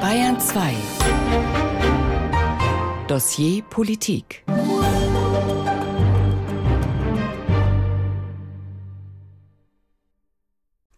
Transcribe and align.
Bayern 0.00 0.40
2 0.40 0.74
Dossier 3.06 3.62
Politik 3.62 4.44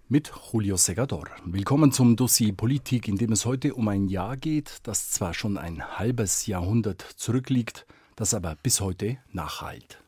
mit 0.08 0.30
Julio 0.52 0.76
Segador. 0.76 1.24
Willkommen 1.44 1.90
zum 1.90 2.14
Dossier 2.14 2.52
Politik, 2.52 3.08
in 3.08 3.16
dem 3.16 3.32
es 3.32 3.44
heute 3.44 3.74
um 3.74 3.88
ein 3.88 4.06
Jahr 4.06 4.36
geht, 4.36 4.78
das 4.84 5.10
zwar 5.10 5.34
schon 5.34 5.58
ein 5.58 5.98
halbes 5.98 6.46
Jahrhundert 6.46 7.02
zurückliegt, 7.16 7.84
das 8.14 8.32
aber 8.32 8.56
bis 8.62 8.80
heute 8.80 9.18
nachhalt. 9.32 9.98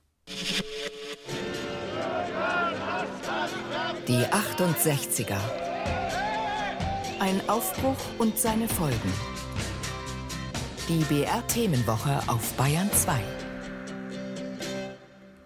Die 4.06 4.24
68er. 4.24 5.65
Ein 7.18 7.48
Aufbruch 7.48 7.96
und 8.18 8.38
seine 8.38 8.68
Folgen. 8.68 9.12
Die 10.86 11.02
BR-Themenwoche 11.04 12.20
auf 12.28 12.52
Bayern 12.58 12.92
2. 12.92 13.18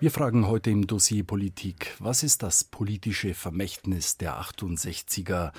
Wir 0.01 0.11
fragen 0.11 0.49
heute 0.49 0.71
im 0.71 0.89
Dossier 0.89 1.23
Politik, 1.23 1.95
was 2.01 2.25
ist 2.25 2.43
das 2.43 2.65
politische 2.65 3.35
Vermächtnis 3.35 4.17
der 4.17 4.41
68er? 4.41 5.53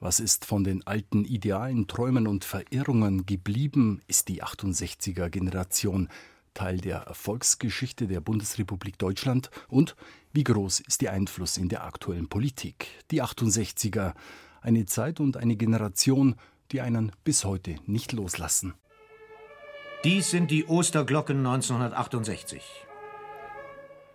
Was 0.00 0.20
ist 0.20 0.44
von 0.44 0.64
den 0.64 0.86
alten 0.86 1.24
Idealen, 1.24 1.86
Träumen 1.86 2.26
und 2.26 2.44
Verirrungen 2.44 3.24
geblieben? 3.24 4.02
Ist 4.06 4.28
die 4.28 4.42
68er 4.44 5.30
Generation 5.30 6.10
Teil 6.52 6.76
der 6.76 6.98
Erfolgsgeschichte 6.98 8.06
der 8.06 8.20
Bundesrepublik 8.20 8.98
Deutschland? 8.98 9.50
Und 9.68 9.96
wie 10.34 10.44
groß 10.44 10.80
ist 10.80 11.00
ihr 11.00 11.12
Einfluss 11.12 11.56
in 11.56 11.70
der 11.70 11.84
aktuellen 11.84 12.28
Politik? 12.28 12.86
Die 13.10 13.22
68er, 13.22 14.12
eine 14.64 14.86
Zeit 14.86 15.20
und 15.20 15.36
eine 15.36 15.56
Generation, 15.56 16.36
die 16.72 16.80
einen 16.80 17.12
bis 17.22 17.44
heute 17.44 17.76
nicht 17.86 18.12
loslassen. 18.12 18.74
Dies 20.02 20.30
sind 20.30 20.50
die 20.50 20.66
Osterglocken 20.66 21.38
1968. 21.38 22.62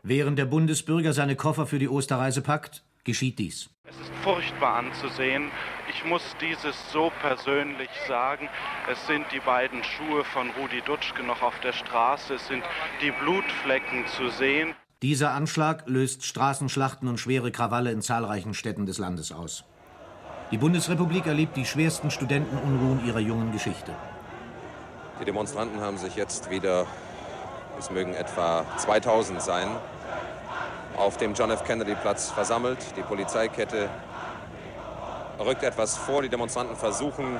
Während 0.03 0.37
der 0.39 0.45
Bundesbürger 0.45 1.13
seine 1.13 1.35
Koffer 1.35 1.65
für 1.65 1.79
die 1.79 1.89
Osterreise 1.89 2.41
packt, 2.41 2.83
geschieht 3.03 3.39
dies. 3.39 3.69
Es 3.83 3.95
ist 3.95 4.11
furchtbar 4.23 4.75
anzusehen. 4.75 5.49
Ich 5.89 6.05
muss 6.05 6.21
dieses 6.39 6.75
so 6.91 7.11
persönlich 7.21 7.89
sagen. 8.07 8.47
Es 8.91 9.05
sind 9.07 9.25
die 9.33 9.39
beiden 9.39 9.83
Schuhe 9.83 10.23
von 10.25 10.51
Rudi 10.51 10.81
Dutschke 10.81 11.23
noch 11.23 11.41
auf 11.41 11.59
der 11.61 11.73
Straße. 11.73 12.35
Es 12.35 12.47
sind 12.47 12.63
die 13.01 13.11
Blutflecken 13.11 14.05
zu 14.15 14.29
sehen. 14.29 14.75
Dieser 15.01 15.31
Anschlag 15.31 15.87
löst 15.87 16.25
Straßenschlachten 16.25 17.07
und 17.07 17.19
schwere 17.19 17.51
Krawalle 17.51 17.91
in 17.91 18.01
zahlreichen 18.01 18.53
Städten 18.53 18.85
des 18.85 18.97
Landes 18.97 19.31
aus. 19.31 19.63
Die 20.51 20.57
Bundesrepublik 20.57 21.27
erlebt 21.27 21.55
die 21.57 21.65
schwersten 21.65 22.09
Studentenunruhen 22.09 23.05
ihrer 23.05 23.19
jungen 23.19 23.51
Geschichte. 23.51 23.93
Die 25.19 25.25
Demonstranten 25.25 25.79
haben 25.79 25.97
sich 25.97 26.15
jetzt 26.15 26.49
wieder 26.49 26.87
es 27.79 27.89
mögen 27.89 28.13
etwa 28.13 28.65
2000 28.77 29.41
sein, 29.41 29.69
auf 30.97 31.15
dem 31.15 31.33
John 31.33 31.49
F. 31.49 31.63
Kennedy 31.63 31.95
Platz 31.95 32.29
versammelt. 32.29 32.79
Die 32.97 33.01
Polizeikette 33.01 33.89
rückt 35.39 35.63
etwas 35.63 35.97
vor. 35.97 36.21
Die 36.21 36.29
Demonstranten 36.29 36.75
versuchen, 36.75 37.39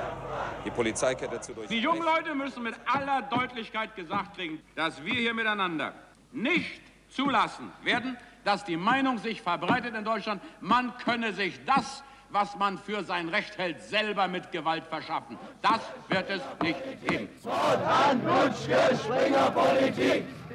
die 0.64 0.70
Polizeikette 0.70 1.42
zu 1.42 1.54
durchbrechen. 1.54 1.76
Die 1.76 1.84
jungen 1.84 2.04
Leute 2.04 2.36
müssen 2.36 2.64
mit 2.64 2.76
aller 2.86 3.23
Deutlichkeit 3.23 3.96
gesagt 3.96 4.38
kriegen, 4.38 4.62
dass 4.76 5.04
wir 5.04 5.16
hier 5.16 5.34
miteinander 5.34 5.94
nicht 6.32 6.82
zulassen 7.10 7.72
werden, 7.84 8.18
dass 8.46 8.64
die 8.64 8.78
Meinung 8.78 9.18
sich 9.18 9.42
verbreitet 9.42 9.94
in 9.96 10.06
Deutschland, 10.06 10.42
man 10.62 10.96
könne 11.00 11.34
sich 11.34 11.60
das 11.66 12.04
was 12.32 12.56
man 12.58 12.78
für 12.78 13.04
sein 13.04 13.30
Recht 13.30 13.58
hält, 13.58 13.82
selber 13.82 14.28
mit 14.28 14.52
Gewalt 14.52 14.86
verschaffen. 14.86 15.38
Das 15.62 15.82
wird 16.08 16.30
es 16.30 16.42
nicht 16.62 16.80
geben. 17.08 17.30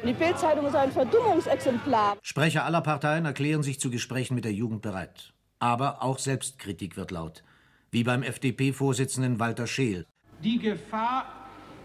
Die 0.04 0.12
Bildzeitung 0.12 0.66
ist 0.66 0.76
ein 0.76 0.92
Verdummungsexemplar. 0.92 2.16
Sprecher 2.22 2.64
aller 2.64 2.80
Parteien 2.80 3.24
erklären 3.24 3.62
sich 3.62 3.80
zu 3.80 3.90
Gesprächen 3.90 4.34
mit 4.34 4.44
der 4.44 4.52
Jugend 4.52 4.82
bereit. 4.82 5.32
Aber 5.58 6.02
auch 6.02 6.18
Selbstkritik 6.18 6.96
wird 6.96 7.10
laut. 7.10 7.42
Wie 7.90 8.04
beim 8.04 8.22
FDP-Vorsitzenden 8.22 9.38
Walter 9.38 9.66
Scheel. 9.66 10.06
Die 10.42 10.58
Gefahr 10.58 11.26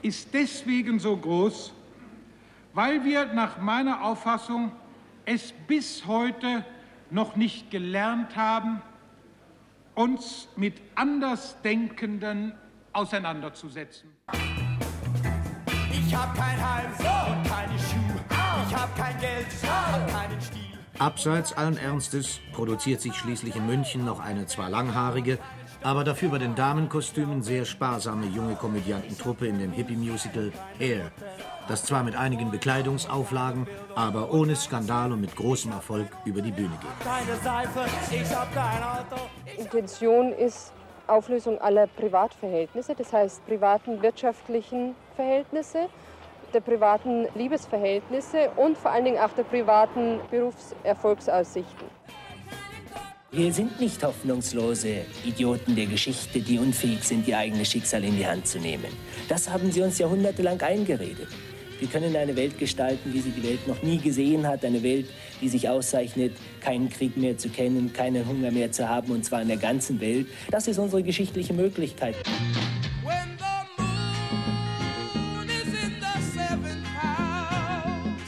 ist 0.02 0.34
deswegen 0.34 1.00
so 1.00 1.16
groß, 1.16 1.72
weil 2.74 3.04
wir 3.06 3.26
nach 3.34 3.60
meiner 3.60 4.04
Auffassung 4.04 4.72
es 5.26 5.54
bis 5.68 6.06
heute 6.08 6.66
noch 7.12 7.36
nicht 7.36 7.72
gelernt 7.72 8.36
haben, 8.36 8.82
uns 9.96 10.48
mit 10.56 10.76
Andersdenkenden 10.96 12.54
auseinanderzusetzen. 12.94 14.10
Ich 15.92 16.16
hab 16.16 16.36
kein 16.36 16.58
Heim 16.58 16.92
und 16.92 17.50
keine 17.50 17.80
Schuhe. 17.80 18.26
Ich 18.68 18.76
hab 18.76 18.96
kein 18.96 19.20
Geld 19.20 19.46
und 19.46 20.12
keinen 20.12 20.42
Stil. 20.42 20.80
Abseits 21.00 21.54
allen 21.54 21.78
Ernstes 21.78 22.40
produziert 22.52 23.00
sich 23.00 23.16
schließlich 23.16 23.56
in 23.56 23.66
München 23.66 24.04
noch 24.04 24.20
eine 24.20 24.48
zwar 24.48 24.70
langhaarige, 24.70 25.40
aber 25.82 26.04
dafür 26.04 26.30
bei 26.30 26.40
den 26.40 26.56
Damenkostümen 26.56 27.42
sehr 27.42 27.64
sparsame 27.64 28.26
junge 28.28 28.56
Komödiantentruppe 28.56 29.48
in 29.48 29.60
dem 29.60 29.72
Hippie-Musical 29.72 30.52
Hair, 30.78 31.12
das 31.70 31.86
zwar 31.86 32.04
mit 32.04 32.16
einigen 32.16 32.52
Bekleidungsauflagen, 32.52 33.68
aber 33.96 34.34
ohne 34.34 34.56
Skandal 34.56 35.12
und 35.12 35.22
mit 35.22 35.36
großem 35.36 35.72
Erfolg 35.72 36.08
über 36.26 36.42
die 36.42 36.52
Bühne 36.52 36.78
geht. 36.82 37.08
Keine 37.08 37.38
Seife, 37.44 37.86
ich 38.12 38.36
hab 38.36 38.54
kein 38.54 38.84
Auto. 38.84 39.22
Intention 39.58 40.34
ist 40.34 40.74
Auflösung 41.08 41.60
aller 41.60 41.88
Privatverhältnisse, 41.88 42.96
das 42.96 43.14
heißt 43.14 43.46
privaten 43.46 44.02
wirtschaftlichen 44.02 44.96
Verhältnisse, 45.16 45.88
der 46.54 46.62
privaten 46.62 47.28
Liebesverhältnisse 47.36 48.50
und 48.56 48.78
vor 48.78 48.92
allen 48.92 49.06
Dingen 49.06 49.20
auch 49.20 49.32
der 49.32 49.44
privaten 49.44 50.20
Berufserfolgsaussichten. 50.32 51.88
Wir 53.32 53.54
sind 53.54 53.80
nicht 53.80 54.04
hoffnungslose 54.04 55.06
Idioten 55.24 55.76
der 55.76 55.86
Geschichte, 55.86 56.40
die 56.40 56.58
unfähig 56.58 57.04
sind, 57.04 57.28
ihr 57.28 57.38
eigenes 57.38 57.70
Schicksal 57.70 58.04
in 58.04 58.18
die 58.18 58.26
Hand 58.26 58.48
zu 58.48 58.58
nehmen. 58.58 58.88
Das 59.28 59.48
haben 59.48 59.72
sie 59.72 59.84
uns 59.84 60.00
jahrhundertelang 60.00 60.60
eingeredet. 60.62 61.28
Wir 61.80 61.88
können 61.88 62.16
eine 62.16 62.36
Welt 62.36 62.58
gestalten, 62.58 63.14
wie 63.14 63.22
sie 63.22 63.32
die 63.32 63.44
Welt 63.44 63.66
noch 63.68 63.82
nie 63.82 63.98
gesehen 63.98 64.46
hat. 64.46 64.66
Eine 64.66 64.84
Welt, 64.84 65.08
die 65.42 65.48
sich 65.48 65.70
auszeichnet, 65.70 66.34
keinen 66.60 66.90
Krieg 66.90 67.16
mehr 67.16 67.38
zu 67.38 67.50
kennen, 67.50 67.94
keinen 67.94 68.28
Hunger 68.28 68.52
mehr 68.52 68.72
zu 68.72 68.88
haben, 68.88 69.12
und 69.12 69.24
zwar 69.24 69.42
in 69.42 69.48
der 69.48 69.58
ganzen 69.58 70.02
Welt. 70.02 70.28
Das 70.52 70.68
ist 70.68 70.78
unsere 70.78 71.04
geschichtliche 71.04 71.54
Möglichkeit. 71.54 72.16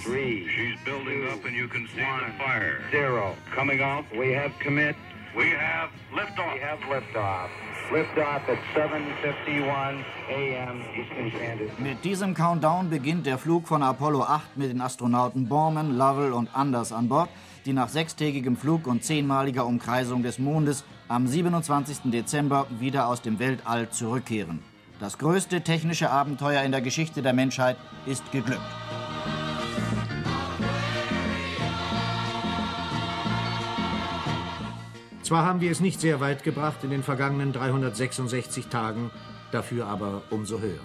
Three. 0.03 0.47
She's 0.47 0.77
building 0.83 1.27
up 1.29 1.43
and 1.45 1.55
you 1.55 1.67
can 1.67 1.87
see 1.95 2.01
the 2.01 2.33
fire. 2.37 2.81
Zero. 2.91 3.35
Coming 3.55 3.81
off. 3.81 4.05
We 4.17 4.33
have 4.33 4.51
commit. 4.59 4.95
We 5.35 5.49
have 5.51 5.89
liftoff. 6.13 6.53
We 6.53 6.59
have 6.59 6.79
liftoff. 6.89 7.49
Liftoff 7.91 8.47
at 8.47 8.57
7.51 8.73 10.03
a.m. 10.29 10.81
Eastern 10.95 11.31
Standard. 11.31 11.79
Mit 11.79 12.05
diesem 12.05 12.33
Countdown 12.33 12.89
beginnt 12.89 13.25
der 13.25 13.37
Flug 13.37 13.67
von 13.67 13.83
Apollo 13.83 14.23
8 14.23 14.55
mit 14.55 14.71
den 14.71 14.79
Astronauten 14.79 15.49
Borman, 15.49 15.97
Lovell 15.97 16.31
und 16.31 16.55
Anders 16.55 16.93
an 16.93 17.09
Bord, 17.09 17.29
die 17.65 17.73
nach 17.73 17.89
sechstägigem 17.89 18.55
Flug 18.55 18.87
und 18.87 19.03
zehnmaliger 19.03 19.65
Umkreisung 19.65 20.23
des 20.23 20.39
Mondes 20.39 20.85
am 21.09 21.27
27. 21.27 22.11
Dezember 22.11 22.65
wieder 22.79 23.07
aus 23.07 23.21
dem 23.21 23.39
Weltall 23.39 23.89
zurückkehren. 23.89 24.59
Das 25.01 25.17
größte 25.17 25.61
technische 25.61 26.11
Abenteuer 26.11 26.61
in 26.61 26.71
der 26.71 26.81
Geschichte 26.81 27.21
der 27.21 27.33
Menschheit 27.33 27.75
ist 28.05 28.31
geglückt. 28.31 28.61
Zwar 35.31 35.45
haben 35.45 35.61
wir 35.61 35.71
es 35.71 35.79
nicht 35.79 36.01
sehr 36.01 36.19
weit 36.19 36.43
gebracht 36.43 36.83
in 36.83 36.89
den 36.89 37.03
vergangenen 37.03 37.53
366 37.53 38.67
Tagen, 38.67 39.11
dafür 39.53 39.87
aber 39.87 40.23
umso 40.29 40.59
höher. 40.59 40.81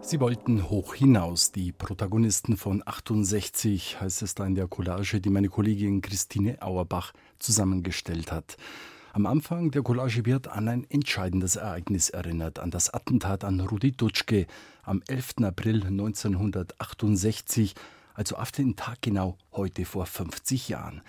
Sie 0.00 0.20
wollten 0.20 0.70
hoch 0.70 0.94
hinaus, 0.94 1.50
die 1.50 1.72
Protagonisten 1.72 2.56
von 2.56 2.80
68, 2.86 4.00
heißt 4.00 4.22
es 4.22 4.36
da 4.36 4.46
in 4.46 4.54
der 4.54 4.68
Collage, 4.68 5.20
die 5.20 5.30
meine 5.30 5.48
Kollegin 5.48 6.00
Christine 6.00 6.62
Auerbach 6.62 7.12
zusammengestellt 7.40 8.30
hat. 8.30 8.56
Am 9.14 9.26
Anfang 9.26 9.70
der 9.70 9.82
Collage 9.82 10.26
wird 10.26 10.48
an 10.48 10.66
ein 10.66 10.90
entscheidendes 10.90 11.54
Ereignis 11.54 12.08
erinnert, 12.10 12.58
an 12.58 12.72
das 12.72 12.92
Attentat 12.92 13.44
an 13.44 13.60
Rudi 13.60 13.92
Dutschke 13.92 14.48
am 14.82 15.04
11. 15.06 15.34
April 15.44 15.84
1968, 15.86 17.76
also 18.14 18.34
auf 18.34 18.50
den 18.50 18.74
Tag 18.74 19.02
genau 19.02 19.38
heute 19.52 19.84
vor 19.84 20.06
50 20.06 20.68
Jahren. 20.68 21.00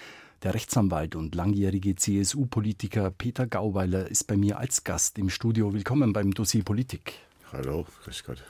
Der 0.44 0.54
Rechtsanwalt 0.54 1.16
und 1.16 1.34
langjährige 1.34 1.96
CSU-Politiker 1.96 3.10
Peter 3.10 3.48
Gauweiler 3.48 4.08
ist 4.08 4.26
bei 4.28 4.38
mir 4.38 4.60
als 4.60 4.84
Gast 4.84 5.18
im 5.18 5.32
Studio. 5.32 5.74
Willkommen 5.74 6.14
beim 6.14 6.32
Dossier 6.32 6.64
Politik. 6.64 7.14
Hallo, 7.52 7.88
grüß 8.04 8.24
Gott. 8.24 8.44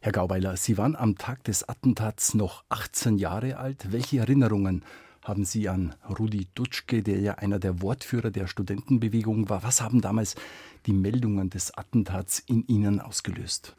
Herr 0.00 0.12
Gauweiler, 0.12 0.56
Sie 0.56 0.78
waren 0.78 0.96
am 0.96 1.18
Tag 1.18 1.44
des 1.44 1.68
Attentats 1.68 2.32
noch 2.32 2.64
18 2.70 3.18
Jahre 3.18 3.58
alt. 3.58 3.92
Welche 3.92 4.20
Erinnerungen 4.20 4.82
haben 5.22 5.44
Sie 5.44 5.68
an 5.68 5.94
Rudi 6.18 6.48
Dutschke, 6.54 7.02
der 7.02 7.20
ja 7.20 7.34
einer 7.34 7.58
der 7.58 7.80
Wortführer 7.80 8.30
der 8.30 8.48
Studentenbewegung 8.48 9.48
war? 9.48 9.62
Was 9.62 9.80
haben 9.80 10.00
damals 10.00 10.34
die 10.86 10.92
Meldungen 10.92 11.48
des 11.48 11.72
Attentats 11.76 12.40
in 12.40 12.66
Ihnen 12.66 13.00
ausgelöst? 13.00 13.74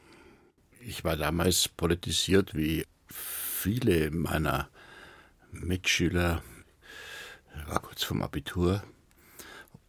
Ich 0.79 1.03
war 1.03 1.17
damals 1.17 1.67
politisiert 1.67 2.55
wie 2.55 2.85
viele 3.07 4.11
meiner 4.11 4.69
Mitschüler. 5.51 6.41
Ich 7.57 7.67
war 7.67 7.81
kurz 7.81 8.03
vom 8.03 8.21
Abitur 8.21 8.83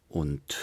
und 0.09 0.57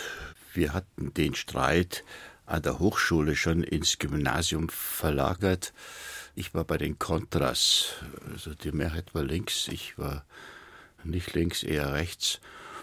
wir 0.53 0.73
hatten 0.73 1.13
den 1.13 1.35
Streit 1.35 2.03
an 2.45 2.61
der 2.61 2.79
Hochschule 2.79 3.35
schon 3.35 3.63
ins 3.63 3.97
Gymnasium 3.97 4.69
verlagert. 4.69 5.73
Ich 6.35 6.53
war 6.53 6.65
bei 6.65 6.77
den 6.77 6.99
Kontras, 6.99 7.93
also 8.29 8.53
die 8.53 8.71
Mehrheit 8.71 9.13
war 9.15 9.23
links, 9.23 9.67
ich 9.69 9.97
war 9.97 10.25
nicht 11.03 11.33
links, 11.33 11.63
eher 11.63 11.93
rechts. 11.93 12.39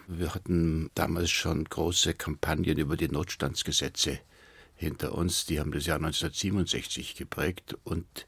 Wir 0.07 0.35
hatten 0.35 0.91
damals 0.95 1.31
schon 1.31 1.65
große 1.65 2.15
Kampagnen 2.15 2.79
über 2.79 2.97
die 2.97 3.09
Notstandsgesetze 3.09 4.21
hinter 4.75 5.15
uns. 5.15 5.45
Die 5.45 5.61
haben 5.61 5.73
das 5.73 5.87
Jahr 5.87 5.97
1967 5.97 7.15
geprägt 7.15 7.77
und 7.85 8.27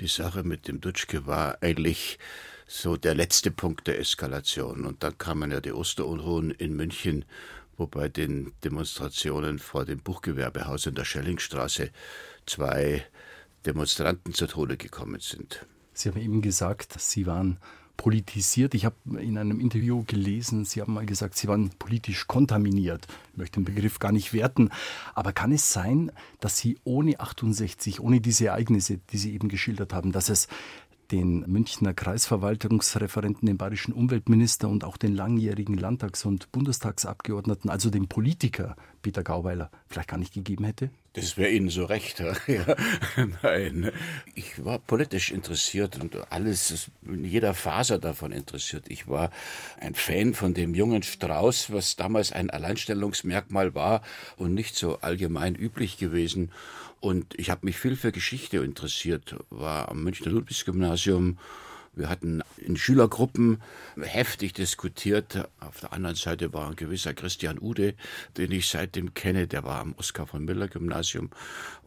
die 0.00 0.08
Sache 0.08 0.42
mit 0.42 0.68
dem 0.68 0.80
Dutschke 0.80 1.26
war 1.26 1.62
eigentlich 1.62 2.18
so 2.66 2.96
der 2.96 3.14
letzte 3.14 3.50
Punkt 3.50 3.86
der 3.86 3.98
Eskalation. 3.98 4.84
Und 4.84 5.02
dann 5.02 5.16
kamen 5.16 5.50
ja 5.50 5.60
die 5.60 5.72
Osterunruhen 5.72 6.50
in 6.50 6.74
München, 6.74 7.24
wo 7.76 7.86
bei 7.86 8.08
den 8.08 8.52
Demonstrationen 8.64 9.58
vor 9.58 9.84
dem 9.84 10.00
Buchgewerbehaus 10.00 10.86
in 10.86 10.94
der 10.94 11.04
Schellingstraße 11.04 11.90
zwei 12.46 13.06
Demonstranten 13.64 14.34
zu 14.34 14.46
Tode 14.46 14.76
gekommen 14.76 15.20
sind. 15.20 15.66
Sie 15.92 16.08
haben 16.08 16.20
eben 16.20 16.42
gesagt, 16.42 17.00
Sie 17.00 17.26
waren 17.26 17.58
politisiert. 17.96 18.74
Ich 18.74 18.84
habe 18.84 18.96
in 19.18 19.38
einem 19.38 19.60
Interview 19.60 20.04
gelesen, 20.06 20.64
Sie 20.64 20.80
haben 20.80 20.94
mal 20.94 21.06
gesagt, 21.06 21.36
Sie 21.36 21.48
waren 21.48 21.70
politisch 21.78 22.26
kontaminiert. 22.26 23.06
Ich 23.32 23.38
möchte 23.38 23.60
den 23.60 23.64
Begriff 23.64 23.98
gar 23.98 24.12
nicht 24.12 24.32
werten. 24.32 24.70
Aber 25.14 25.32
kann 25.32 25.52
es 25.52 25.72
sein, 25.72 26.12
dass 26.40 26.58
Sie 26.58 26.78
ohne 26.84 27.18
68, 27.20 28.00
ohne 28.00 28.20
diese 28.20 28.46
Ereignisse, 28.46 28.98
die 29.10 29.18
Sie 29.18 29.34
eben 29.34 29.48
geschildert 29.48 29.92
haben, 29.92 30.12
dass 30.12 30.28
es 30.28 30.48
den 31.10 31.40
Münchner 31.46 31.94
Kreisverwaltungsreferenten, 31.94 33.46
den 33.46 33.56
bayerischen 33.56 33.92
Umweltminister 33.92 34.68
und 34.68 34.84
auch 34.84 34.96
den 34.96 35.14
langjährigen 35.14 35.76
Landtags- 35.76 36.24
und 36.24 36.50
Bundestagsabgeordneten, 36.52 37.70
also 37.70 37.90
den 37.90 38.08
Politiker 38.08 38.76
Peter 39.02 39.22
Gauweiler, 39.22 39.70
vielleicht 39.86 40.08
gar 40.08 40.18
nicht 40.18 40.34
gegeben 40.34 40.64
hätte? 40.64 40.90
Das 41.16 41.38
wäre 41.38 41.50
Ihnen 41.50 41.70
so 41.70 41.86
recht. 41.86 42.22
Ja. 42.46 42.76
Nein, 43.42 43.90
ich 44.34 44.64
war 44.64 44.78
politisch 44.78 45.32
interessiert 45.32 45.98
und 46.00 46.14
alles, 46.30 46.90
in 47.04 47.24
jeder 47.24 47.54
Faser 47.54 47.98
davon 47.98 48.30
interessiert. 48.30 48.84
Ich 48.88 49.08
war 49.08 49.30
ein 49.80 49.94
Fan 49.94 50.34
von 50.34 50.54
dem 50.54 50.74
jungen 50.74 51.02
Strauß, 51.02 51.72
was 51.72 51.96
damals 51.96 52.32
ein 52.32 52.50
Alleinstellungsmerkmal 52.50 53.74
war 53.74 54.02
und 54.36 54.54
nicht 54.54 54.76
so 54.76 54.98
allgemein 55.00 55.56
üblich 55.56 55.96
gewesen. 55.96 56.52
Und 57.00 57.34
ich 57.38 57.50
habe 57.50 57.66
mich 57.66 57.78
viel 57.78 57.96
für 57.96 58.12
Geschichte 58.12 58.58
interessiert, 58.58 59.36
war 59.50 59.88
am 59.88 60.04
Münchner 60.04 60.30
Ludwigsgymnasium 60.30 61.38
wir 61.96 62.10
hatten 62.10 62.42
in 62.58 62.76
Schülergruppen 62.76 63.62
heftig 64.00 64.52
diskutiert. 64.52 65.48
Auf 65.60 65.80
der 65.80 65.92
anderen 65.94 66.14
Seite 66.14 66.52
war 66.52 66.68
ein 66.68 66.76
gewisser 66.76 67.14
Christian 67.14 67.58
Ude, 67.58 67.94
den 68.36 68.52
ich 68.52 68.68
seitdem 68.68 69.14
kenne. 69.14 69.46
Der 69.46 69.64
war 69.64 69.80
am 69.80 69.94
Oskar 69.96 70.26
von 70.26 70.44
Miller 70.44 70.68
Gymnasium. 70.68 71.30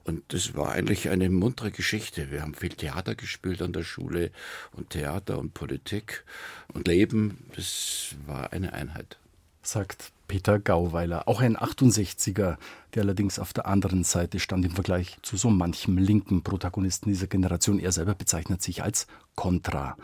Und 0.04 0.24
das 0.34 0.56
war 0.56 0.72
eigentlich 0.72 1.10
eine 1.10 1.30
muntere 1.30 1.70
Geschichte. 1.70 2.32
Wir 2.32 2.42
haben 2.42 2.56
viel 2.56 2.70
Theater 2.70 3.14
gespielt 3.14 3.62
an 3.62 3.72
der 3.72 3.84
Schule 3.84 4.32
und 4.72 4.90
Theater 4.90 5.38
und 5.38 5.54
Politik 5.54 6.26
und 6.74 6.88
Leben. 6.88 7.46
Das 7.56 8.16
war 8.26 8.52
eine 8.52 8.74
Einheit. 8.74 9.20
Sagt 9.62 10.12
Peter 10.28 10.60
Gauweiler, 10.60 11.28
auch 11.28 11.42
ein 11.42 11.58
68er, 11.58 12.58
der 12.94 13.04
allerdings 13.04 13.40
auf 13.40 13.52
der 13.52 13.66
anderen 13.66 14.04
Seite 14.04 14.40
stand 14.40 14.64
im 14.64 14.72
Vergleich 14.72 15.18
zu 15.22 15.38
so 15.38 15.50
manchem 15.50 15.98
linken 15.98 16.44
Protagonisten 16.44 17.10
dieser 17.10 17.28
Generation. 17.28 17.80
Er 17.80 17.92
selber 17.92 18.14
bezeichnet 18.14 18.62
sich 18.62 18.84
als 18.84 19.08
Contra. 19.36 19.98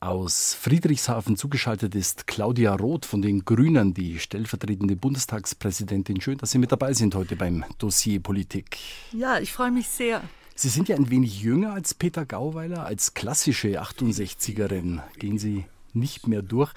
Aus 0.00 0.54
Friedrichshafen 0.54 1.36
zugeschaltet 1.36 1.94
ist 1.94 2.26
Claudia 2.26 2.74
Roth 2.74 3.04
von 3.04 3.20
den 3.20 3.44
Grünen, 3.44 3.94
die 3.94 4.20
stellvertretende 4.20 4.94
Bundestagspräsidentin. 4.94 6.20
Schön, 6.20 6.38
dass 6.38 6.52
Sie 6.52 6.58
mit 6.58 6.70
dabei 6.70 6.92
sind 6.92 7.14
heute 7.16 7.34
beim 7.34 7.64
Dossier 7.78 8.20
Politik. 8.20 8.76
Ja, 9.12 9.40
ich 9.40 9.52
freue 9.52 9.72
mich 9.72 9.88
sehr. 9.88 10.20
Sie 10.54 10.68
sind 10.68 10.88
ja 10.88 10.96
ein 10.96 11.10
wenig 11.10 11.40
jünger 11.40 11.72
als 11.72 11.94
Peter 11.94 12.26
Gauweiler, 12.26 12.84
als 12.84 13.14
klassische 13.14 13.80
68erin 13.80 15.00
gehen 15.18 15.38
Sie 15.38 15.64
nicht 15.94 16.28
mehr 16.28 16.42
durch. 16.42 16.72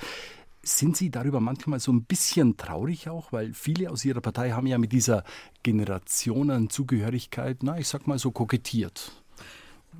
Sind 0.64 0.96
Sie 0.96 1.10
darüber 1.10 1.40
manchmal 1.40 1.80
so 1.80 1.92
ein 1.92 2.04
bisschen 2.04 2.56
traurig 2.56 3.10
auch? 3.10 3.32
Weil 3.32 3.54
viele 3.54 3.90
aus 3.90 4.06
Ihrer 4.06 4.22
Partei 4.22 4.52
haben 4.52 4.68
ja 4.68 4.78
mit 4.78 4.92
dieser 4.92 5.24
Generationenzugehörigkeit, 5.64 7.64
na, 7.64 7.80
ich 7.80 7.88
sag 7.88 8.06
mal 8.06 8.20
so 8.20 8.32
kokettiert. 8.32 9.21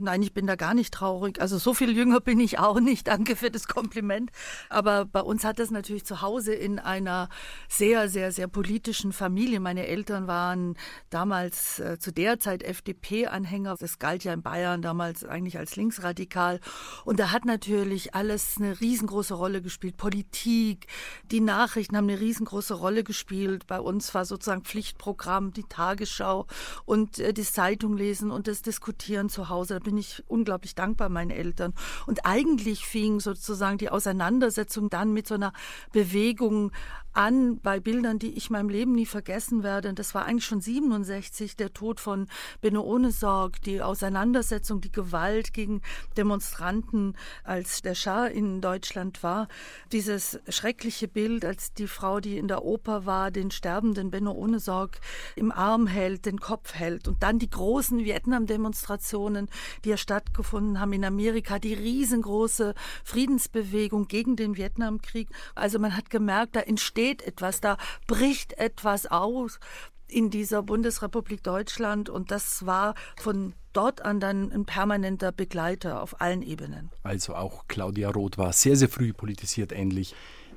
Nein, 0.02 0.24
ich 0.24 0.34
bin 0.34 0.48
da 0.48 0.56
gar 0.56 0.74
nicht 0.74 0.94
traurig. 0.94 1.40
Also 1.40 1.58
so 1.58 1.74
viel 1.74 1.96
jünger 1.96 2.20
bin 2.20 2.40
ich 2.40 2.58
auch 2.58 2.80
nicht. 2.80 3.08
Danke 3.08 3.36
für 3.36 3.52
das 3.52 3.68
Kompliment. 3.68 4.32
Aber 4.70 5.06
bei 5.06 5.22
uns 5.22 5.44
hat 5.44 5.60
das 5.60 5.70
natürlich 5.70 6.06
zu 6.06 6.22
Hause 6.22 6.54
in 6.54 6.80
einer 6.80 7.30
sehr, 7.70 8.10
sehr, 8.10 8.32
sehr 8.32 8.48
politischen 8.48 9.14
Familie. 9.14 9.60
Meine 9.60 9.86
Eltern 9.86 10.28
waren 10.28 10.76
damals 11.10 11.80
äh, 11.80 12.00
zu 12.00 12.12
der 12.12 12.40
Zeit 12.40 12.64
FDP-Anhänger. 12.64 13.76
Das 13.80 14.00
galt 14.00 14.24
ja 14.24 14.34
in 14.34 14.42
Bayern 14.42 14.82
damals 14.82 15.24
eigentlich 15.24 15.58
als 15.58 15.76
linksradikal. 15.76 16.60
Und 17.06 17.20
da 17.20 17.32
hat 17.32 17.46
natürlich 17.46 18.16
alles 18.16 18.56
eine 18.58 18.80
riesengroße 18.82 19.34
Rolle 19.34 19.62
gespielt. 19.62 19.98
Politik, 19.98 20.88
die 21.30 21.42
Nachrichten 21.42 21.96
haben 21.96 22.10
eine 22.10 22.20
riesengroße 22.20 22.74
Rolle 22.74 23.04
gespielt. 23.04 23.68
Bei 23.68 23.80
uns 23.80 24.14
war 24.14 24.26
sozusagen 24.26 24.64
Pflichtprogramm 24.64 25.54
die 25.54 25.64
Tagesschau 25.64 26.48
und 26.86 27.20
äh, 27.20 27.34
die 27.34 27.44
Zeitung 27.44 27.98
lesen 27.98 28.32
und 28.32 28.48
das 28.48 28.62
Diskutieren 28.62 29.30
zu 29.30 29.50
Hause 29.50 29.80
bin 29.80 29.91
ich 29.98 30.24
unglaublich 30.28 30.76
dankbar 30.76 31.10
meinen 31.10 31.32
Eltern. 31.32 31.74
Und 32.08 32.26
eigentlich 32.26 32.86
fing 32.86 33.20
sozusagen 33.20 33.78
die 33.78 33.90
Auseinandersetzung 33.90 34.90
dann 34.90 35.14
mit 35.14 35.28
so 35.28 35.36
einer 35.36 35.54
Bewegung 35.92 36.72
an 37.14 37.60
bei 37.60 37.80
Bildern, 37.80 38.20
die 38.20 38.38
ich 38.38 38.50
meinem 38.50 38.70
Leben 38.70 38.94
nie 38.94 39.06
vergessen 39.06 39.64
werde. 39.64 39.94
Das 39.94 40.16
war 40.16 40.26
eigentlich 40.26 40.46
schon 40.46 40.62
67, 40.62 41.56
der 41.56 41.74
Tod 41.74 42.00
von 42.00 42.28
Benno 42.62 42.82
Ohnesorg, 42.82 43.62
die 43.62 43.82
Auseinandersetzung, 43.82 44.82
die 44.82 44.92
Gewalt 44.92 45.54
gegen 45.54 45.82
Demonstranten, 46.16 47.18
als 47.44 47.82
der 47.82 47.96
Schah 47.96 48.28
in 48.28 48.62
Deutschland 48.62 49.24
war. 49.24 49.48
Dieses 49.92 50.40
schreckliche 50.48 51.08
Bild, 51.08 51.44
als 51.44 51.74
die 51.74 51.88
Frau, 51.88 52.20
die 52.22 52.38
in 52.38 52.48
der 52.48 52.64
Oper 52.64 53.06
war, 53.06 53.32
den 53.32 53.52
sterbenden 53.52 54.10
Benno 54.10 54.32
Ohnesorg 54.32 55.00
im 55.36 55.52
Arm 55.52 55.88
hält, 55.88 56.26
den 56.26 56.40
Kopf 56.40 56.74
hält. 56.74 57.08
Und 57.08 57.24
dann 57.24 57.40
die 57.40 57.50
großen 57.50 58.06
Vietnam-Demonstrationen, 58.06 59.50
die 59.84 59.90
ja 59.90 59.98
stattgefunden 59.98 60.80
haben 60.80 60.94
in 60.94 61.04
Amerika, 61.04 61.60
die 61.60 61.74
riesengroße 61.74 62.74
Friedensbewegung 63.04 64.08
gegen 64.08 64.38
den 64.38 64.56
Vietnamkrieg. 64.56 65.28
Also 65.56 65.78
man 65.78 65.98
hat 65.98 66.10
gemerkt, 66.10 66.56
da 66.56 66.62
entsteht 66.62 67.01
entsteht 67.02 67.22
etwas, 67.24 67.62
da 67.62 67.78
bricht 68.08 68.54
etwas 68.54 69.08
aus 69.08 69.60
in 70.08 70.30
dieser 70.30 70.62
Bundesrepublik 70.62 71.42
Deutschland 71.42 72.10
und 72.10 72.32
das 72.32 72.66
war 72.66 72.96
von 73.18 73.54
dort 73.74 74.02
an 74.04 74.20
dann 74.20 74.52
ein 74.52 74.66
permanenter 74.66 75.32
Begleiter 75.32 76.02
auf 76.02 76.20
allen 76.20 76.42
Ebenen. 76.42 76.92
Also 77.04 77.36
auch 77.36 77.68
Claudia 77.68 78.10
Roth 78.10 78.38
war 78.38 78.52
sehr, 78.52 78.76
sehr 78.76 78.90
früh 78.90 79.14
politisiert, 79.14 79.72
ähnlich 79.72 80.14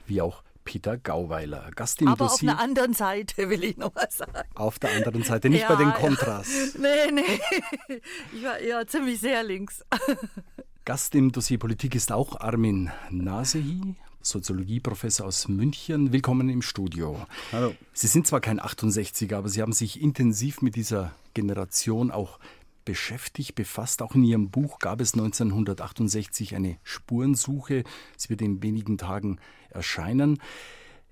wie 0.06 0.20
auch 0.20 0.42
Peter 0.64 0.96
Gauweiler. 0.96 1.70
Gast 1.76 2.02
im 2.02 2.08
Aber 2.08 2.26
Dossier. 2.26 2.50
auf 2.50 2.56
der 2.56 2.64
anderen 2.64 2.94
Seite 2.94 3.48
will 3.50 3.62
ich 3.62 3.76
noch 3.76 3.94
was 3.94 4.18
sagen. 4.18 4.48
Auf 4.54 4.78
der 4.78 4.90
anderen 4.96 5.22
Seite, 5.22 5.48
nicht 5.48 5.62
ja, 5.62 5.68
bei 5.68 5.76
den 5.76 5.92
Kontras. 5.92 6.48
Ja. 6.74 6.80
Nee, 6.80 7.12
nee. 7.12 8.00
Ich 8.34 8.42
war 8.42 8.58
eher 8.58 8.86
ziemlich 8.86 9.20
sehr 9.20 9.42
links. 9.44 9.84
Gast 10.84 11.14
im 11.14 11.32
Dossier 11.32 11.58
Politik 11.58 11.94
ist 11.94 12.12
auch 12.12 12.40
Armin 12.40 12.90
Nasehi, 13.10 13.94
Soziologieprofessor 14.24 15.26
aus 15.26 15.48
München. 15.48 16.12
Willkommen 16.12 16.48
im 16.48 16.62
Studio. 16.62 17.26
Hallo. 17.52 17.74
Sie 17.92 18.06
sind 18.06 18.26
zwar 18.26 18.40
kein 18.40 18.58
68er, 18.58 19.36
aber 19.36 19.48
Sie 19.48 19.60
haben 19.60 19.72
sich 19.72 20.00
intensiv 20.00 20.62
mit 20.62 20.76
dieser 20.76 21.14
Generation 21.34 22.10
auch 22.10 22.38
beschäftigt, 22.84 23.54
befasst. 23.54 24.00
Auch 24.02 24.14
in 24.14 24.24
Ihrem 24.24 24.50
Buch 24.50 24.78
gab 24.78 25.00
es 25.00 25.12
1968 25.14 26.56
eine 26.56 26.78
Spurensuche. 26.82 27.84
Sie 28.16 28.30
wird 28.30 28.40
in 28.42 28.62
wenigen 28.62 28.98
Tagen 28.98 29.38
erscheinen. 29.70 30.40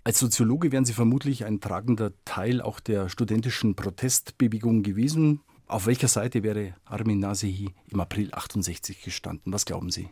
Als 0.05 0.19
Soziologe 0.19 0.73
wären 0.73 0.85
Sie 0.85 0.95
vermutlich 0.95 1.45
ein 1.45 1.61
tragender 1.61 2.13
Teil 2.25 2.61
auch 2.61 2.81
der 2.81 3.09
studentischen 3.09 3.77
Protestbewegung 3.77 4.83
gewesen. 4.83 5.41
Auf 5.67 5.87
welcher 5.87 6.09
Seite 6.09 6.43
wäre 6.43 6.75
Armin 6.85 7.21
Nasehi 7.21 7.71
im 7.91 8.01
April 8.01 8.31
68 8.33 9.03
gestanden? 9.03 9.53
Was 9.53 9.65
glauben 9.65 9.91
Sie? 9.91 10.09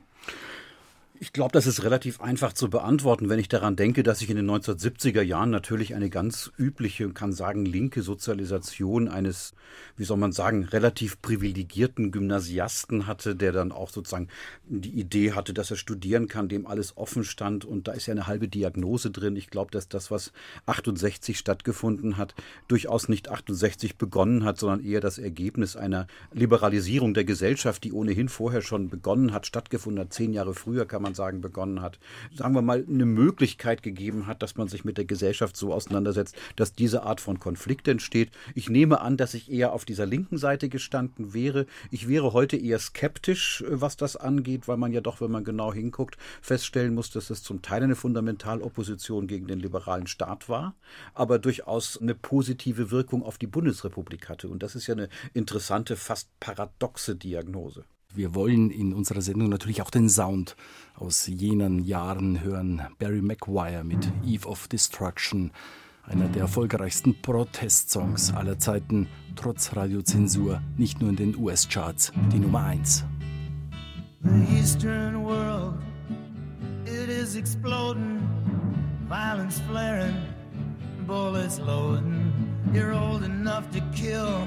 Ich 1.22 1.34
glaube, 1.34 1.52
das 1.52 1.66
ist 1.66 1.84
relativ 1.84 2.22
einfach 2.22 2.54
zu 2.54 2.70
beantworten, 2.70 3.28
wenn 3.28 3.38
ich 3.38 3.50
daran 3.50 3.76
denke, 3.76 4.02
dass 4.02 4.22
ich 4.22 4.30
in 4.30 4.36
den 4.36 4.50
1970er 4.50 5.20
Jahren 5.20 5.50
natürlich 5.50 5.94
eine 5.94 6.08
ganz 6.08 6.50
übliche, 6.56 7.10
kann 7.10 7.34
sagen, 7.34 7.66
linke 7.66 8.00
Sozialisation 8.00 9.06
eines, 9.06 9.52
wie 9.98 10.04
soll 10.04 10.16
man 10.16 10.32
sagen, 10.32 10.64
relativ 10.64 11.20
privilegierten 11.20 12.10
Gymnasiasten 12.10 13.06
hatte, 13.06 13.36
der 13.36 13.52
dann 13.52 13.70
auch 13.70 13.90
sozusagen 13.90 14.28
die 14.66 14.98
Idee 14.98 15.32
hatte, 15.32 15.52
dass 15.52 15.70
er 15.70 15.76
studieren 15.76 16.26
kann, 16.26 16.48
dem 16.48 16.66
alles 16.66 16.96
offen 16.96 17.22
stand. 17.22 17.66
Und 17.66 17.86
da 17.86 17.92
ist 17.92 18.06
ja 18.06 18.12
eine 18.12 18.26
halbe 18.26 18.48
Diagnose 18.48 19.10
drin. 19.10 19.36
Ich 19.36 19.50
glaube, 19.50 19.72
dass 19.72 19.90
das, 19.90 20.10
was 20.10 20.32
68 20.64 21.38
stattgefunden 21.38 22.16
hat, 22.16 22.34
durchaus 22.66 23.10
nicht 23.10 23.28
68 23.28 23.98
begonnen 23.98 24.44
hat, 24.44 24.58
sondern 24.58 24.82
eher 24.82 25.02
das 25.02 25.18
Ergebnis 25.18 25.76
einer 25.76 26.06
Liberalisierung 26.32 27.12
der 27.12 27.24
Gesellschaft, 27.24 27.84
die 27.84 27.92
ohnehin 27.92 28.30
vorher 28.30 28.62
schon 28.62 28.88
begonnen 28.88 29.34
hat, 29.34 29.44
stattgefunden 29.44 30.00
hat. 30.00 30.14
Zehn 30.14 30.32
Jahre 30.32 30.54
früher 30.54 30.86
kann 30.86 31.02
man 31.02 31.09
man 31.10 31.14
sagen, 31.14 31.40
begonnen 31.40 31.82
hat, 31.82 31.98
sagen 32.34 32.54
wir 32.54 32.62
mal, 32.62 32.84
eine 32.88 33.04
Möglichkeit 33.04 33.82
gegeben 33.82 34.26
hat, 34.26 34.42
dass 34.42 34.56
man 34.56 34.68
sich 34.68 34.84
mit 34.84 34.96
der 34.96 35.04
Gesellschaft 35.04 35.56
so 35.56 35.72
auseinandersetzt, 35.72 36.36
dass 36.56 36.74
diese 36.74 37.02
Art 37.02 37.20
von 37.20 37.38
Konflikt 37.38 37.88
entsteht. 37.88 38.30
Ich 38.54 38.68
nehme 38.68 39.00
an, 39.00 39.16
dass 39.16 39.34
ich 39.34 39.50
eher 39.50 39.72
auf 39.72 39.84
dieser 39.84 40.06
linken 40.06 40.38
Seite 40.38 40.68
gestanden 40.68 41.34
wäre. 41.34 41.66
Ich 41.90 42.08
wäre 42.08 42.32
heute 42.32 42.56
eher 42.56 42.78
skeptisch, 42.78 43.62
äh, 43.62 43.80
was 43.80 43.96
das 43.96 44.16
angeht, 44.16 44.68
weil 44.68 44.76
man 44.76 44.92
ja 44.92 45.00
doch, 45.00 45.20
wenn 45.20 45.30
man 45.30 45.44
genau 45.44 45.72
hinguckt, 45.72 46.16
feststellen 46.40 46.94
muss, 46.94 47.10
dass 47.10 47.30
es 47.30 47.42
zum 47.42 47.62
Teil 47.62 47.82
eine 47.82 47.96
Fundamentalopposition 47.96 49.26
gegen 49.26 49.46
den 49.46 49.58
liberalen 49.58 50.06
Staat 50.06 50.48
war, 50.48 50.74
aber 51.14 51.38
durchaus 51.38 52.00
eine 52.00 52.14
positive 52.14 52.90
Wirkung 52.90 53.22
auf 53.22 53.38
die 53.38 53.46
Bundesrepublik 53.46 54.28
hatte. 54.28 54.48
Und 54.48 54.62
das 54.62 54.76
ist 54.76 54.86
ja 54.86 54.94
eine 54.94 55.08
interessante, 55.34 55.96
fast 55.96 56.28
paradoxe 56.40 57.16
Diagnose. 57.16 57.84
Wir 58.12 58.34
wollen 58.34 58.70
in 58.70 58.92
unserer 58.92 59.20
Sendung 59.20 59.48
natürlich 59.48 59.82
auch 59.82 59.90
den 59.90 60.08
Sound 60.08 60.56
aus 60.96 61.28
jenen 61.28 61.84
Jahren 61.84 62.42
hören. 62.42 62.82
Barry 62.98 63.22
McGuire 63.22 63.84
mit 63.84 64.10
Eve 64.26 64.48
of 64.48 64.66
Destruction, 64.66 65.52
einer 66.02 66.26
der 66.26 66.42
erfolgreichsten 66.42 67.14
Protestsongs 67.22 68.34
aller 68.34 68.58
Zeiten, 68.58 69.06
trotz 69.36 69.76
Radiozensur, 69.76 70.60
nicht 70.76 71.00
nur 71.00 71.10
in 71.10 71.16
den 71.16 71.36
US-Charts, 71.36 72.12
die 72.32 72.40
Nummer 72.40 72.64
1. 72.64 73.04
The 74.22 74.58
Eastern 74.58 75.24
world, 75.24 75.74
it 76.86 77.08
is 77.08 77.36
exploding, 77.36 78.20
violence 79.08 79.60
flaring, 79.70 80.16
bullets 81.06 81.60
loading. 81.60 82.32
You're 82.74 82.92
old 82.92 83.22
enough 83.22 83.70
to 83.70 83.80
kill. 83.94 84.46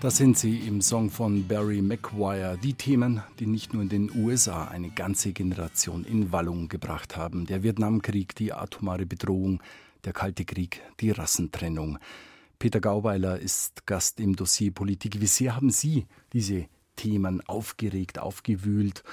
Das 0.00 0.16
sind 0.16 0.38
sie 0.38 0.60
im 0.66 0.80
Song 0.80 1.10
von 1.10 1.46
Barry 1.46 1.82
McGuire. 1.82 2.56
Die 2.56 2.72
Themen, 2.72 3.22
die 3.38 3.46
nicht 3.46 3.74
nur 3.74 3.82
in 3.82 3.90
den 3.90 4.10
USA 4.16 4.64
eine 4.64 4.88
ganze 4.88 5.34
Generation 5.34 6.04
in 6.04 6.32
Wallung 6.32 6.68
gebracht 6.68 7.18
haben. 7.18 7.44
Der 7.44 7.62
Vietnamkrieg, 7.62 8.34
die 8.34 8.54
atomare 8.54 9.04
Bedrohung, 9.04 9.62
der 10.04 10.14
Kalte 10.14 10.46
Krieg, 10.46 10.80
die 11.00 11.10
Rassentrennung. 11.10 11.98
Peter 12.58 12.80
Gauweiler 12.80 13.38
ist 13.38 13.84
Gast 13.84 14.20
im 14.20 14.36
Dossier 14.36 14.72
Politik. 14.72 15.20
Wie 15.20 15.26
sehr 15.26 15.54
haben 15.54 15.68
Sie 15.68 16.06
diese 16.32 16.64
Themen 16.96 17.46
aufgeregt, 17.46 18.18
aufgewühlt? 18.18 19.04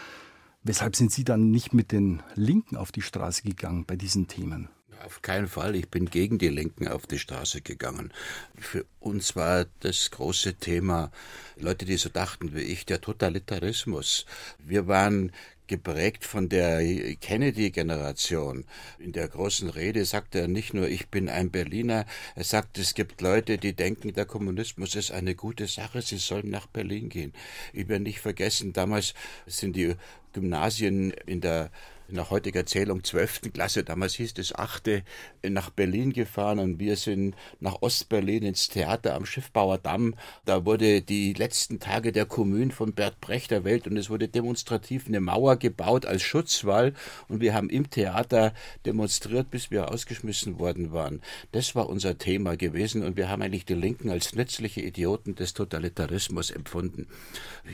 Weshalb 0.64 0.96
sind 0.96 1.12
Sie 1.12 1.26
dann 1.26 1.52
nicht 1.52 1.74
mit 1.74 1.92
den 1.92 2.24
Linken 2.36 2.78
auf 2.78 2.94
die 2.94 3.02
Straße 3.02 3.42
gegangen 3.44 3.84
bei 3.86 3.98
diesen 3.98 4.30
Themen? 4.30 4.70
Auf 5.06 5.22
keinen 5.22 5.48
Fall. 5.48 5.76
Ich 5.76 5.90
bin 5.90 6.06
gegen 6.10 6.38
die 6.38 6.50
Linken 6.50 6.88
auf 6.88 7.08
die 7.08 7.20
Straße 7.20 7.62
gegangen. 7.62 8.12
Für 8.58 8.86
uns 9.00 9.36
war 9.36 9.66
das 9.80 10.12
große 10.12 10.56
Thema, 10.56 11.12
Leute, 11.58 11.86
die 11.86 11.98
so 11.98 12.10
dachten 12.10 12.56
wie 12.56 12.62
ich, 12.62 12.86
der 12.86 13.02
Totalitarismus. 13.02 14.26
Wir 14.60 14.88
waren 14.88 15.32
geprägt 15.68 16.24
von 16.24 16.50
der 16.50 16.82
Kennedy-Generation. 17.16 18.66
In 19.00 19.12
der 19.12 19.28
großen 19.28 19.70
Rede 19.70 20.06
sagt 20.06 20.34
er 20.36 20.48
nicht 20.48 20.74
nur, 20.74 20.88
ich 20.88 21.10
bin 21.10 21.30
ein 21.30 21.52
Berliner, 21.52 22.06
er 22.36 22.44
sagt, 22.44 22.78
es 22.78 22.94
gibt 22.94 23.22
Leute, 23.22 23.58
die 23.58 23.74
denken, 23.74 24.14
der 24.14 24.26
Kommunismus 24.26 24.96
ist 24.96 25.12
eine 25.12 25.36
gute 25.36 25.68
Sache, 25.68 26.02
sie 26.02 26.18
sollen 26.18 26.50
nach 26.50 26.68
Berlin 26.68 27.10
gehen. 27.10 27.34
Ich 27.74 27.88
werde 27.88 28.04
nicht 28.04 28.20
vergessen, 28.20 28.74
damals 28.74 29.14
sind 29.46 29.76
die 29.76 29.96
Gymnasien 30.34 31.12
in 31.26 31.42
der 31.42 31.70
nach 32.10 32.30
heutiger 32.30 32.66
Zählung 32.66 33.04
zwölften 33.04 33.52
Klasse, 33.52 33.84
damals 33.84 34.16
hieß 34.16 34.34
es 34.38 34.56
achte, 34.56 35.04
nach 35.44 35.70
Berlin 35.70 36.14
gefahren 36.14 36.60
und 36.60 36.80
wir 36.80 36.96
sind 36.96 37.36
nach 37.60 37.82
Ostberlin 37.82 38.44
ins 38.44 38.70
Theater 38.70 39.16
am 39.16 39.26
Schiffbauer 39.26 39.78
Damm. 39.78 40.16
Da 40.46 40.66
wurde 40.66 41.02
die 41.02 41.34
letzten 41.34 41.80
Tage 41.80 42.12
der 42.12 42.26
Kommune 42.26 42.72
von 42.72 42.94
Bert 42.94 43.20
Brecht 43.20 43.52
erwählt 43.52 43.88
und 43.88 43.98
es 43.98 44.10
wurde 44.10 44.28
demonstrativ 44.28 45.08
eine 45.08 45.20
Mauer 45.20 45.58
gebaut 45.58 46.06
als 46.06 46.24
Schutzwall 46.24 46.94
und 47.28 47.42
wir 47.42 47.54
haben 47.54 47.70
im 47.70 47.90
Theater 47.90 48.54
demonstriert, 48.86 49.52
bis 49.52 49.72
wir 49.72 49.92
ausgeschmissen 49.92 50.60
worden 50.60 50.92
waren. 50.92 51.22
Das 51.52 51.76
war 51.76 51.90
unser 51.90 52.18
Thema 52.18 52.56
gewesen 52.56 53.04
und 53.04 53.18
wir 53.18 53.30
haben 53.30 53.42
eigentlich 53.42 53.66
die 53.66 53.74
Linken 53.74 54.10
als 54.10 54.34
nützliche 54.34 54.82
Idioten 54.82 55.36
des 55.36 55.54
Totalitarismus 55.54 56.52
empfunden. 56.52 57.08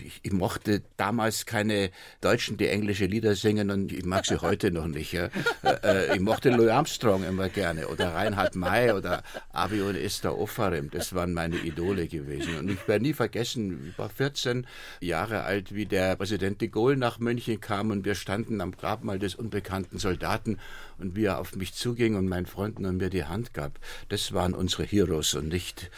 Ich, 0.05 0.19
ich 0.23 0.31
mochte 0.31 0.81
damals 0.97 1.45
keine 1.45 1.91
Deutschen, 2.21 2.57
die 2.57 2.67
englische 2.67 3.05
Lieder 3.05 3.35
singen 3.35 3.69
und 3.69 3.91
ich 3.91 4.05
mag 4.05 4.22
sie 4.25 4.41
heute 4.41 4.71
noch 4.71 4.87
nicht. 4.87 5.13
Ja. 5.13 5.29
Äh, 5.63 5.77
äh, 5.83 6.15
ich 6.15 6.19
mochte 6.19 6.49
Louis 6.49 6.69
Armstrong 6.69 7.23
immer 7.23 7.49
gerne 7.49 7.87
oder 7.87 8.13
Reinhard 8.13 8.55
May 8.55 8.91
oder 8.91 9.23
Abi 9.51 9.81
und 9.81 9.95
Esther 9.95 10.37
Offarim. 10.37 10.89
Das 10.89 11.13
waren 11.13 11.33
meine 11.33 11.57
Idole 11.57 12.07
gewesen. 12.07 12.57
Und 12.57 12.69
ich 12.69 12.87
werde 12.87 13.03
nie 13.03 13.13
vergessen, 13.13 13.89
ich 13.89 13.97
war 13.97 14.09
14 14.09 14.67
Jahre 14.99 15.43
alt, 15.43 15.73
wie 15.73 15.85
der 15.85 16.15
Präsident 16.15 16.61
de 16.61 16.67
Gaulle 16.67 16.97
nach 16.97 17.19
München 17.19 17.59
kam 17.59 17.91
und 17.91 18.05
wir 18.05 18.15
standen 18.15 18.61
am 18.61 18.71
Grabmal 18.71 19.19
des 19.19 19.35
unbekannten 19.35 19.99
Soldaten 19.99 20.59
und 20.97 21.15
wie 21.15 21.25
er 21.25 21.39
auf 21.39 21.55
mich 21.55 21.73
zuging 21.73 22.15
und 22.15 22.27
meinen 22.27 22.45
Freunden 22.45 22.85
und 22.85 22.97
mir 22.97 23.09
die 23.09 23.25
Hand 23.25 23.53
gab. 23.53 23.79
Das 24.09 24.33
waren 24.33 24.53
unsere 24.53 24.83
Heroes 24.83 25.33
und 25.33 25.49
nicht 25.49 25.89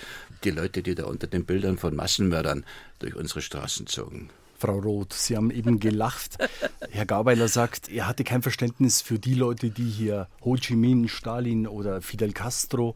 die 0.43 0.51
Leute, 0.51 0.83
die 0.83 0.95
da 0.95 1.05
unter 1.05 1.27
den 1.27 1.45
Bildern 1.45 1.77
von 1.77 1.95
Massenmördern 1.95 2.65
durch 2.99 3.15
unsere 3.15 3.41
Straßen 3.41 3.87
zogen. 3.87 4.29
Frau 4.57 4.79
Roth, 4.79 5.13
Sie 5.13 5.35
haben 5.35 5.51
eben 5.51 5.79
gelacht. 5.79 6.37
Herr 6.91 7.05
Gauweiler 7.05 7.47
sagt, 7.47 7.89
er 7.89 8.07
hatte 8.07 8.23
kein 8.23 8.41
Verständnis 8.41 9.01
für 9.01 9.19
die 9.19 9.33
Leute, 9.33 9.69
die 9.69 9.89
hier 9.89 10.27
Ho 10.43 10.55
Chi 10.55 10.75
Minh, 10.75 11.07
Stalin 11.07 11.67
oder 11.67 12.01
Fidel 12.01 12.33
Castro 12.33 12.95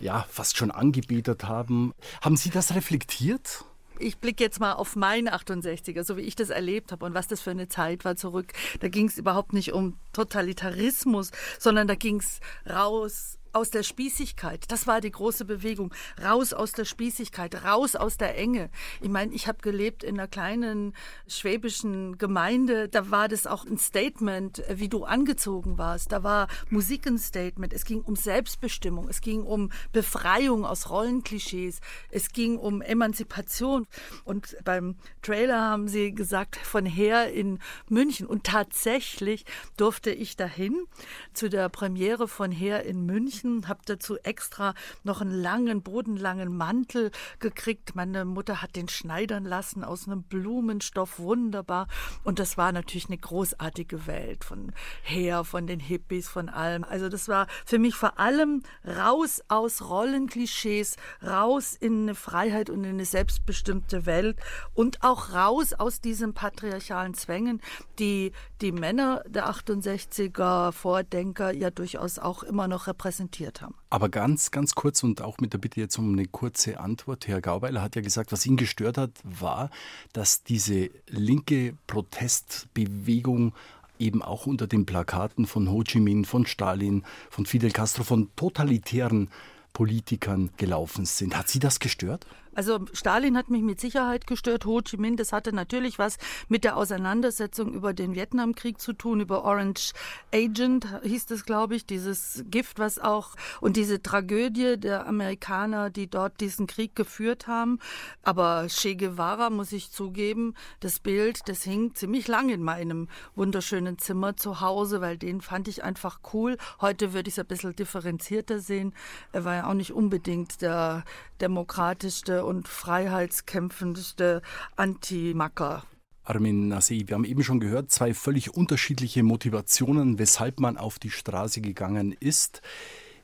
ja 0.00 0.26
fast 0.28 0.56
schon 0.56 0.70
angebetet 0.70 1.44
haben. 1.44 1.92
Haben 2.20 2.36
Sie 2.36 2.50
das 2.50 2.74
reflektiert? 2.74 3.64
ich 4.02 4.18
blicke 4.18 4.42
jetzt 4.42 4.60
mal 4.60 4.72
auf 4.72 4.96
meinen 4.96 5.28
68er, 5.28 6.02
so 6.04 6.16
wie 6.16 6.22
ich 6.22 6.34
das 6.34 6.50
erlebt 6.50 6.92
habe 6.92 7.06
und 7.06 7.14
was 7.14 7.28
das 7.28 7.40
für 7.40 7.50
eine 7.50 7.68
Zeit 7.68 8.04
war 8.04 8.16
zurück. 8.16 8.52
Da 8.80 8.88
ging 8.88 9.06
es 9.06 9.16
überhaupt 9.16 9.52
nicht 9.52 9.72
um 9.72 9.96
Totalitarismus, 10.12 11.30
sondern 11.58 11.88
da 11.88 11.94
ging 11.94 12.18
es 12.18 12.40
raus 12.68 13.38
aus 13.52 13.70
der 13.70 13.82
Spießigkeit. 13.82 14.64
Das 14.68 14.86
war 14.86 15.00
die 15.00 15.10
große 15.10 15.44
Bewegung. 15.44 15.92
Raus 16.22 16.52
aus 16.52 16.72
der 16.72 16.84
Spießigkeit, 16.84 17.64
raus 17.64 17.96
aus 17.96 18.16
der 18.16 18.36
Enge. 18.36 18.70
Ich 19.00 19.08
meine, 19.08 19.32
ich 19.34 19.46
habe 19.46 19.58
gelebt 19.60 20.02
in 20.02 20.18
einer 20.18 20.28
kleinen 20.28 20.94
schwäbischen 21.26 22.18
Gemeinde. 22.18 22.88
Da 22.88 23.10
war 23.10 23.28
das 23.28 23.46
auch 23.46 23.64
ein 23.66 23.78
Statement, 23.78 24.62
wie 24.68 24.88
du 24.88 25.04
angezogen 25.04 25.78
warst. 25.78 26.12
Da 26.12 26.22
war 26.22 26.48
Musik 26.70 27.06
ein 27.06 27.18
Statement. 27.18 27.72
Es 27.72 27.84
ging 27.84 28.00
um 28.00 28.16
Selbstbestimmung. 28.16 29.08
Es 29.08 29.20
ging 29.20 29.42
um 29.42 29.70
Befreiung 29.92 30.64
aus 30.64 30.88
Rollenklischees. 30.88 31.80
Es 32.10 32.30
ging 32.32 32.56
um 32.56 32.80
Emanzipation. 32.80 33.86
Und 34.24 34.56
beim 34.64 34.96
Trailer 35.20 35.60
haben 35.60 35.88
sie 35.88 36.14
gesagt, 36.14 36.56
von 36.56 36.86
her 36.86 37.32
in 37.32 37.58
München. 37.88 38.26
Und 38.26 38.44
tatsächlich 38.44 39.44
durfte 39.76 40.10
ich 40.10 40.36
dahin 40.36 40.86
zu 41.34 41.50
der 41.50 41.68
Premiere 41.68 42.28
von 42.28 42.50
her 42.50 42.84
in 42.84 43.04
München 43.04 43.41
München, 43.42 43.68
habe 43.68 43.80
dazu 43.84 44.18
extra 44.18 44.74
noch 45.04 45.20
einen 45.20 45.32
langen, 45.32 45.82
bodenlangen 45.82 46.56
Mantel 46.56 47.10
gekriegt. 47.38 47.94
Meine 47.94 48.24
Mutter 48.24 48.62
hat 48.62 48.76
den 48.76 48.88
schneidern 48.88 49.44
lassen 49.44 49.84
aus 49.84 50.06
einem 50.06 50.22
Blumenstoff, 50.22 51.18
wunderbar. 51.18 51.88
Und 52.24 52.38
das 52.38 52.56
war 52.56 52.72
natürlich 52.72 53.06
eine 53.06 53.18
großartige 53.18 54.06
Welt 54.06 54.44
von 54.44 54.72
her, 55.02 55.44
von 55.44 55.66
den 55.66 55.80
Hippies, 55.80 56.28
von 56.28 56.48
allem. 56.48 56.84
Also 56.84 57.08
das 57.08 57.28
war 57.28 57.46
für 57.64 57.78
mich 57.78 57.94
vor 57.94 58.18
allem 58.18 58.62
raus 58.86 59.42
aus 59.48 59.88
Rollenklischees, 59.88 60.96
raus 61.24 61.76
in 61.78 62.02
eine 62.02 62.14
Freiheit 62.14 62.70
und 62.70 62.84
in 62.84 62.90
eine 62.90 63.04
selbstbestimmte 63.04 64.06
Welt 64.06 64.38
und 64.74 65.02
auch 65.02 65.32
raus 65.32 65.72
aus 65.72 66.00
diesen 66.00 66.34
patriarchalen 66.34 67.14
Zwängen, 67.14 67.60
die 67.98 68.32
die 68.60 68.72
Männer 68.72 69.22
der 69.26 69.48
68er 69.48 70.72
Vordenker 70.72 71.52
ja 71.52 71.70
durchaus 71.70 72.18
auch 72.18 72.42
immer 72.42 72.68
noch 72.68 72.86
repräsentieren 72.86 73.31
diskutiert 73.32 73.62
haben. 73.62 73.74
Aber 73.90 74.08
ganz, 74.08 74.50
ganz 74.50 74.74
kurz 74.74 75.02
und 75.02 75.22
auch 75.22 75.38
mit 75.38 75.52
der 75.52 75.58
Bitte 75.58 75.80
jetzt 75.80 75.98
um 75.98 76.12
eine 76.12 76.26
kurze 76.26 76.80
Antwort. 76.80 77.26
Herr 77.26 77.40
Gauweiler 77.40 77.82
hat 77.82 77.96
ja 77.96 78.02
gesagt, 78.02 78.32
was 78.32 78.46
ihn 78.46 78.56
gestört 78.56 78.98
hat, 78.98 79.10
war, 79.24 79.70
dass 80.12 80.44
diese 80.44 80.90
linke 81.08 81.74
Protestbewegung 81.86 83.54
eben 83.98 84.22
auch 84.22 84.46
unter 84.46 84.66
den 84.66 84.86
Plakaten 84.86 85.46
von 85.46 85.70
Ho 85.70 85.82
Chi 85.82 86.00
Minh, 86.00 86.24
von 86.24 86.46
Stalin, 86.46 87.04
von 87.30 87.46
Fidel 87.46 87.70
Castro, 87.70 88.04
von 88.04 88.30
totalitären 88.36 89.30
Politikern 89.72 90.50
gelaufen 90.56 91.06
sind. 91.06 91.36
Hat 91.36 91.48
Sie 91.48 91.58
das 91.58 91.78
gestört? 91.78 92.26
Also 92.54 92.84
Stalin 92.92 93.36
hat 93.36 93.48
mich 93.50 93.62
mit 93.62 93.80
Sicherheit 93.80 94.26
gestört, 94.26 94.66
Ho 94.66 94.80
Chi 94.82 94.96
Minh, 94.96 95.16
das 95.16 95.32
hatte 95.32 95.54
natürlich 95.54 95.98
was 95.98 96.18
mit 96.48 96.64
der 96.64 96.76
Auseinandersetzung 96.76 97.72
über 97.72 97.94
den 97.94 98.14
Vietnamkrieg 98.14 98.80
zu 98.80 98.92
tun, 98.92 99.20
über 99.20 99.44
Orange 99.44 99.92
Agent 100.34 100.86
hieß 101.02 101.26
das, 101.26 101.44
glaube 101.44 101.74
ich, 101.74 101.86
dieses 101.86 102.44
Gift, 102.50 102.78
was 102.78 102.98
auch 102.98 103.30
und 103.60 103.76
diese 103.76 104.02
Tragödie 104.02 104.76
der 104.78 105.06
Amerikaner, 105.06 105.90
die 105.90 106.08
dort 106.08 106.40
diesen 106.40 106.66
Krieg 106.66 106.94
geführt 106.94 107.46
haben. 107.46 107.78
Aber 108.22 108.66
Che 108.68 108.96
Guevara, 108.96 109.50
muss 109.50 109.72
ich 109.72 109.90
zugeben, 109.90 110.54
das 110.80 111.00
Bild, 111.00 111.48
das 111.48 111.62
hing 111.62 111.94
ziemlich 111.94 112.28
lang 112.28 112.50
in 112.50 112.62
meinem 112.62 113.08
wunderschönen 113.34 113.98
Zimmer 113.98 114.36
zu 114.36 114.60
Hause, 114.60 115.00
weil 115.00 115.16
den 115.16 115.40
fand 115.40 115.68
ich 115.68 115.84
einfach 115.84 116.20
cool. 116.32 116.58
Heute 116.80 117.12
würde 117.14 117.28
ich 117.28 117.34
es 117.34 117.38
ein 117.38 117.46
bisschen 117.46 117.74
differenzierter 117.74 118.58
sehen. 118.58 118.94
Er 119.32 119.44
war 119.44 119.54
ja 119.54 119.66
auch 119.68 119.74
nicht 119.74 119.92
unbedingt 119.92 120.60
der 120.62 121.04
demokratischste 121.42 122.44
und 122.44 122.68
freiheitskämpfendste 122.68 124.40
Anti-Macker. 124.76 125.84
Armin 126.24 126.68
Nassi, 126.68 127.04
wir 127.08 127.16
haben 127.16 127.24
eben 127.24 127.42
schon 127.42 127.58
gehört, 127.58 127.90
zwei 127.90 128.14
völlig 128.14 128.54
unterschiedliche 128.54 129.24
Motivationen, 129.24 130.20
weshalb 130.20 130.60
man 130.60 130.78
auf 130.78 131.00
die 131.00 131.10
Straße 131.10 131.60
gegangen 131.60 132.12
ist. 132.18 132.62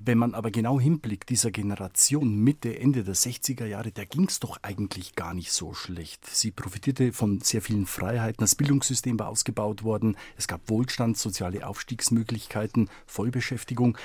Wenn 0.01 0.19
man 0.19 0.35
aber 0.35 0.51
genau 0.51 0.79
hinblickt, 0.79 1.29
dieser 1.29 1.51
Generation 1.51 2.37
Mitte, 2.37 2.79
Ende 2.79 3.03
der 3.03 3.15
60er 3.15 3.67
Jahre, 3.67 3.91
da 3.91 4.05
ging 4.05 4.27
es 4.29 4.39
doch 4.39 4.59
eigentlich 4.63 5.17
gar 5.17 5.35
nicht 5.35 5.51
so 5.51 5.75
schlecht. 5.75 6.25
Sie 6.27 6.53
profitierte 6.53 7.13
von 7.13 7.41
sehr 7.41 7.63
vielen 7.63 7.87
Freiheiten, 7.87 8.41
das 8.41 8.55
Bildungssystem 8.55 9.19
war 9.19 9.29
ausgebaut 9.29 9.83
worden, 9.83 10.17
es 10.37 10.47
gab 10.47 10.69
Wohlstand, 10.69 11.19
soziale 11.19 11.67
Aufstiegsmöglichkeiten, 11.67 12.89
Vollbeschäftigung. 13.07 13.99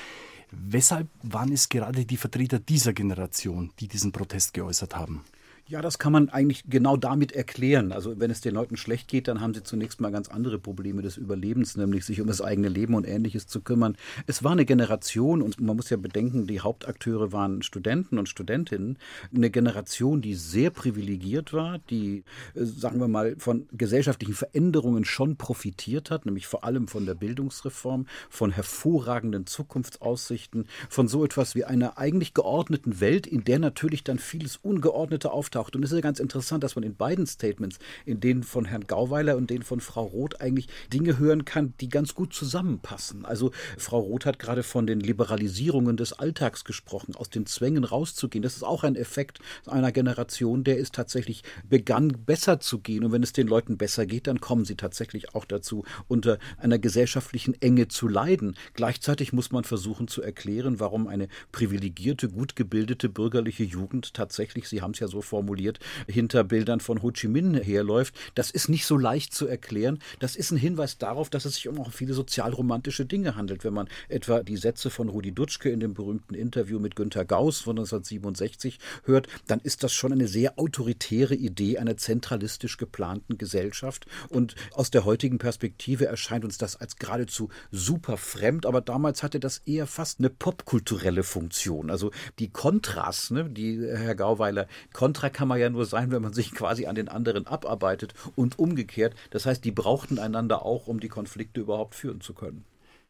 Weshalb 0.55 1.09
waren 1.23 1.51
es 1.51 1.69
gerade 1.69 2.05
die 2.05 2.17
Vertreter 2.17 2.59
dieser 2.59 2.93
Generation, 2.93 3.71
die 3.79 3.87
diesen 3.87 4.11
Protest 4.11 4.53
geäußert 4.53 4.95
haben? 4.95 5.23
Ja, 5.65 5.82
das 5.82 5.97
kann 5.97 6.12
man 6.12 6.28
eigentlich 6.28 6.65
genau 6.67 6.97
damit 6.97 7.32
erklären. 7.32 7.93
Also 7.93 8.19
wenn 8.19 8.30
es 8.30 8.41
den 8.41 8.54
Leuten 8.54 8.76
schlecht 8.76 9.08
geht, 9.08 9.30
dann 9.30 9.39
haben 9.39 9.54
sie 9.54 9.63
zunächst 9.63 10.02
mal 10.02 10.12
ganz 10.12 10.28
andere 10.28 10.60
Probleme 10.60 11.02
des 11.02 11.15
Überlebens, 11.15 11.78
nämlich 11.78 12.04
sich 12.04 12.19
um 12.19 12.28
das 12.28 12.41
eigene 12.41 12.67
Leben 12.67 12.95
und 12.95 13.08
ähnliches 13.08 13.47
zu 13.47 13.62
kümmern. 13.62 13.95
Es 14.28 14.43
war 14.43 14.52
eine 14.52 14.65
Generation, 14.65 15.41
und 15.41 15.62
man 15.62 15.78
muss 15.78 15.89
ja 15.89 15.95
bedenken, 15.95 16.47
die 16.47 16.60
Hauptakteure 16.60 17.32
waren 17.32 17.62
Studenten 17.62 18.19
und 18.19 18.28
Studentinnen, 18.28 18.97
eine 19.34 19.49
Generation, 19.49 20.21
die 20.21 20.36
sehr 20.36 20.69
privilegiert 20.69 21.54
war, 21.54 21.80
die, 21.89 22.26
äh, 22.56 22.65
sagen 22.65 22.99
wir 22.99 23.08
mal, 23.08 23.38
von 23.38 23.65
gesellschaftlichen 23.71 24.34
Veränderungen 24.34 25.06
schon 25.06 25.38
profitiert 25.38 26.12
hat, 26.12 26.26
nämlich 26.26 26.45
vor 26.45 26.65
allem 26.65 26.89
von 26.89 27.06
der 27.06 27.15
Bildungsreform, 27.15 28.06
von 28.30 28.52
hervorragenden 28.52 29.45
Zukunftsaussichten, 29.45 30.67
von 30.89 31.08
so 31.08 31.23
etwas 31.23 31.56
wie 31.56 31.63
einer 31.63 31.97
eigentlich 31.97 32.34
geordneten 32.34 32.99
Welt, 32.99 33.26
in 33.26 33.45
der 33.45 33.60
natürlich 33.60 34.04
dann 34.04 34.19
vieles 34.19 34.58
Ungeordnete 34.58 35.32
auftaucht 35.32 35.52
auftaucht. 35.53 35.75
Und 35.75 35.83
es 35.83 35.91
ist 35.91 35.95
ja 35.95 36.01
ganz 36.01 36.19
interessant, 36.19 36.63
dass 36.63 36.75
man 36.75 36.83
in 36.83 36.95
beiden 36.95 37.27
Statements, 37.27 37.77
in 38.05 38.19
denen 38.19 38.43
von 38.43 38.65
Herrn 38.65 38.87
Gauweiler 38.87 39.37
und 39.37 39.49
denen 39.49 39.63
von 39.63 39.79
Frau 39.79 40.03
Roth, 40.03 40.41
eigentlich 40.41 40.67
Dinge 40.91 41.19
hören 41.19 41.45
kann, 41.45 41.73
die 41.79 41.89
ganz 41.89 42.15
gut 42.15 42.33
zusammenpassen. 42.33 43.25
Also 43.25 43.51
Frau 43.77 43.99
Roth 43.99 44.25
hat 44.25 44.39
gerade 44.39 44.63
von 44.63 44.87
den 44.87 44.99
Liberalisierungen 44.99 45.97
des 45.97 46.13
Alltags 46.13 46.63
gesprochen, 46.63 47.15
aus 47.15 47.29
den 47.29 47.45
Zwängen 47.45 47.83
rauszugehen. 47.83 48.41
Das 48.41 48.55
ist 48.55 48.63
auch 48.63 48.83
ein 48.83 48.95
Effekt 48.95 49.39
einer 49.67 49.91
Generation, 49.91 50.63
der 50.63 50.77
ist 50.77 50.93
tatsächlich 50.93 51.43
begann, 51.69 52.09
besser 52.25 52.59
zu 52.59 52.79
gehen. 52.79 53.03
Und 53.03 53.11
wenn 53.11 53.23
es 53.23 53.33
den 53.33 53.47
Leuten 53.47 53.77
besser 53.77 54.05
geht, 54.05 54.27
dann 54.27 54.39
kommen 54.39 54.65
sie 54.65 54.75
tatsächlich 54.75 55.35
auch 55.35 55.45
dazu, 55.45 55.85
unter 56.07 56.39
einer 56.57 56.79
gesellschaftlichen 56.79 57.59
Enge 57.61 57.87
zu 57.87 58.07
leiden. 58.07 58.55
Gleichzeitig 58.73 59.33
muss 59.33 59.51
man 59.51 59.63
versuchen 59.63 60.07
zu 60.07 60.21
erklären, 60.21 60.79
warum 60.79 61.07
eine 61.07 61.27
privilegierte, 61.51 62.29
gut 62.29 62.55
gebildete 62.55 63.09
bürgerliche 63.09 63.63
Jugend 63.63 64.13
tatsächlich, 64.13 64.67
Sie 64.67 64.81
haben 64.81 64.91
es 64.91 64.99
ja 64.99 65.07
so 65.07 65.21
formuliert, 65.21 65.42
formuliert, 65.43 65.79
hinter 66.08 66.43
Bildern 66.43 66.79
von 66.79 67.01
Ho 67.01 67.12
Chi 67.12 67.27
Minh 67.27 67.53
herläuft. 67.56 68.15
Das 68.34 68.49
ist 68.49 68.69
nicht 68.69 68.86
so 68.86 68.97
leicht 68.97 69.34
zu 69.34 69.45
erklären. 69.45 69.99
Das 70.19 70.36
ist 70.36 70.51
ein 70.51 70.58
Hinweis 70.58 70.97
darauf, 70.97 71.29
dass 71.29 71.45
es 71.45 71.56
sich 71.56 71.67
um 71.67 71.79
auch 71.79 71.91
viele 71.91 72.13
sozialromantische 72.13 73.06
Dinge 73.06 73.36
handelt. 73.36 73.65
Wenn 73.65 73.73
man 73.73 73.89
etwa 74.08 74.41
die 74.41 74.56
Sätze 74.56 74.89
von 74.89 75.10
Rudi 75.10 75.34
Dutschke 75.34 75.69
in 75.69 75.82
dem 75.82 75.93
berühmten 75.93 76.34
Interview 76.34 76.79
mit 76.79 76.95
Günter 76.95 77.25
Gauss 77.25 77.60
von 77.60 77.77
1967 77.77 78.79
hört, 79.03 79.27
dann 79.47 79.60
ist 79.60 79.84
das 79.84 79.93
schon 79.93 80.13
eine 80.13 80.27
sehr 80.27 80.58
autoritäre 80.58 81.36
Idee 81.36 81.77
einer 81.77 81.97
zentralistisch 81.97 82.77
geplanten 82.77 83.38
Gesellschaft. 83.38 84.06
Und 84.29 84.56
aus 84.71 84.91
der 84.91 85.03
heutigen 85.03 85.39
Perspektive 85.39 86.06
erscheint 86.06 86.45
uns 86.45 86.58
das 86.58 86.77
als 86.77 86.95
geradezu 86.95 87.49
super 87.71 88.15
fremd. 88.15 88.65
Aber 88.65 88.79
damals 88.79 89.23
hatte 89.23 89.41
das 89.41 89.60
eher 89.65 89.88
fast 89.88 90.19
eine 90.19 90.29
popkulturelle 90.29 91.23
Funktion. 91.23 91.89
Also 91.89 92.12
die 92.39 92.49
Kontras, 92.49 93.32
ne, 93.32 93.49
die 93.49 93.82
Herr 93.86 94.15
Gauweiler, 94.15 94.67
Kontra 94.93 95.33
kann 95.34 95.48
man 95.48 95.60
ja 95.60 95.69
nur 95.69 95.86
sein, 95.86 96.12
wenn 96.12 96.22
man 96.22 96.34
sich 96.34 96.54
quasi 96.54 96.86
an 96.86 96.96
den 96.96 97.10
anderen 97.10 97.48
abarbeitet 97.48 98.13
und 98.36 98.60
umgekehrt. 98.60 99.15
Das 99.32 99.46
heißt, 99.46 99.65
die 99.65 99.72
brauchten 99.72 100.19
einander 100.19 100.65
auch, 100.65 100.88
um 100.88 101.00
die 101.00 101.10
Konflikte 101.10 101.62
überhaupt 101.62 101.96
führen 101.96 102.22
zu 102.22 102.34
können 102.34 102.65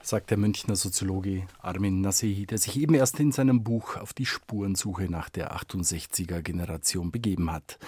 sagt 0.05 0.31
der 0.31 0.37
Münchner 0.37 0.75
Soziologe 0.75 1.47
Armin 1.59 2.01
Nasehi, 2.01 2.45
der 2.45 2.57
sich 2.57 2.77
eben 2.77 2.93
erst 2.93 3.21
in 3.21 3.31
seinem 3.31 3.63
Buch 3.63 3.95
auf 3.95 4.11
die 4.11 4.25
Spurensuche 4.25 5.09
nach 5.09 5.29
der 5.29 5.55
68er 5.55 6.41
Generation 6.41 7.09
begeben 7.09 7.53
hat. 7.53 7.79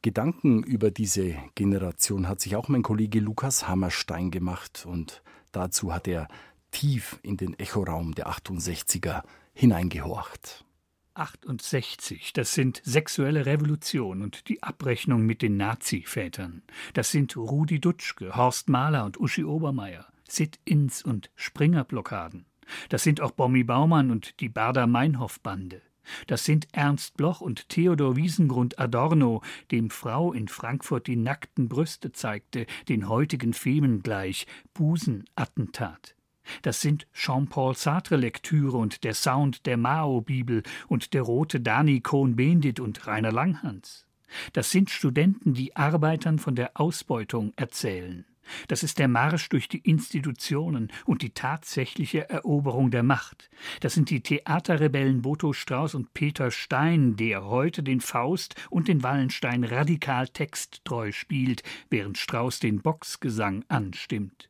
Gedanken 0.00 0.62
über 0.62 0.90
diese 0.90 1.34
Generation 1.54 2.26
hat 2.26 2.40
sich 2.40 2.56
auch 2.56 2.68
mein 2.68 2.82
Kollege 2.82 3.20
Lukas 3.20 3.68
Hammerstein 3.68 4.30
gemacht 4.30 4.86
und 4.88 5.22
Dazu 5.52 5.92
hat 5.92 6.08
er 6.08 6.28
tief 6.70 7.20
in 7.22 7.36
den 7.36 7.58
Echoraum 7.58 8.14
der 8.14 8.28
68er 8.28 9.22
hineingehorcht. 9.52 10.64
68, 11.14 12.32
das 12.32 12.54
sind 12.54 12.80
sexuelle 12.84 13.46
Revolution 13.46 14.22
und 14.22 14.48
die 14.48 14.62
Abrechnung 14.62 15.26
mit 15.26 15.42
den 15.42 15.56
Nazi-Vätern. 15.56 16.62
Das 16.94 17.10
sind 17.10 17.36
Rudi 17.36 17.80
Dutschke, 17.80 18.34
Horst 18.36 18.68
Mahler 18.68 19.04
und 19.04 19.20
Uschi 19.20 19.44
Obermeier, 19.44 20.06
Sit-ins 20.28 21.02
und 21.02 21.30
Springer-Blockaden. 21.34 22.46
Das 22.88 23.02
sind 23.02 23.20
auch 23.20 23.32
Bommi 23.32 23.64
Baumann 23.64 24.10
und 24.10 24.40
die 24.40 24.48
Bader-Meinhof-Bande. 24.48 25.82
Das 26.26 26.44
sind 26.44 26.68
Ernst 26.72 27.16
Bloch 27.16 27.40
und 27.40 27.68
Theodor 27.68 28.16
Wiesengrund 28.16 28.78
Adorno, 28.78 29.42
dem 29.70 29.90
Frau 29.90 30.32
in 30.32 30.48
Frankfurt 30.48 31.06
die 31.06 31.16
nackten 31.16 31.68
Brüste 31.68 32.12
zeigte, 32.12 32.66
den 32.88 33.08
heutigen 33.08 33.52
Femen 33.52 34.02
gleich, 34.02 34.46
Busenattentat. 34.74 36.16
Das 36.62 36.80
sind 36.80 37.06
Jean-Paul 37.12 37.74
Sartre-Lektüre 37.76 38.76
und 38.76 39.04
der 39.04 39.14
Sound 39.14 39.66
der 39.66 39.76
Mao-Bibel 39.76 40.62
und 40.88 41.14
der 41.14 41.22
rote 41.22 41.60
Dani 41.60 42.00
Cohn-Bendit 42.00 42.80
und 42.80 43.06
Rainer 43.06 43.32
Langhans. 43.32 44.06
Das 44.52 44.70
sind 44.70 44.90
Studenten, 44.90 45.54
die 45.54 45.76
Arbeitern 45.76 46.38
von 46.38 46.54
der 46.54 46.72
Ausbeutung 46.74 47.52
erzählen. 47.56 48.24
Das 48.68 48.82
ist 48.82 48.98
der 48.98 49.08
Marsch 49.08 49.48
durch 49.48 49.68
die 49.68 49.78
Institutionen 49.78 50.90
und 51.04 51.22
die 51.22 51.30
tatsächliche 51.30 52.28
Eroberung 52.28 52.90
der 52.90 53.02
Macht. 53.02 53.50
Das 53.80 53.94
sind 53.94 54.10
die 54.10 54.20
Theaterrebellen 54.20 55.22
Boto 55.22 55.52
Strauß 55.52 55.94
und 55.94 56.12
Peter 56.12 56.50
Stein, 56.50 57.16
der 57.16 57.44
heute 57.44 57.82
den 57.82 58.00
Faust 58.00 58.56
und 58.68 58.88
den 58.88 59.02
Wallenstein 59.02 59.64
radikal 59.64 60.28
texttreu 60.28 61.12
spielt, 61.12 61.62
während 61.88 62.18
Strauß 62.18 62.58
den 62.58 62.80
Boxgesang 62.80 63.64
anstimmt. 63.68 64.48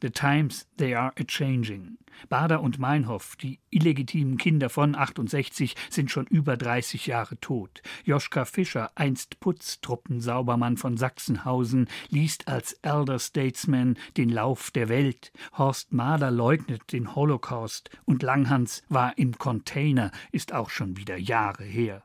The 0.00 0.10
times 0.10 0.66
they 0.76 0.94
are 0.94 1.12
a 1.18 1.24
changing. 1.24 1.98
Bader 2.28 2.60
und 2.60 2.78
Meinhof, 2.78 3.36
die 3.36 3.58
illegitimen 3.70 4.36
Kinder 4.38 4.70
von 4.70 4.94
68, 4.94 5.74
sind 5.90 6.10
schon 6.10 6.26
über 6.26 6.56
30 6.56 7.06
Jahre 7.06 7.38
tot. 7.40 7.82
Joschka 8.04 8.44
Fischer, 8.44 8.90
einst 8.94 9.40
Putztruppensaubermann 9.40 10.76
von 10.76 10.96
Sachsenhausen, 10.96 11.88
liest 12.08 12.48
als 12.48 12.74
Elder 12.82 13.18
Statesman 13.18 13.96
den 14.16 14.28
Lauf 14.28 14.70
der 14.70 14.88
Welt. 14.88 15.32
Horst 15.58 15.92
Mahler 15.92 16.30
leugnet 16.30 16.92
den 16.92 17.14
Holocaust 17.14 17.90
und 18.04 18.22
Langhans 18.22 18.82
war 18.88 19.18
im 19.18 19.36
Container, 19.38 20.10
ist 20.32 20.52
auch 20.52 20.70
schon 20.70 20.96
wieder 20.96 21.16
Jahre 21.16 21.64
her. 21.64 22.02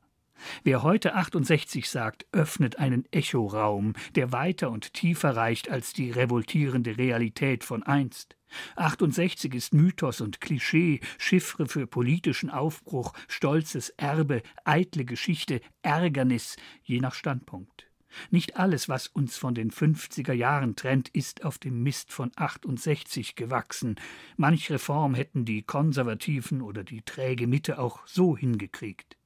Wer 0.63 0.83
heute 0.83 1.15
68 1.15 1.89
sagt, 1.89 2.25
öffnet 2.31 2.79
einen 2.79 3.05
Echoraum, 3.11 3.93
der 4.15 4.31
weiter 4.31 4.71
und 4.71 4.93
tiefer 4.93 5.35
reicht 5.35 5.69
als 5.69 5.93
die 5.93 6.11
revoltierende 6.11 6.97
Realität 6.97 7.63
von 7.63 7.83
einst. 7.83 8.35
68 8.75 9.53
ist 9.53 9.73
Mythos 9.73 10.21
und 10.21 10.41
Klischee, 10.41 11.01
Chiffre 11.17 11.67
für 11.67 11.85
politischen 11.85 12.49
Aufbruch, 12.49 13.13
stolzes 13.27 13.89
Erbe, 13.91 14.41
eitle 14.63 15.05
Geschichte, 15.05 15.61
Ärgernis, 15.83 16.55
je 16.83 16.99
nach 16.99 17.13
Standpunkt. 17.13 17.89
Nicht 18.31 18.57
alles, 18.57 18.89
was 18.89 19.07
uns 19.07 19.37
von 19.37 19.53
den 19.53 19.69
50er 19.69 20.33
Jahren 20.33 20.75
trennt, 20.75 21.09
ist 21.09 21.45
auf 21.45 21.59
dem 21.59 21.83
Mist 21.83 22.11
von 22.11 22.31
68 22.35 23.35
gewachsen. 23.35 23.95
Manch 24.35 24.71
Reform 24.71 25.13
hätten 25.13 25.45
die 25.45 25.61
Konservativen 25.61 26.61
oder 26.63 26.83
die 26.83 27.03
träge 27.03 27.45
Mitte 27.45 27.77
auch 27.77 28.05
so 28.07 28.35
hingekriegt. 28.35 29.18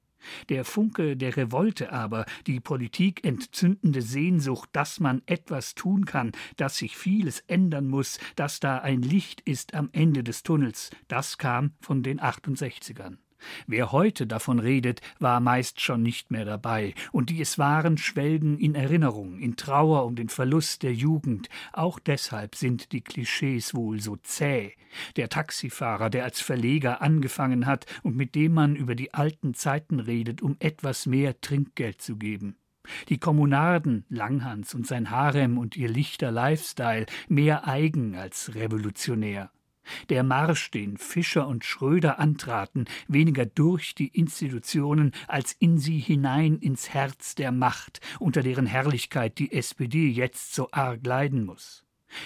Der 0.50 0.66
Funke 0.66 1.18
der 1.18 1.36
Revolte 1.38 1.92
aber, 1.92 2.26
die 2.48 2.60
Politik 2.60 3.26
entzündende 3.26 4.02
Sehnsucht, 4.02 4.70
dass 4.74 5.00
man 5.00 5.22
etwas 5.26 5.76
tun 5.76 6.06
kann, 6.06 6.32
dass 6.58 6.78
sich 6.78 6.98
vieles 6.98 7.40
ändern 7.42 7.88
muss, 7.88 8.20
dass 8.36 8.60
da 8.60 8.78
ein 8.80 9.02
Licht 9.02 9.42
ist 9.42 9.74
am 9.74 9.90
Ende 9.92 10.24
des 10.24 10.44
Tunnels, 10.44 10.90
das 11.08 11.38
kam 11.38 11.74
von 11.80 12.04
den 12.04 12.20
68ern. 12.20 13.23
Wer 13.68 13.92
heute 13.92 14.28
davon 14.28 14.60
redet, 14.60 15.02
war 15.20 15.40
meist 15.40 15.82
schon 15.82 16.04
nicht 16.04 16.32
mehr 16.32 16.46
dabei, 16.46 16.94
und 17.12 17.30
die 17.30 17.42
es 17.42 17.58
waren, 17.58 17.98
schwelgen 17.98 18.58
in 18.58 18.76
Erinnerung, 18.76 19.40
in 19.40 19.56
Trauer 19.56 20.06
um 20.06 20.16
den 20.16 20.30
Verlust 20.30 20.84
der 20.84 20.94
Jugend. 20.94 21.50
Auch 21.72 22.00
deshalb 22.00 22.56
sind 22.56 22.92
die 22.92 23.02
Klischees 23.02 23.74
wohl 23.74 24.00
so 24.00 24.16
zäh. 24.18 24.74
Der 25.16 25.30
Taxifahrer, 25.30 26.10
der 26.10 26.24
als 26.24 26.42
Verleger 26.42 27.02
angefangen 27.02 27.66
hat 27.66 27.86
und 28.04 28.16
mit 28.16 28.36
dem 28.36 28.54
man 28.54 28.76
über 28.76 28.96
die 28.96 29.14
alten 29.14 29.54
Zeiten 29.54 30.00
redet, 30.00 30.42
um 30.42 30.56
etwas 30.60 31.06
mehr 31.06 31.40
Trinkgeld 31.42 32.02
zu 32.02 32.18
geben. 32.18 32.58
Die 33.10 33.18
Kommunarden, 33.18 34.06
Langhans 34.10 34.74
und 34.76 34.86
sein 34.86 35.10
Harem 35.10 35.58
und 35.58 35.78
ihr 35.78 35.90
lichter 35.90 36.32
Lifestyle, 36.32 37.06
mehr 37.30 37.68
eigen 37.68 38.16
als 38.16 38.56
revolutionär. 38.56 39.52
Der 40.10 40.24
Marsch, 40.24 40.72
den 40.72 40.98
Fischer 40.98 41.48
und 41.48 41.66
Schröder 41.66 42.20
antraten, 42.20 42.86
weniger 43.08 43.46
durch 43.46 43.96
die 43.96 44.08
Institutionen 44.08 45.12
als 45.28 45.54
in 45.60 45.78
sie 45.78 46.00
hinein 46.00 46.58
ins 46.58 46.90
Herz 46.90 47.36
der 47.36 47.52
Macht, 47.52 48.00
unter 48.20 48.42
deren 48.42 48.66
Herrlichkeit 48.66 49.40
die 49.40 49.52
SPD 49.52 50.08
jetzt 50.10 50.54
so 50.54 50.70
arg 50.72 51.06
leiden 51.06 51.46
muss. 51.46 51.84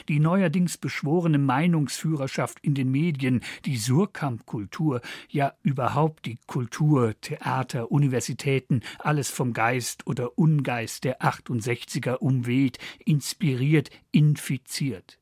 Die 0.07 0.19
neuerdings 0.19 0.77
beschworene 0.77 1.37
Meinungsführerschaft 1.37 2.59
in 2.61 2.75
den 2.75 2.91
Medien, 2.91 3.41
die 3.65 3.77
Surkamp-Kultur, 3.77 5.01
ja 5.29 5.53
überhaupt 5.63 6.25
die 6.25 6.39
Kultur, 6.47 7.15
Theater, 7.21 7.91
Universitäten, 7.91 8.81
alles 8.99 9.29
vom 9.29 9.53
Geist 9.53 10.05
oder 10.07 10.37
Ungeist 10.37 11.03
der 11.03 11.21
68er 11.21 12.15
umweht, 12.15 12.79
inspiriert, 13.05 13.89
infiziert. 14.11 15.19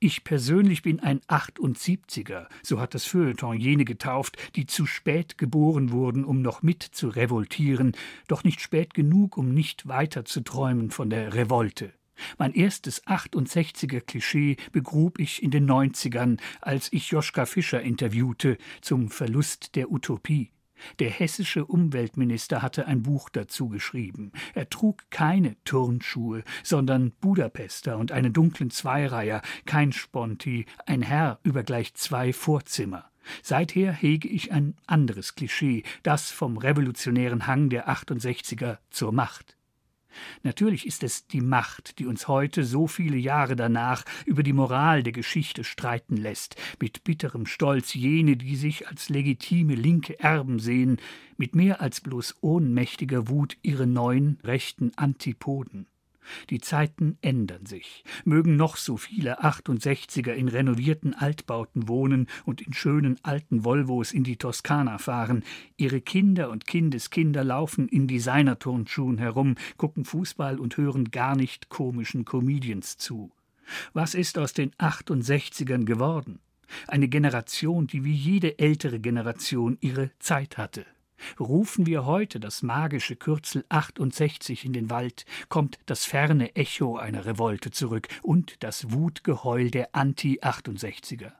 Ich 0.00 0.24
persönlich 0.24 0.82
bin 0.82 1.00
ein 1.00 1.20
78er, 1.28 2.46
so 2.62 2.80
hat 2.80 2.94
das 2.94 3.04
Feuilleton 3.04 3.58
jene 3.58 3.84
getauft, 3.84 4.36
die 4.56 4.66
zu 4.66 4.86
spät 4.86 5.38
geboren 5.38 5.90
wurden, 5.90 6.24
um 6.24 6.42
noch 6.42 6.62
mit 6.62 6.82
zu 6.82 7.08
revoltieren, 7.08 7.92
doch 8.28 8.44
nicht 8.44 8.60
spät 8.60 8.94
genug, 8.94 9.36
um 9.36 9.52
nicht 9.52 9.88
weiter 9.88 10.24
zu 10.24 10.40
träumen 10.42 10.90
von 10.90 11.10
der 11.10 11.34
Revolte. 11.34 11.92
Mein 12.38 12.52
erstes 12.52 13.06
68er 13.06 14.00
Klischee 14.00 14.56
begrub 14.72 15.18
ich 15.18 15.42
in 15.42 15.50
den 15.50 15.68
90ern, 15.70 16.38
als 16.60 16.92
ich 16.92 17.10
Joschka 17.10 17.46
Fischer 17.46 17.80
interviewte 17.80 18.58
zum 18.82 19.08
Verlust 19.08 19.74
der 19.74 19.90
Utopie. 19.90 20.50
Der 20.98 21.10
hessische 21.10 21.64
Umweltminister 21.64 22.62
hatte 22.62 22.86
ein 22.86 23.02
Buch 23.02 23.28
dazu 23.28 23.68
geschrieben. 23.68 24.32
Er 24.54 24.68
trug 24.68 25.10
keine 25.10 25.56
Turnschuhe, 25.64 26.42
sondern 26.62 27.12
Budapester 27.20 27.98
und 27.98 28.12
einen 28.12 28.32
dunklen 28.32 28.70
Zweireiher, 28.70 29.42
kein 29.66 29.92
Sponti, 29.92 30.66
ein 30.86 31.02
Herr 31.02 31.38
über 31.42 31.62
gleich 31.62 31.94
zwei 31.94 32.32
Vorzimmer. 32.32 33.10
Seither 33.42 33.92
hege 33.92 34.28
ich 34.28 34.52
ein 34.52 34.74
anderes 34.86 35.34
Klischee, 35.34 35.82
das 36.02 36.30
vom 36.30 36.56
revolutionären 36.56 37.46
Hang 37.46 37.68
der 37.68 37.88
68er 37.88 38.78
zur 38.90 39.12
Macht. 39.12 39.59
Natürlich 40.42 40.86
ist 40.86 41.02
es 41.02 41.26
die 41.26 41.40
Macht, 41.40 41.98
die 41.98 42.06
uns 42.06 42.28
heute 42.28 42.64
so 42.64 42.86
viele 42.86 43.16
Jahre 43.16 43.56
danach 43.56 44.04
über 44.26 44.42
die 44.42 44.52
Moral 44.52 45.02
der 45.02 45.12
Geschichte 45.12 45.64
streiten 45.64 46.16
lässt, 46.16 46.56
mit 46.80 47.04
bitterem 47.04 47.46
Stolz 47.46 47.94
jene, 47.94 48.36
die 48.36 48.56
sich 48.56 48.88
als 48.88 49.08
legitime 49.08 49.74
linke 49.74 50.18
Erben 50.20 50.58
sehen, 50.58 50.98
mit 51.36 51.54
mehr 51.54 51.80
als 51.80 52.00
bloß 52.00 52.36
ohnmächtiger 52.40 53.28
Wut 53.28 53.56
ihre 53.62 53.86
neuen 53.86 54.38
rechten 54.44 54.92
Antipoden. 54.96 55.89
Die 56.50 56.60
Zeiten 56.60 57.18
ändern 57.22 57.66
sich. 57.66 58.04
Mögen 58.24 58.56
noch 58.56 58.76
so 58.76 58.96
viele 58.96 59.42
68er 59.42 60.32
in 60.32 60.48
renovierten 60.48 61.14
Altbauten 61.14 61.88
wohnen 61.88 62.28
und 62.44 62.60
in 62.60 62.72
schönen 62.72 63.18
alten 63.22 63.64
Volvos 63.64 64.12
in 64.12 64.24
die 64.24 64.36
Toskana 64.36 64.98
fahren. 64.98 65.44
Ihre 65.76 66.00
Kinder 66.00 66.50
und 66.50 66.66
Kindeskinder 66.66 67.44
laufen 67.44 67.88
in 67.88 68.06
Designerturnschuhen 68.06 69.18
herum, 69.18 69.56
gucken 69.76 70.04
Fußball 70.04 70.58
und 70.58 70.76
hören 70.76 71.10
gar 71.10 71.36
nicht 71.36 71.68
komischen 71.68 72.24
Comedians 72.24 72.96
zu. 72.96 73.32
Was 73.92 74.14
ist 74.14 74.38
aus 74.38 74.52
den 74.52 74.72
68ern 74.72 75.84
geworden? 75.84 76.40
Eine 76.86 77.08
Generation, 77.08 77.86
die 77.86 78.04
wie 78.04 78.14
jede 78.14 78.58
ältere 78.58 79.00
Generation 79.00 79.76
ihre 79.80 80.10
Zeit 80.18 80.58
hatte. 80.58 80.86
Rufen 81.38 81.86
wir 81.86 82.06
heute 82.06 82.40
das 82.40 82.62
magische 82.62 83.16
Kürzel 83.16 83.64
68 83.68 84.64
in 84.64 84.72
den 84.72 84.90
Wald, 84.90 85.24
kommt 85.48 85.78
das 85.86 86.04
ferne 86.04 86.54
Echo 86.56 86.96
einer 86.96 87.26
Revolte 87.26 87.70
zurück 87.70 88.08
und 88.22 88.62
das 88.62 88.92
Wutgeheul 88.92 89.70
der 89.70 89.94
Anti-68er. 89.94 91.32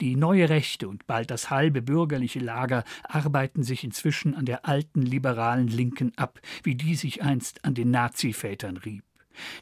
Die 0.00 0.16
neue 0.16 0.48
Rechte 0.48 0.88
und 0.88 1.06
bald 1.06 1.30
das 1.30 1.50
halbe 1.50 1.82
bürgerliche 1.82 2.38
Lager 2.38 2.84
arbeiten 3.04 3.62
sich 3.62 3.84
inzwischen 3.84 4.34
an 4.34 4.46
der 4.46 4.66
alten 4.66 5.02
liberalen 5.02 5.68
Linken 5.68 6.12
ab, 6.16 6.40
wie 6.62 6.74
die 6.74 6.94
sich 6.94 7.22
einst 7.22 7.64
an 7.64 7.74
den 7.74 7.90
Nazi-Vätern 7.90 8.78
rieb. 8.78 9.04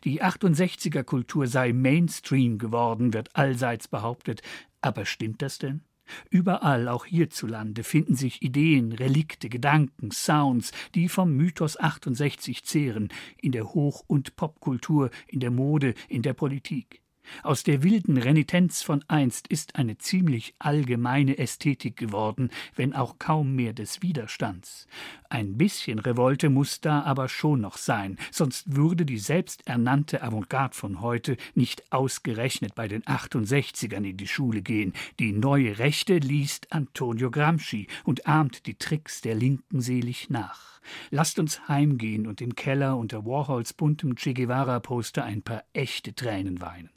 Die 0.05 0.22
68er 0.22 1.03
Kultur 1.03 1.46
sei 1.46 1.72
Mainstream 1.72 2.59
geworden, 2.59 3.12
wird 3.12 3.35
allseits 3.35 3.88
behauptet. 3.88 4.42
Aber 4.81 5.05
stimmt 5.05 5.42
das 5.42 5.59
denn? 5.59 5.83
Überall, 6.31 6.88
auch 6.88 7.07
hierzulande, 7.07 7.85
finden 7.85 8.17
sich 8.17 8.43
Ideen, 8.43 8.93
Relikte, 8.93 9.49
Gedanken, 9.49 10.11
Sounds, 10.11 10.73
die 10.95 11.09
vom 11.09 11.35
Mythos 11.37 11.79
68 11.79 12.64
zehren, 12.64 13.09
in 13.40 13.53
der 13.53 13.75
Hoch- 13.75 14.05
und 14.07 14.37
Popkultur, 14.37 15.11
in 15.27 15.40
der 15.40 15.51
Mode, 15.51 15.95
in 16.09 16.23
der 16.23 16.35
Politik. 16.35 17.04
Aus 17.43 17.63
der 17.63 17.83
wilden 17.83 18.17
Renitenz 18.17 18.83
von 18.83 19.05
einst 19.09 19.49
ist 19.49 19.77
eine 19.77 19.99
ziemlich 19.99 20.55
allgemeine 20.59 21.39
Ästhetik 21.39 21.97
geworden, 21.97 22.51
wenn 22.75 22.95
auch 22.95 23.19
kaum 23.19 23.55
mehr 23.55 23.73
des 23.73 24.03
Widerstands. 24.03 24.87
Ein 25.29 25.57
bisschen 25.57 25.99
Revolte 25.99 26.49
muss 26.51 26.81
da 26.81 27.03
aber 27.03 27.29
schon 27.29 27.61
noch 27.61 27.77
sein, 27.77 28.19
sonst 28.31 28.77
würde 28.77 29.05
die 29.05 29.19
selbsternannte 29.19 30.23
Avantgarde 30.23 30.75
von 30.75 31.01
heute 31.01 31.37
nicht 31.55 31.93
ausgerechnet 31.93 32.75
bei 32.75 32.89
den 32.89 33.03
68ern 33.03 34.05
in 34.05 34.17
die 34.17 34.29
Schule 34.29 34.63
gehen. 34.63 34.93
Die 35.19 35.33
neue 35.33 35.79
Rechte 35.79 36.19
liest 36.19 36.73
Antonio 36.73 37.31
Gramsci 37.31 37.89
und 38.05 38.27
ahmt 38.27 38.67
die 38.67 38.75
Tricks 38.75 39.21
der 39.21 39.35
Linken 39.35 39.81
selig 39.81 40.31
nach. 40.31 40.81
Lasst 41.11 41.39
uns 41.39 41.69
heimgehen 41.69 42.27
und 42.27 42.41
im 42.41 42.55
Keller 42.55 42.97
unter 42.97 43.25
Warhols 43.25 43.73
buntem 43.73 44.17
Che 44.17 44.35
Guevara-Poster 44.35 45.25
ein 45.25 45.43
paar 45.43 45.65
echte 45.73 46.15
Tränen 46.15 46.61
weinen. 46.61 46.91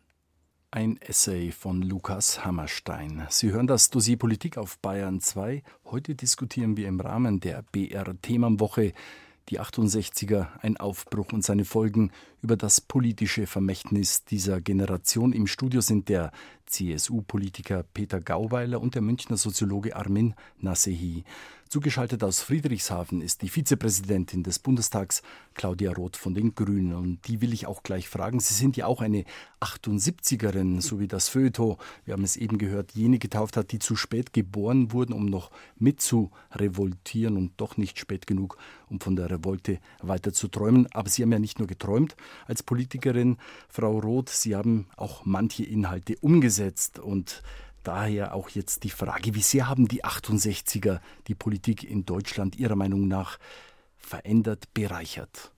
Ein 0.70 0.98
Essay 1.00 1.54
von 1.54 1.82
Lukas 1.82 2.44
Hammerstein. 2.44 3.26
Sie 3.30 3.54
hören 3.54 3.68
das 3.68 3.90
Dossier 3.90 4.18
Politik 4.18 4.58
auf 4.58 4.78
Bayern 4.80 5.22
2. 5.22 5.64
Heute 5.86 6.14
diskutieren 6.14 6.76
wir 6.76 6.90
im 6.90 7.00
Rahmen 7.00 7.40
der 7.40 7.64
BR-Themenwoche 7.72 8.92
die 9.48 9.62
68er, 9.62 10.48
ein 10.62 10.76
Aufbruch 10.76 11.32
und 11.32 11.46
seine 11.46 11.64
Folgen 11.64 12.12
über 12.42 12.58
das 12.58 12.82
politische 12.82 13.48
Vermächtnis 13.48 14.24
dieser 14.26 14.62
Generation. 14.62 15.34
Im 15.34 15.48
Studio 15.48 15.82
sind 15.82 16.10
der 16.10 16.32
CSU-Politiker 16.68 17.84
Peter 17.94 18.20
Gauweiler 18.20 18.82
und 18.82 18.96
der 18.96 19.02
Münchner 19.02 19.38
Soziologe 19.38 19.96
Armin 19.96 20.36
Nasehi. 20.60 21.24
Zugeschaltet 21.70 22.24
aus 22.24 22.40
Friedrichshafen 22.40 23.22
ist 23.22 23.42
die 23.42 23.50
Vizepräsidentin 23.50 24.42
des 24.42 24.58
Bundestags, 24.58 25.22
Claudia 25.54 25.92
Roth 25.92 26.16
von 26.16 26.34
den 26.34 26.56
Grünen. 26.56 26.94
Und 26.94 27.28
die 27.28 27.42
will 27.42 27.52
ich 27.52 27.68
auch 27.68 27.84
gleich 27.84 28.08
fragen. 28.08 28.40
Sie 28.40 28.54
sind 28.54 28.78
ja 28.78 28.86
auch 28.86 29.02
eine 29.02 29.26
78erin, 29.60 30.80
so 30.80 31.02
wie 31.02 31.10
das 31.10 31.28
Feuilleton, 31.28 31.76
wir 32.06 32.14
haben 32.14 32.24
es 32.24 32.38
eben 32.38 32.58
gehört, 32.58 32.94
jene 32.94 33.20
getauft 33.20 33.58
hat, 33.58 33.74
die 33.74 33.80
zu 33.80 33.98
spät 33.98 34.32
geboren 34.32 34.94
wurden, 34.94 35.12
um 35.12 35.26
noch 35.26 35.52
mitzurevoltieren 35.78 37.36
und 37.36 37.52
doch 37.58 37.76
nicht 37.76 38.00
spät 38.00 38.28
genug, 38.28 38.58
um 38.90 39.02
von 39.02 39.18
der 39.18 39.30
Revolte 39.30 39.80
weiter 40.02 40.32
zu 40.32 40.48
träumen. 40.48 40.88
Aber 40.94 41.10
Sie 41.10 41.22
haben 41.22 41.34
ja 41.34 41.40
nicht 41.40 41.60
nur 41.60 41.68
geträumt 41.68 42.16
als 42.46 42.64
Politikerin, 42.64 43.38
Frau 43.70 44.00
Roth, 44.00 44.30
Sie 44.30 44.56
haben 44.56 44.88
auch 44.96 45.26
manche 45.26 45.64
Inhalte 45.64 46.16
umgesetzt 46.22 47.00
und 47.00 47.42
daher 47.84 48.34
auch 48.34 48.50
jetzt 48.50 48.84
die 48.84 48.90
Frage, 48.90 49.34
wie 49.34 49.42
sehr 49.42 49.70
haben 49.70 49.88
die 49.88 50.04
68er 50.04 51.00
die 51.28 51.36
Politik 51.36 51.84
in 51.84 52.06
Deutschland 52.06 52.58
Ihrer 52.58 52.76
Meinung 52.76 53.08
nach 53.08 53.38
verändert, 53.98 54.74
bereichert? 54.74 55.52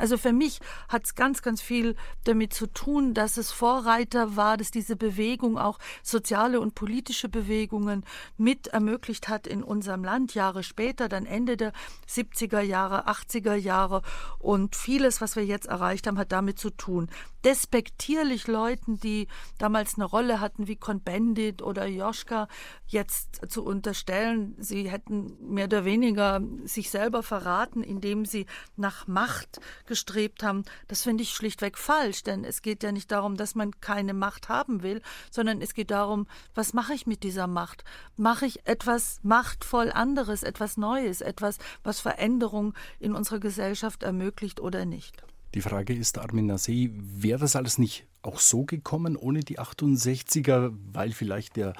Also 0.00 0.16
für 0.16 0.32
mich 0.32 0.60
hat 0.88 1.04
es 1.04 1.14
ganz, 1.14 1.42
ganz 1.42 1.60
viel 1.60 1.94
damit 2.24 2.54
zu 2.54 2.66
tun, 2.66 3.12
dass 3.12 3.36
es 3.36 3.52
Vorreiter 3.52 4.34
war, 4.34 4.56
dass 4.56 4.70
diese 4.70 4.96
Bewegung 4.96 5.58
auch 5.58 5.78
soziale 6.02 6.58
und 6.60 6.74
politische 6.74 7.28
Bewegungen 7.28 8.04
mit 8.38 8.68
ermöglicht 8.68 9.28
hat 9.28 9.46
in 9.46 9.62
unserem 9.62 10.02
Land. 10.02 10.34
Jahre 10.34 10.62
später, 10.62 11.08
dann 11.10 11.26
Ende 11.26 11.58
der 11.58 11.72
70er 12.08 12.60
Jahre, 12.60 13.08
80er 13.08 13.54
Jahre. 13.54 14.00
Und 14.38 14.74
vieles, 14.74 15.20
was 15.20 15.36
wir 15.36 15.44
jetzt 15.44 15.66
erreicht 15.66 16.06
haben, 16.06 16.18
hat 16.18 16.32
damit 16.32 16.58
zu 16.58 16.70
tun. 16.70 17.10
Despektierlich 17.44 18.46
Leuten, 18.46 18.98
die 18.98 19.28
damals 19.58 19.96
eine 19.96 20.04
Rolle 20.04 20.40
hatten 20.40 20.66
wie 20.66 20.76
Cohn-Bendit 20.76 21.62
oder 21.62 21.86
Joschka, 21.86 22.48
jetzt 22.86 23.50
zu 23.50 23.64
unterstellen, 23.64 24.54
sie 24.58 24.90
hätten 24.90 25.36
mehr 25.40 25.66
oder 25.66 25.84
weniger 25.84 26.40
sich 26.64 26.90
selber 26.90 27.22
verraten, 27.22 27.82
indem 27.82 28.24
sie 28.24 28.46
nach 28.76 29.06
Macht 29.06 29.60
gestrebt 29.90 30.44
haben, 30.44 30.62
das 30.86 31.02
finde 31.02 31.24
ich 31.24 31.30
schlichtweg 31.30 31.76
falsch, 31.76 32.22
denn 32.22 32.44
es 32.44 32.62
geht 32.62 32.84
ja 32.84 32.92
nicht 32.92 33.10
darum, 33.10 33.36
dass 33.36 33.56
man 33.56 33.72
keine 33.80 34.14
Macht 34.14 34.48
haben 34.48 34.84
will, 34.84 35.02
sondern 35.32 35.60
es 35.60 35.74
geht 35.74 35.90
darum, 35.90 36.28
was 36.54 36.74
mache 36.74 36.94
ich 36.94 37.08
mit 37.08 37.24
dieser 37.24 37.48
Macht? 37.48 37.82
Mache 38.16 38.46
ich 38.46 38.64
etwas 38.68 39.18
machtvoll 39.24 39.90
anderes, 39.90 40.44
etwas 40.44 40.76
Neues, 40.76 41.22
etwas, 41.22 41.58
was 41.82 41.98
Veränderung 41.98 42.72
in 43.00 43.16
unserer 43.16 43.40
Gesellschaft 43.40 44.04
ermöglicht 44.04 44.60
oder 44.60 44.84
nicht? 44.84 45.24
Die 45.54 45.60
Frage 45.60 45.92
ist, 45.92 46.18
Armin 46.18 46.46
Nasei, 46.46 46.90
wäre 46.92 47.40
das 47.40 47.56
alles 47.56 47.76
nicht 47.78 48.06
auch 48.22 48.38
so 48.38 48.64
gekommen 48.64 49.16
ohne 49.16 49.40
die 49.40 49.58
68er, 49.58 50.72
weil 50.92 51.10
vielleicht 51.10 51.56
der, 51.56 51.72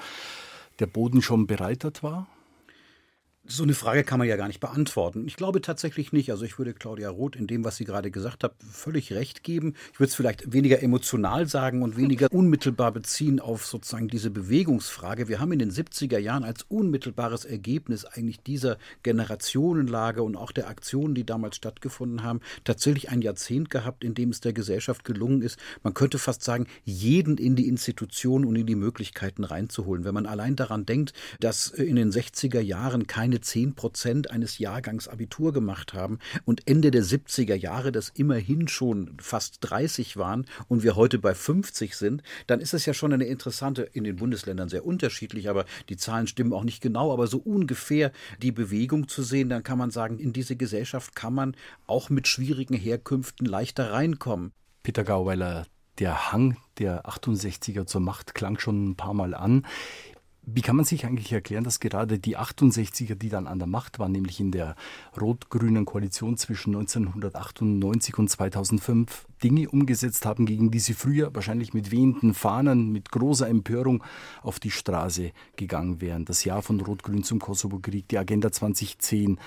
der 0.79 0.87
Boden 0.87 1.21
schon 1.21 1.47
bereitet 1.47 2.03
war? 2.03 2.27
So 3.47 3.63
eine 3.63 3.73
Frage 3.73 4.03
kann 4.03 4.19
man 4.19 4.27
ja 4.27 4.35
gar 4.35 4.47
nicht 4.47 4.59
beantworten. 4.59 5.25
Ich 5.25 5.35
glaube 5.35 5.61
tatsächlich 5.61 6.13
nicht. 6.13 6.29
Also 6.29 6.45
ich 6.45 6.59
würde 6.59 6.75
Claudia 6.75 7.09
Roth 7.09 7.35
in 7.35 7.47
dem, 7.47 7.65
was 7.65 7.75
sie 7.75 7.85
gerade 7.85 8.11
gesagt 8.11 8.43
hat, 8.43 8.53
völlig 8.71 9.13
recht 9.13 9.41
geben. 9.41 9.73
Ich 9.93 9.99
würde 9.99 10.09
es 10.09 10.15
vielleicht 10.15 10.53
weniger 10.53 10.83
emotional 10.83 11.47
sagen 11.47 11.81
und 11.81 11.97
weniger 11.97 12.27
unmittelbar 12.31 12.91
beziehen 12.91 13.39
auf 13.39 13.65
sozusagen 13.65 14.09
diese 14.09 14.29
Bewegungsfrage. 14.29 15.27
Wir 15.27 15.39
haben 15.39 15.51
in 15.53 15.59
den 15.59 15.71
70er 15.71 16.19
Jahren 16.19 16.43
als 16.43 16.63
unmittelbares 16.69 17.43
Ergebnis 17.43 18.05
eigentlich 18.05 18.41
dieser 18.41 18.77
Generationenlage 19.01 20.21
und 20.21 20.35
auch 20.35 20.51
der 20.51 20.67
Aktionen, 20.67 21.15
die 21.15 21.25
damals 21.25 21.55
stattgefunden 21.55 22.21
haben, 22.21 22.41
tatsächlich 22.63 23.09
ein 23.09 23.23
Jahrzehnt 23.23 23.71
gehabt, 23.71 24.03
in 24.03 24.13
dem 24.13 24.29
es 24.29 24.41
der 24.41 24.53
Gesellschaft 24.53 25.03
gelungen 25.03 25.41
ist, 25.41 25.57
man 25.81 25.95
könnte 25.95 26.19
fast 26.19 26.43
sagen, 26.43 26.67
jeden 26.83 27.37
in 27.37 27.55
die 27.55 27.67
Institutionen 27.67 28.45
und 28.45 28.55
in 28.55 28.67
die 28.67 28.75
Möglichkeiten 28.75 29.43
reinzuholen. 29.43 30.05
Wenn 30.05 30.13
man 30.13 30.27
allein 30.27 30.55
daran 30.55 30.85
denkt, 30.85 31.13
dass 31.39 31.69
in 31.69 31.95
den 31.95 32.11
60er 32.11 32.59
Jahren 32.59 33.07
kein 33.07 33.30
keine 33.31 33.39
10 33.39 33.75
Prozent 33.75 34.29
eines 34.29 34.57
Jahrgangs 34.57 35.07
Abitur 35.07 35.53
gemacht 35.53 35.93
haben 35.93 36.19
und 36.43 36.67
Ende 36.67 36.91
der 36.91 37.01
70er 37.01 37.55
Jahre 37.55 37.93
das 37.93 38.09
immerhin 38.09 38.67
schon 38.67 39.15
fast 39.21 39.59
30 39.61 40.17
waren 40.17 40.45
und 40.67 40.83
wir 40.83 40.97
heute 40.97 41.17
bei 41.17 41.33
50 41.33 41.95
sind, 41.95 42.23
dann 42.47 42.59
ist 42.59 42.73
es 42.73 42.85
ja 42.85 42.93
schon 42.93 43.13
eine 43.13 43.23
interessante, 43.23 43.83
in 43.83 44.03
den 44.03 44.17
Bundesländern 44.17 44.67
sehr 44.67 44.85
unterschiedlich, 44.85 45.49
aber 45.49 45.63
die 45.87 45.95
Zahlen 45.95 46.27
stimmen 46.27 46.51
auch 46.51 46.65
nicht 46.65 46.81
genau, 46.81 47.13
aber 47.13 47.27
so 47.27 47.37
ungefähr 47.37 48.11
die 48.41 48.51
Bewegung 48.51 49.07
zu 49.07 49.23
sehen, 49.23 49.47
dann 49.47 49.63
kann 49.63 49.77
man 49.77 49.91
sagen, 49.91 50.19
in 50.19 50.33
diese 50.33 50.57
Gesellschaft 50.57 51.15
kann 51.15 51.33
man 51.33 51.55
auch 51.87 52.09
mit 52.09 52.27
schwierigen 52.27 52.75
Herkünften 52.75 53.45
leichter 53.45 53.93
reinkommen. 53.93 54.51
Peter 54.83 55.05
Gauweiler, 55.05 55.67
der 55.99 56.33
Hang 56.33 56.57
der 56.79 57.05
68er 57.05 57.85
zur 57.85 58.01
Macht 58.01 58.35
klang 58.35 58.59
schon 58.59 58.89
ein 58.89 58.95
paar 58.97 59.13
Mal 59.13 59.33
an. 59.33 59.65
Wie 60.43 60.61
kann 60.61 60.75
man 60.75 60.85
sich 60.85 61.05
eigentlich 61.05 61.31
erklären, 61.31 61.63
dass 61.63 61.79
gerade 61.79 62.17
die 62.17 62.35
68er, 62.35 63.13
die 63.13 63.29
dann 63.29 63.45
an 63.45 63.59
der 63.59 63.67
Macht 63.67 63.99
waren, 63.99 64.11
nämlich 64.11 64.39
in 64.39 64.51
der 64.51 64.75
rot-grünen 65.19 65.85
Koalition 65.85 66.35
zwischen 66.35 66.75
1998 66.75 68.17
und 68.17 68.27
2005, 68.27 69.27
Dinge 69.43 69.69
umgesetzt 69.69 70.25
haben, 70.25 70.47
gegen 70.47 70.71
die 70.71 70.79
sie 70.79 70.95
früher 70.95 71.33
wahrscheinlich 71.35 71.75
mit 71.75 71.91
wehenden 71.91 72.33
Fahnen, 72.33 72.91
mit 72.91 73.11
großer 73.11 73.47
Empörung 73.47 74.03
auf 74.41 74.59
die 74.59 74.71
Straße 74.71 75.31
gegangen 75.57 76.01
wären? 76.01 76.25
Das 76.25 76.43
Jahr 76.43 76.63
von 76.63 76.81
Rot-Grün 76.81 77.23
zum 77.23 77.37
Kosovo-Krieg, 77.37 78.07
die 78.07 78.17
Agenda 78.17 78.51
2010, 78.51 79.37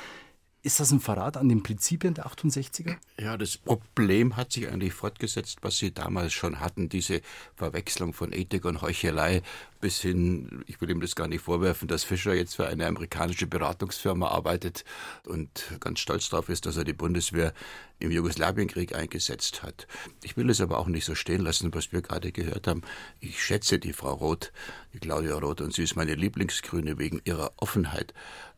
ist 0.64 0.80
das 0.80 0.90
ein 0.90 1.00
Verrat 1.00 1.36
an 1.36 1.48
den 1.48 1.62
Prinzipien 1.62 2.14
der 2.14 2.26
68er? 2.26 2.96
Ja, 3.20 3.36
das 3.36 3.58
Problem 3.58 4.36
hat 4.36 4.52
sich 4.52 4.66
eigentlich 4.66 4.94
fortgesetzt, 4.94 5.58
was 5.60 5.76
Sie 5.76 5.92
damals 5.92 6.32
schon 6.32 6.58
hatten, 6.58 6.88
diese 6.88 7.20
Verwechslung 7.54 8.14
von 8.14 8.32
Ethik 8.32 8.64
und 8.64 8.80
Heuchelei 8.80 9.42
bis 9.84 10.00
hin, 10.00 10.64
ich 10.66 10.80
will 10.80 10.88
ihm 10.88 11.02
das 11.02 11.14
gar 11.14 11.28
nicht 11.28 11.42
vorwerfen, 11.42 11.88
dass 11.88 12.04
Fischer 12.04 12.32
jetzt 12.32 12.56
für 12.56 12.66
eine 12.66 12.86
amerikanische 12.86 13.46
Beratungsfirma 13.46 14.28
arbeitet 14.28 14.86
und 15.26 15.76
ganz 15.80 16.00
stolz 16.00 16.30
darauf 16.30 16.48
ist, 16.48 16.64
dass 16.64 16.78
er 16.78 16.84
die 16.84 16.94
Bundeswehr 16.94 17.52
im 17.98 18.10
Jugoslawienkrieg 18.10 18.94
eingesetzt 18.94 19.62
hat. 19.62 19.86
Ich 20.22 20.38
will 20.38 20.48
es 20.48 20.62
aber 20.62 20.78
auch 20.78 20.86
nicht 20.86 21.04
so 21.04 21.14
stehen 21.14 21.42
lassen, 21.42 21.74
was 21.74 21.92
wir 21.92 22.00
gerade 22.00 22.32
gehört 22.32 22.66
haben. 22.66 22.80
Ich 23.20 23.44
schätze 23.44 23.78
die 23.78 23.92
Frau 23.92 24.14
Roth, 24.14 24.52
die 24.94 25.00
Claudia 25.00 25.36
Roth, 25.36 25.60
und 25.60 25.74
sie 25.74 25.82
ist 25.82 25.96
meine 25.96 26.14
Lieblingsgrüne 26.14 26.98
wegen 26.98 27.20
ihrer 27.26 27.52
Offenheit. 27.58 28.14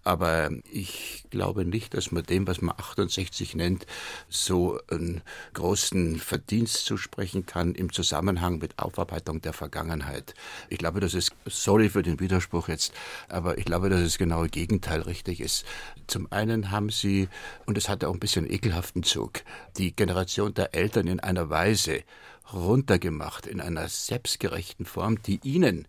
Aber 0.06 0.50
ich 0.70 1.24
glaube 1.30 1.64
nicht, 1.64 1.94
dass 1.94 2.12
man 2.12 2.22
dem, 2.22 2.46
was 2.46 2.62
man 2.62 2.76
68 2.78 3.56
nennt, 3.56 3.86
so 4.28 4.78
einen 4.88 5.20
großen 5.52 6.20
Verdienst 6.20 6.84
zusprechen 6.84 7.44
kann 7.44 7.74
im 7.74 7.92
Zusammenhang 7.92 8.58
mit 8.58 8.78
Aufarbeitung 8.78 9.40
der 9.40 9.52
Vergangenheit. 9.52 10.34
Ich 10.68 10.78
glaube, 10.78 11.00
dass 11.00 11.14
es, 11.14 11.32
sorry 11.46 11.88
für 11.88 12.04
den 12.04 12.20
Widerspruch 12.20 12.68
jetzt, 12.68 12.92
aber 13.28 13.58
ich 13.58 13.64
glaube, 13.64 13.90
dass 13.90 14.00
das 14.00 14.16
genaue 14.16 14.48
Gegenteil 14.48 15.00
richtig 15.00 15.40
ist. 15.40 15.66
Zum 16.06 16.30
einen 16.30 16.70
haben 16.70 16.90
sie, 16.90 17.28
und 17.66 17.76
es 17.76 17.88
hatte 17.88 18.08
auch 18.08 18.14
ein 18.14 18.20
bisschen 18.20 18.48
ekelhaften 18.48 19.02
Zug, 19.02 19.40
die 19.76 19.90
Generation 19.90 20.54
der 20.54 20.72
Eltern 20.72 21.08
in 21.08 21.18
einer 21.18 21.50
Weise 21.50 22.04
runtergemacht, 22.52 23.44
in 23.44 23.60
einer 23.60 23.88
selbstgerechten 23.88 24.86
Form, 24.86 25.20
die 25.22 25.40
ihnen 25.42 25.88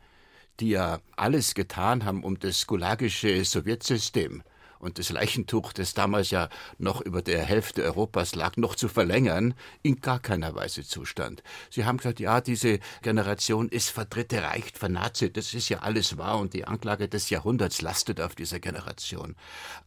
die 0.59 0.69
ja 0.69 0.99
alles 1.15 1.53
getan 1.53 2.05
haben, 2.05 2.23
um 2.23 2.39
das 2.39 2.67
gulagische 2.67 3.43
Sowjetsystem 3.43 4.43
und 4.79 4.99
das 4.99 5.09
Leichentuch, 5.09 5.73
das 5.73 5.93
damals 5.93 6.29
ja 6.29 6.49
noch 6.77 7.01
über 7.01 7.21
der 7.21 7.43
Hälfte 7.43 7.83
Europas 7.83 8.35
lag, 8.35 8.57
noch 8.57 8.75
zu 8.75 8.87
verlängern, 8.87 9.53
in 9.81 10.01
gar 10.01 10.19
keiner 10.19 10.55
Weise 10.55 10.83
zustand. 10.83 11.43
Sie 11.69 11.85
haben 11.85 11.97
gesagt, 11.97 12.19
ja, 12.19 12.41
diese 12.41 12.79
Generation 13.01 13.69
ist 13.69 13.89
verdritte, 13.89 14.43
reicht, 14.43 14.77
vernazit, 14.77 15.37
das 15.37 15.53
ist 15.53 15.69
ja 15.69 15.79
alles 15.79 16.17
wahr 16.17 16.39
und 16.39 16.53
die 16.53 16.65
Anklage 16.65 17.07
des 17.07 17.29
Jahrhunderts 17.29 17.81
lastet 17.81 18.21
auf 18.21 18.35
dieser 18.35 18.59
Generation. 18.59 19.35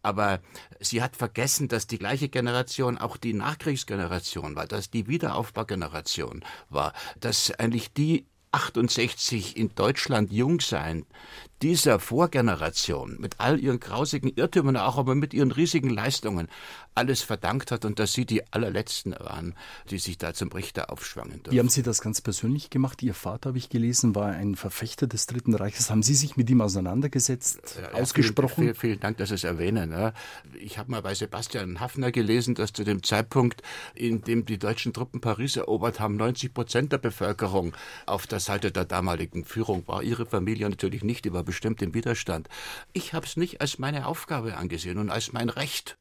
Aber 0.03 0.41
sie 0.81 1.03
hat 1.03 1.17
vergessen, 1.17 1.69
dass 1.69 1.87
die 1.87 1.99
gleiche 1.99 2.29
Generation 2.29 2.99
auch 2.99 3.17
die 3.17 3.35
Nachkriegsgeneration 3.35 4.57
war, 4.57 4.67
dass 4.67 4.91
die 4.91 5.07
Wiederaufbaugeneration 5.07 6.45
war, 6.69 6.93
dass 7.21 7.53
eigentlich 7.53 7.93
die 7.93 8.27
68 8.53 9.57
in 9.57 9.75
Deutschland 9.75 10.33
jung 10.33 10.61
sein, 10.61 11.07
dieser 11.63 12.01
Vorgeneration 12.01 13.17
mit 13.19 13.39
all 13.39 13.61
ihren 13.61 13.81
grausigen 13.81 14.33
Irrtümern, 14.35 14.77
auch 14.77 14.97
aber 14.97 15.15
mit 15.15 15.35
ihren 15.35 15.51
riesigen 15.51 15.91
Leistungen, 15.91 16.49
alles 16.95 17.23
verdankt 17.23 17.71
hat 17.71 17.85
und 17.85 17.99
dass 17.99 18.13
Sie 18.13 18.25
die 18.25 18.43
allerletzten 18.53 19.13
waren, 19.13 19.55
die 19.91 19.99
sich 19.99 20.19
da 20.19 20.35
zum 20.35 20.51
Richter 20.53 20.91
aufschwangen 20.91 21.35
durften. 21.35 21.53
Wie 21.53 21.59
haben 21.59 21.69
Sie 21.69 21.83
das 21.83 22.01
ganz 22.01 22.21
persönlich 22.21 22.71
gemacht? 22.71 23.03
Ihr 23.03 23.15
Vater, 23.15 23.51
habe 23.51 23.59
ich 23.59 23.69
gelesen, 23.69 24.15
war 24.15 24.27
ein 24.27 24.57
Verfechter 24.57 25.07
des 25.07 25.27
Dritten 25.27 25.55
Reiches. 25.55 25.91
Haben 25.91 26.03
Sie 26.03 26.15
sich 26.15 26.37
mit 26.37 26.51
ihm 26.51 26.61
auseinandergesetzt, 26.61 27.79
ja, 27.81 27.93
ausgesprochen? 27.93 28.65
Vielen, 28.65 28.75
vielen, 28.75 29.01
Dank, 29.01 29.19
dass 29.19 29.29
Sie 29.29 29.37
es 29.37 29.45
erwähnen. 29.45 29.93
Ja. 29.93 30.13
Ich 30.61 30.79
habe 30.79 30.91
mal 30.91 31.03
bei 31.03 31.15
Sebastian 31.15 31.81
Hafner 31.81 32.11
gelesen, 32.11 32.55
dass 32.55 32.73
zu 32.73 32.85
dem 32.85 33.03
Zeitpunkt, 33.03 33.63
in 33.95 34.23
dem 34.23 34.45
die 34.45 34.59
deutschen 34.59 34.93
Truppen 34.93 35.21
Paris 35.21 35.57
erobert 35.57 36.01
haben, 36.01 36.17
90 36.17 36.53
Prozent 36.53 36.93
der 36.93 36.99
Bevölkerung 36.99 37.73
auf 38.07 38.27
der 38.27 38.41
Seite 38.41 38.73
der 38.73 38.85
damaligen 38.85 39.45
Führung 39.45 39.87
war. 39.87 40.03
Ihre 40.03 40.27
Familie 40.27 40.69
natürlich 40.69 41.05
nicht, 41.05 41.31
war 41.33 41.45
bestimmt 41.51 41.83
im 41.83 41.95
Widerstand. 41.95 42.49
Ich 42.93 43.13
habe 43.13 43.27
es 43.27 43.37
nicht 43.37 43.61
als 43.61 43.81
meine 43.81 44.07
Aufgabe 44.07 44.57
angesehen 44.57 44.99
und 44.99 45.11
als 45.11 45.33
mein 45.33 45.49
Recht 45.49 45.99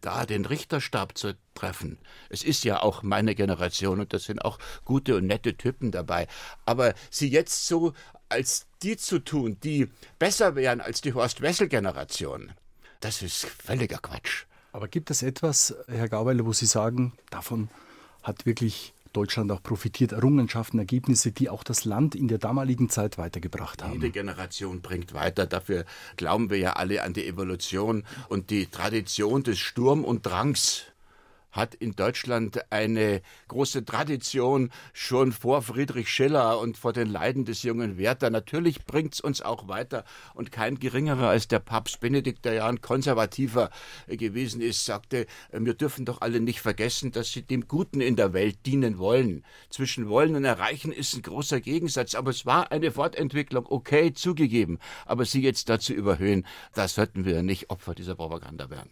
da 0.00 0.24
den 0.24 0.44
Richterstab 0.44 1.18
zu 1.18 1.36
treffen. 1.54 1.98
Es 2.28 2.44
ist 2.44 2.62
ja 2.62 2.80
auch 2.80 3.02
meine 3.02 3.34
Generation 3.34 3.98
und 3.98 4.12
das 4.12 4.22
sind 4.22 4.44
auch 4.44 4.60
gute 4.84 5.16
und 5.16 5.26
nette 5.26 5.56
Typen 5.56 5.90
dabei. 5.90 6.28
Aber 6.64 6.94
sie 7.10 7.28
jetzt 7.28 7.66
so 7.66 7.92
als 8.28 8.68
die 8.84 8.96
zu 8.96 9.18
tun, 9.18 9.58
die 9.64 9.88
besser 10.20 10.54
wären 10.54 10.80
als 10.80 11.00
die 11.00 11.12
Horst-Wessel-Generation, 11.12 12.52
das 13.00 13.20
ist 13.22 13.46
völliger 13.46 13.98
Quatsch. 13.98 14.44
Aber 14.70 14.86
gibt 14.86 15.10
es 15.10 15.22
etwas, 15.22 15.74
Herr 15.88 16.08
Gauweiler, 16.08 16.46
wo 16.46 16.52
Sie 16.52 16.66
sagen, 16.66 17.14
davon 17.30 17.68
hat 18.22 18.46
wirklich 18.46 18.94
Deutschland 19.12 19.50
auch 19.52 19.62
profitiert, 19.62 20.12
Errungenschaften, 20.12 20.78
Ergebnisse, 20.78 21.32
die 21.32 21.48
auch 21.48 21.64
das 21.64 21.84
Land 21.84 22.14
in 22.14 22.28
der 22.28 22.38
damaligen 22.38 22.88
Zeit 22.88 23.18
weitergebracht 23.18 23.82
haben. 23.82 23.94
Jede 23.94 24.10
Generation 24.10 24.80
bringt 24.80 25.14
weiter. 25.14 25.46
Dafür 25.46 25.84
glauben 26.16 26.50
wir 26.50 26.58
ja 26.58 26.72
alle 26.74 27.02
an 27.02 27.12
die 27.12 27.26
Evolution 27.26 28.04
und 28.28 28.50
die 28.50 28.66
Tradition 28.66 29.42
des 29.42 29.58
Sturm 29.58 30.04
und 30.04 30.26
Drangs 30.26 30.84
hat 31.58 31.74
in 31.74 31.96
Deutschland 31.96 32.60
eine 32.70 33.20
große 33.48 33.84
Tradition 33.84 34.70
schon 34.92 35.32
vor 35.32 35.62
Friedrich 35.62 36.08
Schiller 36.08 36.58
und 36.58 36.76
vor 36.76 36.92
den 36.92 37.08
Leiden 37.08 37.44
des 37.44 37.62
jungen 37.62 37.98
Werther. 37.98 38.30
Natürlich 38.30 38.84
bringt 38.84 39.14
es 39.14 39.20
uns 39.20 39.42
auch 39.42 39.68
weiter 39.68 40.04
und 40.34 40.52
kein 40.52 40.78
geringerer 40.78 41.28
als 41.28 41.48
der 41.48 41.58
Papst 41.58 42.00
Benedikt, 42.00 42.44
der 42.44 42.54
ja 42.54 42.66
ein 42.66 42.80
konservativer 42.80 43.70
gewesen 44.06 44.60
ist, 44.60 44.84
sagte, 44.84 45.26
wir 45.52 45.74
dürfen 45.74 46.04
doch 46.04 46.20
alle 46.20 46.40
nicht 46.40 46.60
vergessen, 46.60 47.12
dass 47.12 47.32
sie 47.32 47.42
dem 47.42 47.68
Guten 47.68 48.00
in 48.00 48.16
der 48.16 48.32
Welt 48.32 48.58
dienen 48.66 48.98
wollen. 48.98 49.44
Zwischen 49.70 50.08
wollen 50.08 50.36
und 50.36 50.44
erreichen 50.44 50.92
ist 50.92 51.14
ein 51.14 51.22
großer 51.22 51.60
Gegensatz, 51.60 52.14
aber 52.14 52.30
es 52.30 52.46
war 52.46 52.72
eine 52.72 52.92
Fortentwicklung, 52.92 53.66
okay, 53.68 54.12
zugegeben. 54.12 54.78
Aber 55.06 55.24
sie 55.24 55.42
jetzt 55.42 55.68
dazu 55.68 55.92
überhöhen, 55.92 56.46
da 56.74 56.88
sollten 56.88 57.24
wir 57.24 57.42
nicht 57.42 57.70
Opfer 57.70 57.94
dieser 57.94 58.14
Propaganda 58.14 58.70
werden. 58.70 58.90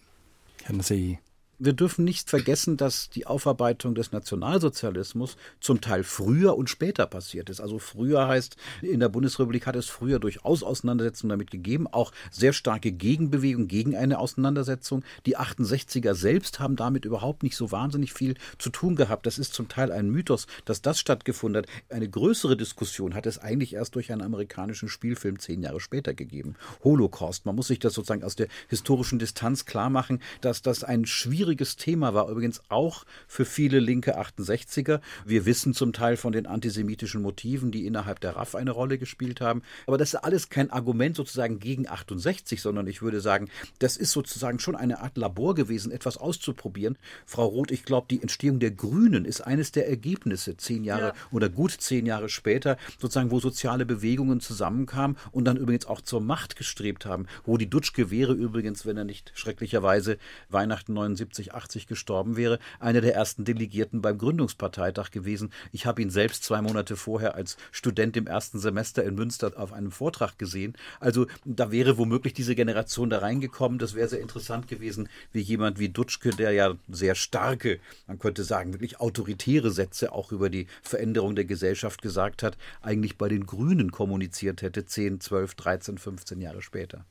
Herrn 0.64 0.80
See. 0.80 1.18
Wir 1.58 1.72
dürfen 1.72 2.04
nicht 2.04 2.28
vergessen, 2.28 2.76
dass 2.76 3.08
die 3.08 3.26
Aufarbeitung 3.26 3.94
des 3.94 4.12
Nationalsozialismus 4.12 5.38
zum 5.58 5.80
Teil 5.80 6.04
früher 6.04 6.54
und 6.54 6.68
später 6.68 7.06
passiert 7.06 7.48
ist. 7.48 7.62
Also 7.62 7.78
früher 7.78 8.28
heißt, 8.28 8.56
in 8.82 9.00
der 9.00 9.08
Bundesrepublik 9.08 9.66
hat 9.66 9.74
es 9.74 9.86
früher 9.86 10.18
durchaus 10.18 10.62
Auseinandersetzungen 10.62 11.30
damit 11.30 11.50
gegeben, 11.50 11.86
auch 11.86 12.12
sehr 12.30 12.52
starke 12.52 12.92
Gegenbewegung 12.92 13.68
gegen 13.68 13.96
eine 13.96 14.18
Auseinandersetzung. 14.18 15.02
Die 15.24 15.38
68er 15.38 16.14
selbst 16.14 16.60
haben 16.60 16.76
damit 16.76 17.06
überhaupt 17.06 17.42
nicht 17.42 17.56
so 17.56 17.72
wahnsinnig 17.72 18.12
viel 18.12 18.34
zu 18.58 18.68
tun 18.68 18.94
gehabt. 18.94 19.24
Das 19.24 19.38
ist 19.38 19.54
zum 19.54 19.68
Teil 19.68 19.92
ein 19.92 20.10
Mythos, 20.10 20.46
dass 20.66 20.82
das 20.82 21.00
stattgefunden 21.00 21.62
hat. 21.62 21.70
Eine 21.88 22.10
größere 22.10 22.58
Diskussion 22.58 23.14
hat 23.14 23.24
es 23.24 23.38
eigentlich 23.38 23.72
erst 23.72 23.94
durch 23.94 24.12
einen 24.12 24.20
amerikanischen 24.20 24.90
Spielfilm 24.90 25.38
zehn 25.38 25.62
Jahre 25.62 25.80
später 25.80 26.12
gegeben. 26.12 26.56
Holocaust. 26.84 27.46
Man 27.46 27.56
muss 27.56 27.68
sich 27.68 27.78
das 27.78 27.94
sozusagen 27.94 28.24
aus 28.24 28.36
der 28.36 28.48
historischen 28.68 29.18
Distanz 29.18 29.64
klar 29.64 29.88
machen, 29.88 30.20
dass 30.42 30.60
das 30.60 30.84
ein 30.84 31.06
schwieriges 31.06 31.45
schwieriges 31.46 31.76
Thema 31.76 32.12
war, 32.12 32.28
übrigens 32.28 32.60
auch 32.68 33.04
für 33.28 33.44
viele 33.44 33.78
linke 33.78 34.18
68er. 34.18 35.00
Wir 35.24 35.46
wissen 35.46 35.74
zum 35.74 35.92
Teil 35.92 36.16
von 36.16 36.32
den 36.32 36.46
antisemitischen 36.46 37.22
Motiven, 37.22 37.70
die 37.70 37.86
innerhalb 37.86 38.18
der 38.18 38.34
RAF 38.34 38.56
eine 38.56 38.72
Rolle 38.72 38.98
gespielt 38.98 39.40
haben. 39.40 39.62
Aber 39.86 39.96
das 39.96 40.14
ist 40.14 40.16
alles 40.16 40.48
kein 40.48 40.72
Argument 40.72 41.14
sozusagen 41.14 41.60
gegen 41.60 41.88
68, 41.88 42.60
sondern 42.60 42.88
ich 42.88 43.00
würde 43.00 43.20
sagen, 43.20 43.48
das 43.78 43.96
ist 43.96 44.10
sozusagen 44.10 44.58
schon 44.58 44.74
eine 44.74 45.00
Art 45.00 45.16
Labor 45.16 45.54
gewesen, 45.54 45.92
etwas 45.92 46.16
auszuprobieren. 46.16 46.98
Frau 47.26 47.46
Roth, 47.46 47.70
ich 47.70 47.84
glaube, 47.84 48.08
die 48.10 48.20
Entstehung 48.20 48.58
der 48.58 48.72
Grünen 48.72 49.24
ist 49.24 49.40
eines 49.40 49.70
der 49.70 49.88
Ergebnisse 49.88 50.56
zehn 50.56 50.82
Jahre 50.82 51.08
ja. 51.08 51.14
oder 51.30 51.48
gut 51.48 51.70
zehn 51.70 52.06
Jahre 52.06 52.28
später, 52.28 52.76
sozusagen, 52.98 53.30
wo 53.30 53.38
soziale 53.38 53.86
Bewegungen 53.86 54.40
zusammenkamen 54.40 55.16
und 55.30 55.44
dann 55.44 55.56
übrigens 55.56 55.86
auch 55.86 56.00
zur 56.00 56.20
Macht 56.20 56.56
gestrebt 56.56 57.06
haben. 57.06 57.26
Wo 57.44 57.56
die 57.56 57.70
Dutschke 57.70 58.10
wäre 58.10 58.32
übrigens, 58.32 58.84
wenn 58.84 58.96
er 58.96 59.04
nicht 59.04 59.30
schrecklicherweise 59.36 60.18
Weihnachten 60.48 60.96
79 60.96 61.35
70, 61.36 61.54
80 61.54 61.86
gestorben 61.86 62.36
wäre, 62.36 62.58
einer 62.80 63.00
der 63.00 63.14
ersten 63.14 63.44
Delegierten 63.44 64.00
beim 64.00 64.18
Gründungsparteitag 64.18 65.10
gewesen. 65.10 65.52
Ich 65.72 65.86
habe 65.86 66.02
ihn 66.02 66.10
selbst 66.10 66.44
zwei 66.44 66.62
Monate 66.62 66.96
vorher 66.96 67.34
als 67.34 67.56
Student 67.70 68.16
im 68.16 68.26
ersten 68.26 68.58
Semester 68.58 69.04
in 69.04 69.14
Münster 69.14 69.52
auf 69.56 69.72
einem 69.72 69.90
Vortrag 69.90 70.38
gesehen. 70.38 70.76
Also 71.00 71.26
da 71.44 71.70
wäre 71.70 71.98
womöglich 71.98 72.32
diese 72.32 72.54
Generation 72.54 73.10
da 73.10 73.18
reingekommen. 73.18 73.78
Das 73.78 73.94
wäre 73.94 74.08
sehr 74.08 74.20
interessant 74.20 74.68
gewesen, 74.68 75.08
wie 75.32 75.40
jemand 75.40 75.78
wie 75.78 75.88
Dutschke, 75.88 76.30
der 76.30 76.52
ja 76.52 76.74
sehr 76.88 77.14
starke, 77.14 77.78
man 78.06 78.18
könnte 78.18 78.44
sagen, 78.44 78.72
wirklich 78.72 79.00
autoritäre 79.00 79.70
Sätze 79.70 80.12
auch 80.12 80.32
über 80.32 80.50
die 80.50 80.66
Veränderung 80.82 81.36
der 81.36 81.44
Gesellschaft 81.44 82.02
gesagt 82.02 82.42
hat, 82.42 82.56
eigentlich 82.80 83.18
bei 83.18 83.28
den 83.28 83.46
Grünen 83.46 83.90
kommuniziert 83.90 84.62
hätte, 84.62 84.86
10, 84.86 85.20
12, 85.20 85.54
13, 85.54 85.98
15 85.98 86.40
Jahre 86.40 86.62
später. 86.62 87.04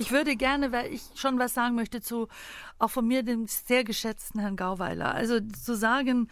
Ich 0.00 0.12
würde 0.12 0.34
gerne, 0.34 0.72
weil 0.72 0.94
ich 0.94 1.02
schon 1.14 1.38
was 1.38 1.52
sagen 1.52 1.74
möchte 1.74 2.00
zu 2.00 2.28
auch 2.78 2.88
von 2.88 3.06
mir 3.06 3.22
dem 3.22 3.46
sehr 3.46 3.84
geschätzten 3.84 4.40
Herrn 4.40 4.56
Gauweiler. 4.56 5.14
Also 5.14 5.40
zu 5.40 5.76
sagen, 5.76 6.28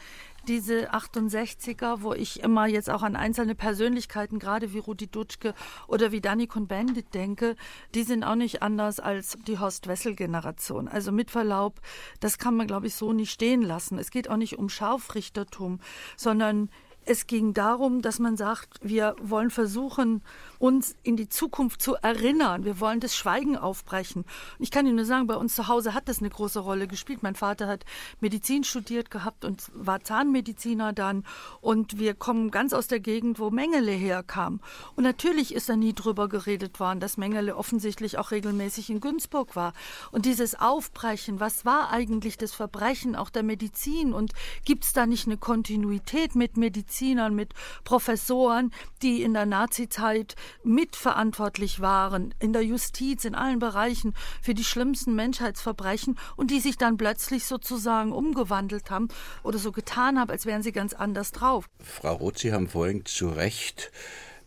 diese 0.47 0.95
68er, 0.95 2.01
wo 2.01 2.15
ich 2.15 2.43
immer 2.43 2.67
jetzt 2.67 2.89
auch 2.89 3.03
an 3.03 3.15
einzelne 3.15 3.55
Persönlichkeiten, 3.55 4.39
gerade 4.39 4.73
wie 4.73 4.79
Rudi 4.79 5.09
Dutschke 5.09 5.53
oder 5.87 6.13
wie 6.13 6.23
Danny 6.23 6.47
Cohn-Bendit 6.47 7.13
denke, 7.13 7.57
die 7.95 8.05
sind 8.05 8.25
auch 8.25 8.37
nicht 8.37 8.63
anders 8.63 9.01
als 9.01 9.37
die 9.47 9.59
Horst-Wessel-Generation. 9.59 10.89
Also 10.89 11.13
mit 11.13 11.31
Verlaub, 11.31 11.83
das 12.21 12.39
kann 12.39 12.57
man, 12.57 12.69
glaube 12.69 12.87
ich, 12.87 12.95
so 12.95 13.13
nicht 13.13 13.31
stehen 13.31 13.61
lassen. 13.61 13.99
Es 13.99 14.11
geht 14.11 14.31
auch 14.31 14.39
nicht 14.39 14.59
um 14.59 14.71
Scharfrichtertum, 14.71 15.79
sondern 16.17 16.71
es 17.09 17.27
ging 17.27 17.55
darum, 17.55 18.03
dass 18.03 18.19
man 18.19 18.37
sagt, 18.37 18.81
wir 18.83 19.17
wollen 19.23 19.49
versuchen, 19.49 20.23
uns 20.59 20.95
in 21.03 21.17
die 21.17 21.29
Zukunft 21.29 21.81
zu 21.81 21.95
erinnern. 21.95 22.65
Wir 22.65 22.81
wollen 22.81 23.01
das 23.01 23.17
Schweigen 23.17 23.57
aufbrechen. 23.57 24.27
Ich 24.59 24.71
kann 24.71 24.87
Ihnen 24.87 24.97
nur 24.97 25.05
sagen, 25.07 25.27
bei 25.27 25.37
uns 25.37 25.55
zu 25.55 25.69
Hause 25.69 25.95
hat 25.95 26.09
das 26.09 26.19
eine 26.19 26.29
große 26.29 26.61
Rolle 26.61 26.87
gespielt. 26.87 27.23
Mein 27.23 27.35
Vater 27.35 27.67
hat 27.67 27.87
Medizin 28.21 28.63
studiert 28.63 29.11
gehabt 29.11 29.47
und 29.47 29.71
war 29.73 30.01
Zahnmediziner 30.01 30.93
dann. 30.93 31.25
Und 31.63 31.99
wir 31.99 32.13
kommen 32.13 32.51
ganz 32.51 32.75
aus 32.75 32.89
der 32.89 33.01
Gegend, 33.01 33.39
wo 33.39 33.49
Mengele 33.51 33.93
herkam. 33.93 34.61
Und 34.95 35.05
natürlich 35.05 35.55
ist 35.55 35.71
da 35.71 35.77
nie 35.77 35.95
drüber 35.95 36.29
geredet 36.29 36.79
worden, 36.79 37.01
dass 37.01 37.17
Mengele 37.17 37.57
offensichtlich 37.57 38.19
auch 38.19 38.33
regelmäßig 38.33 38.91
in 38.91 39.01
Günzburg 39.01 39.57
war. 39.57 39.73
Und 40.11 40.27
dieses 40.27 40.61
Aufbrechen, 40.61 41.41
was 41.41 41.65
war 41.65 41.91
eigentlich 41.91 42.37
das 42.37 42.53
Verbrechen 42.53 43.17
auch 43.17 43.31
der 43.31 43.45
Medizin? 43.45 44.13
Und 44.13 44.35
gibt 44.67 44.85
es 44.85 44.93
da 44.93 45.07
nicht 45.07 45.27
eine 45.27 45.39
Kontinuität 45.39 46.35
mit 46.35 46.59
Medizinern, 46.99 47.35
mit 47.35 47.55
Professoren, 47.85 48.73
die 49.03 49.23
in 49.23 49.35
der 49.35 49.47
Nazizeit 49.47 50.35
mitverantwortlich 50.65 51.81
waren 51.81 52.35
in 52.41 52.53
der 52.53 52.63
Justiz, 52.63 53.25
in 53.25 53.35
allen 53.35 53.59
Bereichen 53.59 54.15
für 54.43 54.55
die 54.55 54.65
schlimmsten 54.65 55.15
Menschheitsverbrechen 55.15 56.19
und 56.37 56.51
die 56.51 56.61
sich 56.61 56.77
dann 56.77 56.97
plötzlich 56.97 57.45
sozusagen 57.45 58.13
umgewandelt 58.13 58.91
haben 58.91 59.09
oder 59.43 59.59
so 59.59 59.73
getan 59.73 60.19
haben, 60.19 60.31
als 60.31 60.47
wären 60.47 60.63
sie 60.63 60.73
ganz 60.73 60.93
anders 60.93 61.33
drauf. 61.33 61.69
Frau 61.81 62.15
Roth, 62.15 62.39
Sie 62.39 62.53
haben 62.53 62.69
vorhin 62.69 63.05
zu 63.05 63.29
Recht 63.29 63.93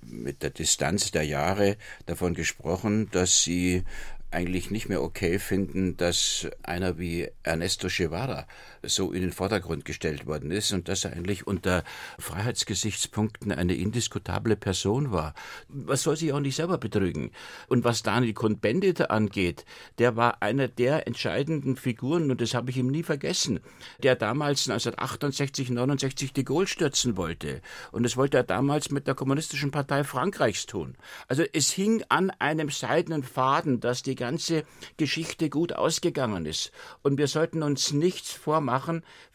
mit 0.02 0.44
der 0.44 0.50
Distanz 0.50 1.12
der 1.12 1.24
Jahre 1.24 1.78
davon 2.06 2.34
gesprochen, 2.34 3.10
dass 3.12 3.44
Sie 3.44 3.84
eigentlich 4.32 4.72
nicht 4.72 4.88
mehr 4.90 5.02
okay 5.02 5.40
finden, 5.40 5.98
dass 5.98 6.48
einer 6.64 6.98
wie 6.98 7.30
Ernesto 7.44 7.88
Guevara 7.90 8.48
so 8.84 9.12
in 9.12 9.22
den 9.22 9.32
Vordergrund 9.32 9.86
gestellt 9.86 10.26
worden 10.26 10.52
ist 10.52 10.72
und 10.72 10.88
dass 10.88 11.06
er 11.06 11.14
eigentlich 11.14 11.48
unter 11.48 11.84
Freiheitsgesichtspunkten 12.20 13.52
eine 13.52 13.76
indiskutable 13.76 14.56
Person 14.56 15.12
war. 15.12 15.34
Was 15.68 16.04
soll 16.04 16.18
sich 16.18 16.34
auch 16.34 16.40
nicht 16.40 16.56
selber 16.56 16.78
betrügen? 16.78 17.32
Und 17.68 17.84
was 17.84 18.04
Daniel 18.04 18.34
Cohn-Bendit 18.34 19.10
angeht, 19.10 19.66
der 20.00 20.16
war 20.16 20.42
einer 20.42 20.68
der 20.68 21.08
entscheidenden 21.08 21.76
Figuren, 21.76 22.32
und 22.32 22.42
das 22.42 22.54
habe 22.54 22.72
ich 22.72 22.78
ihm 22.78 22.88
nie 22.88 23.04
vergessen, 23.04 23.60
der 24.02 24.16
damals 24.16 24.70
1968, 24.70 25.70
69 25.70 26.34
de 26.34 26.44
Gaulle 26.44 26.68
stürzen 26.68 27.18
wollte. 27.18 27.62
Und 27.92 28.04
das 28.04 28.18
wollte 28.18 28.38
er 28.38 28.44
damals 28.44 28.92
mit 28.92 29.08
der 29.08 29.16
Kommunistischen 29.16 29.72
Partei 29.72 30.04
Frankreichs 30.04 30.66
tun. 30.66 30.96
Also 31.28 31.44
es 31.54 31.72
hing 31.72 32.04
an 32.10 32.32
einem 32.32 32.70
seidenen 32.70 33.24
Faden, 33.24 33.80
dass 33.80 34.04
die 34.04 34.16
ganze 34.16 34.64
Geschichte 34.98 35.50
gut 35.50 35.74
ausgegangen 35.74 36.46
ist. 36.46 36.72
Und 37.02 37.18
wir 37.18 37.28
sollten 37.28 37.64
uns 37.64 37.94
nichts 37.94 38.32
vormachen, 38.32 38.71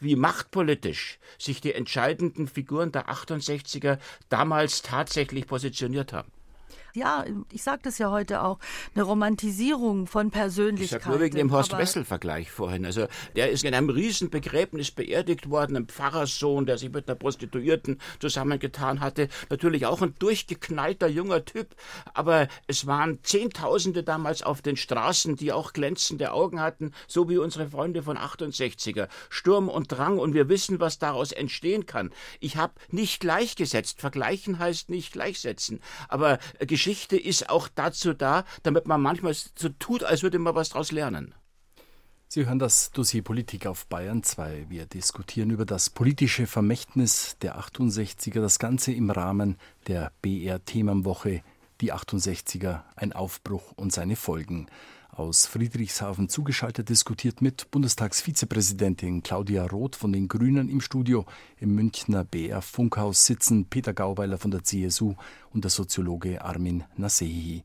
wie 0.00 0.16
machtpolitisch 0.16 1.18
sich 1.38 1.60
die 1.60 1.74
entscheidenden 1.74 2.48
Figuren 2.48 2.92
der 2.92 3.08
68er 3.08 3.98
damals 4.28 4.82
tatsächlich 4.82 5.46
positioniert 5.46 6.12
haben 6.12 6.32
ja, 6.96 7.24
ich 7.52 7.62
sage 7.62 7.80
das 7.84 7.98
ja 7.98 8.10
heute 8.10 8.42
auch, 8.42 8.58
eine 8.94 9.04
Romantisierung 9.04 10.06
von 10.06 10.30
Persönlichkeit. 10.30 11.00
Ich 11.00 11.04
sage 11.04 11.10
nur 11.10 11.20
wegen 11.20 11.36
dem 11.36 11.52
Horst 11.52 11.76
Wessel-Vergleich 11.76 12.50
vorhin. 12.50 12.84
Also 12.84 13.06
der 13.36 13.50
ist 13.50 13.64
in 13.64 13.74
einem 13.74 13.90
Riesenbegräbnis 13.90 14.90
beerdigt 14.90 15.50
worden, 15.50 15.76
ein 15.76 15.86
Pfarrerssohn, 15.86 16.66
der 16.66 16.78
sich 16.78 16.90
mit 16.90 17.08
einer 17.08 17.16
Prostituierten 17.16 18.00
zusammengetan 18.18 19.00
hatte. 19.00 19.28
Natürlich 19.50 19.86
auch 19.86 20.02
ein 20.02 20.14
durchgeknallter 20.18 21.08
junger 21.08 21.44
Typ, 21.44 21.76
aber 22.14 22.48
es 22.66 22.86
waren 22.86 23.22
Zehntausende 23.22 24.02
damals 24.02 24.42
auf 24.42 24.62
den 24.62 24.76
Straßen, 24.76 25.36
die 25.36 25.52
auch 25.52 25.72
glänzende 25.72 26.32
Augen 26.32 26.60
hatten, 26.60 26.92
so 27.06 27.28
wie 27.28 27.38
unsere 27.38 27.68
Freunde 27.68 28.02
von 28.02 28.16
68er. 28.16 29.08
Sturm 29.28 29.68
und 29.68 29.92
Drang 29.92 30.18
und 30.18 30.34
wir 30.34 30.48
wissen, 30.48 30.80
was 30.80 30.98
daraus 30.98 31.32
entstehen 31.32 31.86
kann. 31.86 32.10
Ich 32.40 32.56
habe 32.56 32.72
nicht 32.90 33.20
gleichgesetzt. 33.20 34.00
Vergleichen 34.00 34.58
heißt 34.58 34.88
nicht 34.88 35.12
gleichsetzen. 35.12 35.80
Aber 36.08 36.38
Geschichte 36.60 36.85
Geschichte 36.86 37.16
ist 37.16 37.50
auch 37.50 37.66
dazu 37.66 38.14
da, 38.14 38.44
damit 38.62 38.86
man 38.86 39.02
manchmal 39.02 39.34
so 39.34 39.68
tut, 39.70 40.04
als 40.04 40.22
würde 40.22 40.38
man 40.38 40.54
was 40.54 40.68
daraus 40.68 40.92
lernen. 40.92 41.34
Sie 42.28 42.46
hören 42.46 42.60
das 42.60 42.92
Dossier 42.92 43.24
Politik 43.24 43.66
auf 43.66 43.86
Bayern 43.86 44.22
2. 44.22 44.66
Wir 44.68 44.86
diskutieren 44.86 45.50
über 45.50 45.64
das 45.64 45.90
politische 45.90 46.46
Vermächtnis 46.46 47.38
der 47.42 47.58
68er, 47.58 48.40
das 48.40 48.60
Ganze 48.60 48.92
im 48.92 49.10
Rahmen 49.10 49.56
der 49.88 50.12
BR-Themenwoche, 50.22 51.42
die 51.80 51.92
68er, 51.92 52.82
ein 52.94 53.12
Aufbruch 53.12 53.72
und 53.74 53.92
seine 53.92 54.14
Folgen 54.14 54.68
aus 55.16 55.46
Friedrichshafen 55.46 56.28
zugeschaltet 56.28 56.88
diskutiert 56.88 57.40
mit 57.40 57.70
Bundestagsvizepräsidentin 57.70 59.22
Claudia 59.22 59.66
Roth 59.66 59.96
von 59.96 60.12
den 60.12 60.28
Grünen 60.28 60.68
im 60.68 60.80
Studio. 60.80 61.24
Im 61.58 61.74
Münchner 61.74 62.24
BR 62.24 62.60
Funkhaus 62.60 63.24
sitzen 63.24 63.66
Peter 63.66 63.94
Gauweiler 63.94 64.38
von 64.38 64.50
der 64.50 64.62
CSU 64.62 65.14
und 65.52 65.64
der 65.64 65.70
Soziologe 65.70 66.44
Armin 66.44 66.84
Nasehi. 66.96 67.62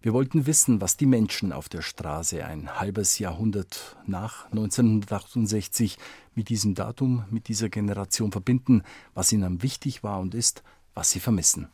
Wir 0.00 0.12
wollten 0.12 0.46
wissen, 0.46 0.80
was 0.80 0.96
die 0.96 1.06
Menschen 1.06 1.52
auf 1.52 1.68
der 1.68 1.82
Straße 1.82 2.44
ein 2.44 2.80
halbes 2.80 3.18
Jahrhundert 3.18 3.96
nach 4.06 4.46
1968 4.46 5.98
mit 6.34 6.48
diesem 6.48 6.74
Datum, 6.74 7.24
mit 7.30 7.48
dieser 7.48 7.68
Generation 7.68 8.32
verbinden, 8.32 8.82
was 9.12 9.32
ihnen 9.32 9.62
wichtig 9.62 10.02
war 10.02 10.20
und 10.20 10.34
ist, 10.34 10.62
was 10.94 11.10
sie 11.10 11.20
vermissen. 11.20 11.68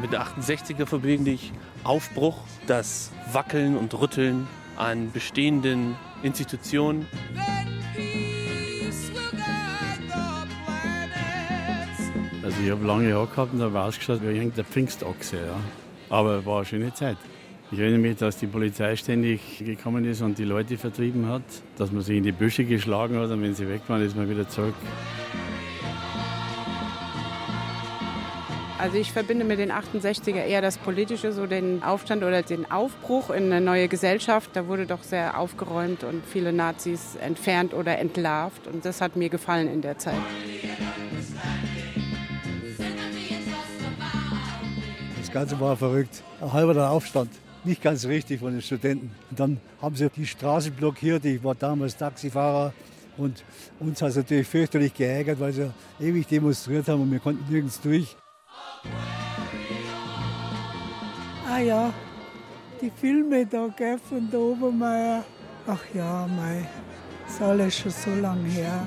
Mit 0.00 0.12
der 0.12 0.22
68er 0.22 0.86
verbinde 0.86 1.32
ich 1.32 1.52
Aufbruch, 1.82 2.36
das 2.66 3.10
Wackeln 3.32 3.76
und 3.76 3.92
Rütteln 3.94 4.46
an 4.76 5.10
bestehenden 5.10 5.96
Institutionen. 6.22 7.06
Also 12.44 12.56
ich 12.64 12.70
habe 12.70 12.86
lange 12.86 13.12
Haare 13.12 13.26
gehabt 13.26 13.52
und 13.52 13.58
da 13.58 13.72
war 13.72 13.86
ausgeschaut 13.86 14.20
wie 14.22 14.26
irgendein 14.26 14.64
Pfingstochse. 14.64 15.36
Ja. 15.36 15.56
Aber 16.10 16.46
war 16.46 16.58
eine 16.58 16.66
schöne 16.66 16.94
Zeit. 16.94 17.16
Ich 17.70 17.78
erinnere 17.78 17.98
mich, 17.98 18.16
dass 18.16 18.38
die 18.38 18.46
Polizei 18.46 18.96
ständig 18.96 19.58
gekommen 19.58 20.04
ist 20.04 20.22
und 20.22 20.38
die 20.38 20.44
Leute 20.44 20.78
vertrieben 20.78 21.26
hat, 21.26 21.42
dass 21.76 21.92
man 21.92 22.02
sie 22.02 22.16
in 22.16 22.22
die 22.22 22.32
Büsche 22.32 22.64
geschlagen 22.64 23.18
hat 23.18 23.30
und 23.30 23.42
wenn 23.42 23.54
sie 23.54 23.68
weg 23.68 23.82
waren, 23.88 24.00
ist 24.00 24.16
man 24.16 24.30
wieder 24.30 24.48
zurück. 24.48 24.74
Also 28.78 28.96
ich 28.96 29.10
verbinde 29.10 29.44
mit 29.44 29.58
den 29.58 29.72
68er 29.72 30.44
eher 30.44 30.62
das 30.62 30.78
Politische, 30.78 31.32
so 31.32 31.46
den 31.46 31.82
Aufstand 31.82 32.22
oder 32.22 32.42
den 32.42 32.70
Aufbruch 32.70 33.30
in 33.30 33.46
eine 33.46 33.60
neue 33.60 33.88
Gesellschaft. 33.88 34.50
Da 34.52 34.68
wurde 34.68 34.86
doch 34.86 35.02
sehr 35.02 35.36
aufgeräumt 35.36 36.04
und 36.04 36.24
viele 36.24 36.52
Nazis 36.52 37.16
entfernt 37.16 37.74
oder 37.74 37.98
entlarvt. 37.98 38.68
Und 38.68 38.84
das 38.84 39.00
hat 39.00 39.16
mir 39.16 39.30
gefallen 39.30 39.66
in 39.66 39.82
der 39.82 39.98
Zeit. 39.98 40.14
Das 45.18 45.32
Ganze 45.32 45.58
war 45.58 45.76
verrückt. 45.76 46.22
Ein 46.40 46.52
halber 46.52 46.88
Aufstand. 46.88 47.30
Nicht 47.64 47.82
ganz 47.82 48.06
richtig 48.06 48.38
von 48.38 48.52
den 48.52 48.62
Studenten. 48.62 49.10
Und 49.30 49.40
dann 49.40 49.60
haben 49.82 49.96
sie 49.96 50.08
die 50.08 50.24
Straße 50.24 50.70
blockiert. 50.70 51.24
Ich 51.24 51.42
war 51.42 51.56
damals 51.56 51.96
Taxifahrer. 51.96 52.72
Und 53.16 53.42
uns 53.80 54.00
hat 54.00 54.10
es 54.10 54.16
natürlich 54.16 54.46
fürchterlich 54.46 54.94
geärgert, 54.94 55.40
weil 55.40 55.52
sie 55.52 55.68
ewig 55.98 56.28
demonstriert 56.28 56.86
haben 56.86 57.02
und 57.02 57.10
wir 57.10 57.18
konnten 57.18 57.52
nirgends 57.52 57.80
durch. 57.80 58.16
Ah 61.50 61.58
ja, 61.60 61.92
die 62.80 62.90
Filme 62.90 63.46
da 63.46 63.68
gell, 63.76 63.98
von 63.98 64.30
der 64.30 64.40
Obermeier. 64.40 65.24
Ach 65.66 65.82
ja, 65.94 66.26
mei, 66.26 66.66
ist 67.26 67.42
alles 67.42 67.78
schon 67.78 67.90
so 67.90 68.10
lange 68.14 68.48
her. 68.48 68.86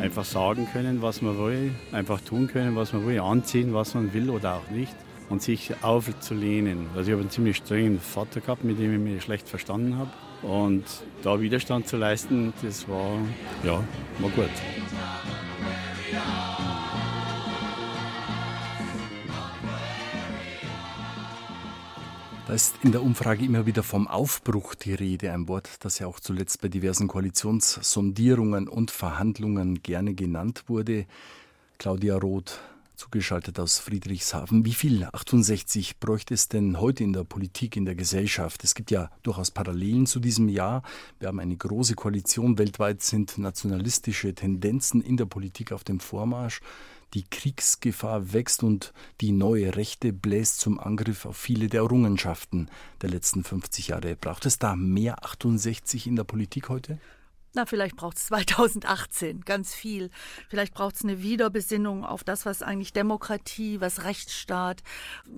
Einfach 0.00 0.24
sagen 0.24 0.68
können, 0.72 1.00
was 1.00 1.22
man 1.22 1.38
will, 1.38 1.72
einfach 1.92 2.20
tun 2.20 2.46
können, 2.46 2.76
was 2.76 2.92
man 2.92 3.06
will, 3.06 3.20
anziehen, 3.20 3.72
was 3.72 3.94
man 3.94 4.12
will 4.12 4.28
oder 4.28 4.56
auch 4.56 4.70
nicht 4.70 4.94
und 5.28 5.42
sich 5.42 5.72
aufzulehnen. 5.82 6.88
Also 6.94 7.08
ich 7.08 7.12
habe 7.12 7.22
einen 7.22 7.30
ziemlich 7.30 7.56
strengen 7.56 7.98
Vater 7.98 8.40
gehabt, 8.40 8.64
mit 8.64 8.78
dem 8.78 8.92
ich 8.92 9.12
mich 9.12 9.22
schlecht 9.22 9.48
verstanden 9.48 9.96
habe. 9.96 10.10
Und 10.42 10.84
da 11.22 11.40
Widerstand 11.40 11.88
zu 11.88 11.96
leisten, 11.96 12.52
das 12.62 12.88
war, 12.88 13.18
ja, 13.62 13.82
war 14.18 14.30
gut. 14.30 14.50
Da 22.46 22.52
ist 22.52 22.76
in 22.82 22.92
der 22.92 23.02
Umfrage 23.02 23.44
immer 23.44 23.64
wieder 23.64 23.82
vom 23.82 24.06
Aufbruch 24.06 24.74
die 24.74 24.92
Rede, 24.94 25.32
ein 25.32 25.48
Wort, 25.48 25.70
das 25.80 25.98
ja 25.98 26.06
auch 26.06 26.20
zuletzt 26.20 26.60
bei 26.60 26.68
diversen 26.68 27.08
Koalitionssondierungen 27.08 28.68
und 28.68 28.90
Verhandlungen 28.90 29.82
gerne 29.82 30.14
genannt 30.14 30.64
wurde. 30.66 31.06
Claudia 31.78 32.16
Roth, 32.16 32.60
zugeschaltet 32.94 33.58
aus 33.58 33.78
Friedrichshafen. 33.78 34.64
Wie 34.64 34.74
viel 34.74 35.04
68 35.04 35.98
bräuchte 35.98 36.34
es 36.34 36.48
denn 36.48 36.80
heute 36.80 37.04
in 37.04 37.12
der 37.12 37.24
Politik, 37.24 37.76
in 37.76 37.84
der 37.84 37.94
Gesellschaft? 37.94 38.64
Es 38.64 38.74
gibt 38.74 38.90
ja 38.90 39.10
durchaus 39.22 39.50
Parallelen 39.50 40.06
zu 40.06 40.20
diesem 40.20 40.48
Jahr. 40.48 40.82
Wir 41.18 41.28
haben 41.28 41.40
eine 41.40 41.56
große 41.56 41.94
Koalition. 41.94 42.58
Weltweit 42.58 43.02
sind 43.02 43.38
nationalistische 43.38 44.34
Tendenzen 44.34 45.00
in 45.00 45.16
der 45.16 45.26
Politik 45.26 45.72
auf 45.72 45.84
dem 45.84 46.00
Vormarsch 46.00 46.60
die 47.14 47.24
Kriegsgefahr 47.24 48.32
wächst 48.32 48.62
und 48.62 48.92
die 49.20 49.32
neue 49.32 49.76
Rechte 49.76 50.12
bläst 50.12 50.60
zum 50.60 50.80
Angriff 50.80 51.26
auf 51.26 51.36
viele 51.36 51.68
der 51.68 51.80
Errungenschaften 51.82 52.68
der 53.02 53.10
letzten 53.10 53.44
50 53.44 53.88
Jahre. 53.88 54.16
Braucht 54.16 54.46
es 54.46 54.58
da 54.58 54.74
mehr 54.76 55.24
68 55.24 56.08
in 56.08 56.16
der 56.16 56.24
Politik 56.24 56.68
heute? 56.68 56.98
Na, 57.56 57.66
vielleicht 57.66 57.94
braucht 57.94 58.16
es 58.16 58.26
2018 58.26 59.42
ganz 59.42 59.72
viel. 59.72 60.10
Vielleicht 60.48 60.74
braucht 60.74 60.96
es 60.96 61.04
eine 61.04 61.22
Wiederbesinnung 61.22 62.04
auf 62.04 62.24
das, 62.24 62.44
was 62.46 62.62
eigentlich 62.62 62.92
Demokratie, 62.92 63.80
was 63.80 64.02
Rechtsstaat 64.02 64.82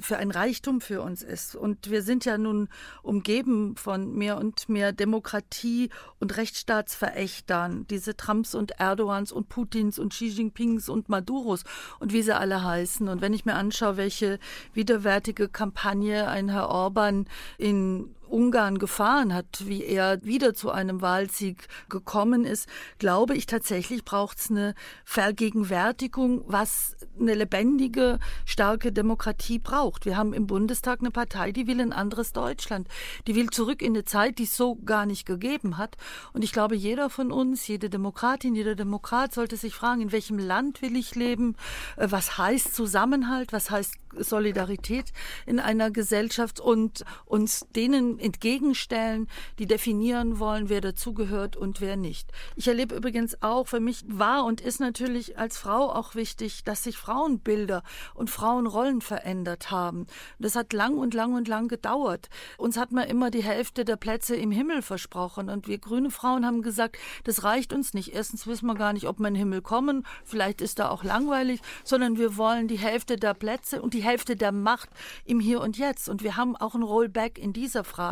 für 0.01 0.17
ein 0.17 0.31
Reichtum 0.31 0.81
für 0.81 1.03
uns 1.03 1.23
ist. 1.23 1.55
Und 1.55 1.91
wir 1.91 2.01
sind 2.01 2.25
ja 2.25 2.39
nun 2.39 2.71
umgeben 3.03 3.77
von 3.77 4.15
mehr 4.15 4.39
und 4.39 4.67
mehr 4.71 4.93
Demokratie 4.93 5.91
und 6.19 6.39
Rechtsstaatsverächtern. 6.39 7.87
Diese 7.89 8.17
Trumps 8.17 8.55
und 8.55 8.81
Erdogans 8.81 9.31
und 9.31 9.51
Putins 9.51 9.99
und 9.99 10.15
Xi 10.15 10.29
Jinpings 10.29 10.89
und 10.89 11.11
Maduros 11.11 11.65
und 12.01 12.15
wie 12.15 12.23
sie 12.23 12.35
alle 12.35 12.65
heißen. 12.65 13.11
Und 13.11 13.21
wenn 13.21 13.35
ich 13.35 13.45
mir 13.45 13.57
anschaue, 13.57 13.99
welche 13.99 14.39
widerwärtige 14.73 15.51
Kampagne 15.51 16.27
ein 16.29 16.49
Herr 16.49 16.71
Orban 16.71 17.27
in 17.59 18.17
Ungarn 18.29 18.79
gefahren 18.79 19.35
hat, 19.35 19.67
wie 19.67 19.85
er 19.85 20.23
wieder 20.23 20.55
zu 20.55 20.71
einem 20.71 21.01
Wahlsieg 21.01 21.69
gekommen 21.89 22.45
ist, 22.45 22.69
glaube 22.99 23.35
ich 23.35 23.47
tatsächlich 23.47 24.05
braucht 24.05 24.39
es 24.39 24.51
eine 24.51 24.75
Vergegenwärtigung, 25.05 26.45
was 26.47 26.97
eine 27.19 27.35
lebendige, 27.35 28.19
starke 28.45 28.93
Demokratie 28.93 29.59
braucht. 29.59 30.07
Wir 30.07 30.17
haben 30.17 30.33
im 30.33 30.47
Bundestag 30.47 31.01
eine 31.01 31.11
Partei, 31.11 31.53
die 31.53 31.67
will 31.67 31.81
ein 31.81 31.93
anderes 31.93 32.33
Deutschland. 32.33 32.89
Die 33.27 33.35
will 33.35 33.51
zurück 33.51 33.83
in 33.83 33.95
eine 33.95 34.05
Zeit, 34.05 34.39
die 34.39 34.45
es 34.45 34.57
so 34.57 34.77
gar 34.77 35.07
nicht 35.07 35.27
gegeben 35.27 35.79
hat. 35.79 35.97
Und 36.33 36.45
ich 36.45 36.53
glaube, 36.53 36.77
jeder 36.77 37.11
von 37.11 37.33
uns, 37.33 37.67
jede 37.67 37.91
Demokratin, 37.91 38.55
jeder 38.55 38.75
Demokrat 38.75 39.35
sollte 39.35 39.57
sich 39.57 39.75
fragen, 39.75 40.01
in 40.01 40.13
welchem 40.13 40.39
Land 40.39 40.83
will 40.83 40.97
ich 40.97 41.15
leben? 41.15 41.57
Äh, 41.97 42.09
was 42.11 42.39
heißt 42.39 42.75
Zusammenhalt? 42.75 43.53
Was 43.53 43.71
heißt 43.71 43.95
Solidarität 44.19 45.13
in 45.45 45.61
einer 45.61 45.91
Gesellschaft 45.91 46.61
und 46.61 47.05
uns 47.25 47.67
denen 47.75 48.16
entgegenstellen, 48.19 49.29
die 49.59 49.67
definieren 49.67 50.39
wollen, 50.39 50.69
wer 50.69 50.81
dazugehört 50.81 51.57
und 51.57 51.81
wer 51.81 51.97
nicht. 51.97 52.31
Ich 52.57 52.69
erlebe 52.69 52.95
übrigens 52.95 53.43
auch, 53.43 53.67
für 53.67 53.81
mich 53.81 54.05
war 54.07 54.45
und 54.45 54.61
ist 54.61 54.81
natürlich 54.81 55.39
als 55.39 55.59
Frau 55.59 55.93
auch 55.93 56.15
wichtig, 56.15 56.65
dass 56.65 56.85
sich 56.85 56.97
Frauenbilder 56.97 57.83
und 58.15 58.31
Frauenrollen 58.31 59.01
verändert 59.01 59.71
haben. 59.71 60.07
Das 60.39 60.57
hat 60.57 60.73
lang 60.73 60.97
und 60.97 61.15
lang 61.15 61.35
und 61.35 61.49
lang 61.49 61.69
gedauert. 61.69 62.29
Uns 62.59 62.77
hat 62.77 62.93
man 62.93 63.09
immer 63.09 63.31
die 63.31 63.43
Hälfte 63.43 63.85
der 63.85 63.97
Plätze 63.97 64.37
im 64.37 64.51
Himmel 64.51 64.83
versprochen 64.83 65.49
und 65.51 65.69
wir 65.69 65.79
grüne 65.79 66.11
Frauen 66.11 66.47
haben 66.47 66.63
gesagt, 66.63 66.97
das 67.25 67.45
reicht 67.45 67.73
uns 67.73 67.95
nicht. 67.95 68.15
Erstens 68.15 68.47
wissen 68.47 68.67
wir 68.67 68.75
gar 68.75 68.93
nicht, 68.93 69.07
ob 69.07 69.19
wir 69.19 69.29
in 69.29 69.35
den 69.35 69.41
Himmel 69.41 69.63
kommen, 69.63 70.07
vielleicht 70.25 70.61
ist 70.61 70.79
da 70.79 70.91
auch 70.91 71.05
langweilig, 71.05 71.61
sondern 71.85 72.19
wir 72.19 72.37
wollen 72.37 72.69
die 72.69 72.79
Hälfte 72.79 73.17
der 73.17 73.35
Plätze 73.35 73.83
und 73.83 73.95
die 73.95 74.03
Hälfte 74.03 74.37
der 74.37 74.53
Macht 74.53 74.89
im 75.25 75.41
Hier 75.41 75.61
und 75.61 75.79
Jetzt. 75.79 76.09
Und 76.09 76.23
wir 76.23 76.37
haben 76.37 76.57
auch 76.57 76.75
ein 76.75 76.83
Rollback 76.83 77.39
in 77.39 77.53
dieser 77.53 77.85
Frage. 77.85 78.06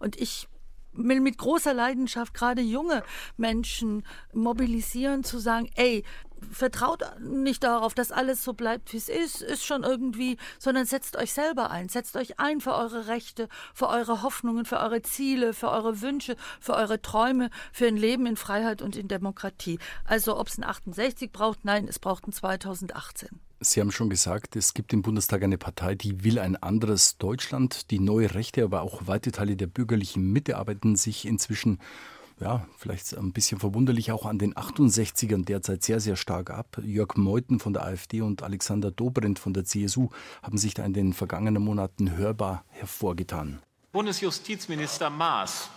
Und 0.00 0.16
ich 0.16 0.48
will 0.94 1.20
mit 1.20 1.38
großer 1.38 1.74
Leidenschaft 1.74 2.34
gerade 2.34 2.62
junge 2.62 3.02
Menschen 3.36 4.04
mobilisieren, 4.32 5.24
zu 5.24 5.38
sagen, 5.38 5.70
ey, 5.76 6.04
vertraut 6.50 7.04
nicht 7.20 7.62
darauf, 7.62 7.94
dass 7.94 8.10
alles 8.10 8.42
so 8.42 8.52
bleibt, 8.52 8.92
wie 8.92 8.96
es 8.96 9.08
ist, 9.08 9.42
ist 9.42 9.64
schon 9.64 9.84
irgendwie, 9.84 10.38
sondern 10.58 10.86
setzt 10.86 11.16
euch 11.16 11.32
selber 11.32 11.70
ein, 11.70 11.88
setzt 11.88 12.16
euch 12.16 12.40
ein 12.40 12.60
für 12.60 12.74
eure 12.74 13.06
Rechte, 13.06 13.48
für 13.74 13.88
eure 13.88 14.22
Hoffnungen, 14.22 14.64
für 14.64 14.80
eure 14.80 15.02
Ziele, 15.02 15.54
für 15.54 15.70
eure 15.70 16.00
Wünsche, 16.00 16.36
für 16.60 16.74
eure 16.74 17.00
Träume, 17.00 17.50
für 17.72 17.86
ein 17.86 17.96
Leben 17.96 18.26
in 18.26 18.36
Freiheit 18.36 18.82
und 18.82 18.96
in 18.96 19.08
Demokratie. 19.08 19.78
Also 20.04 20.36
ob 20.36 20.48
es 20.48 20.58
ein 20.58 20.64
68 20.64 21.30
braucht, 21.32 21.64
nein, 21.64 21.86
es 21.88 21.98
braucht 21.98 22.26
ein 22.26 22.32
2018. 22.32 23.40
Sie 23.64 23.80
haben 23.80 23.92
schon 23.92 24.10
gesagt, 24.10 24.56
es 24.56 24.74
gibt 24.74 24.92
im 24.92 25.02
Bundestag 25.02 25.44
eine 25.44 25.56
Partei, 25.56 25.94
die 25.94 26.24
will 26.24 26.40
ein 26.40 26.56
anderes 26.56 27.16
Deutschland. 27.18 27.92
Die 27.92 28.00
neue 28.00 28.34
Rechte, 28.34 28.64
aber 28.64 28.82
auch 28.82 29.06
weite 29.06 29.30
Teile 29.30 29.54
der 29.54 29.68
bürgerlichen 29.68 30.32
Mitte 30.32 30.56
arbeiten 30.56 30.96
sich 30.96 31.24
inzwischen, 31.26 31.78
ja, 32.40 32.66
vielleicht 32.76 33.16
ein 33.16 33.32
bisschen 33.32 33.60
verwunderlich 33.60 34.10
auch 34.10 34.26
an 34.26 34.40
den 34.40 34.54
68ern 34.54 35.44
derzeit 35.44 35.84
sehr, 35.84 36.00
sehr 36.00 36.16
stark 36.16 36.50
ab. 36.50 36.80
Jörg 36.82 37.14
Meuthen 37.14 37.60
von 37.60 37.72
der 37.72 37.84
AfD 37.84 38.20
und 38.20 38.42
Alexander 38.42 38.90
Dobrindt 38.90 39.38
von 39.38 39.54
der 39.54 39.64
CSU 39.64 40.08
haben 40.42 40.58
sich 40.58 40.74
da 40.74 40.84
in 40.84 40.92
den 40.92 41.12
vergangenen 41.12 41.62
Monaten 41.62 42.16
hörbar 42.16 42.64
hervorgetan. 42.68 43.62
Bundesjustizminister 43.92 45.08
Maas 45.08 45.70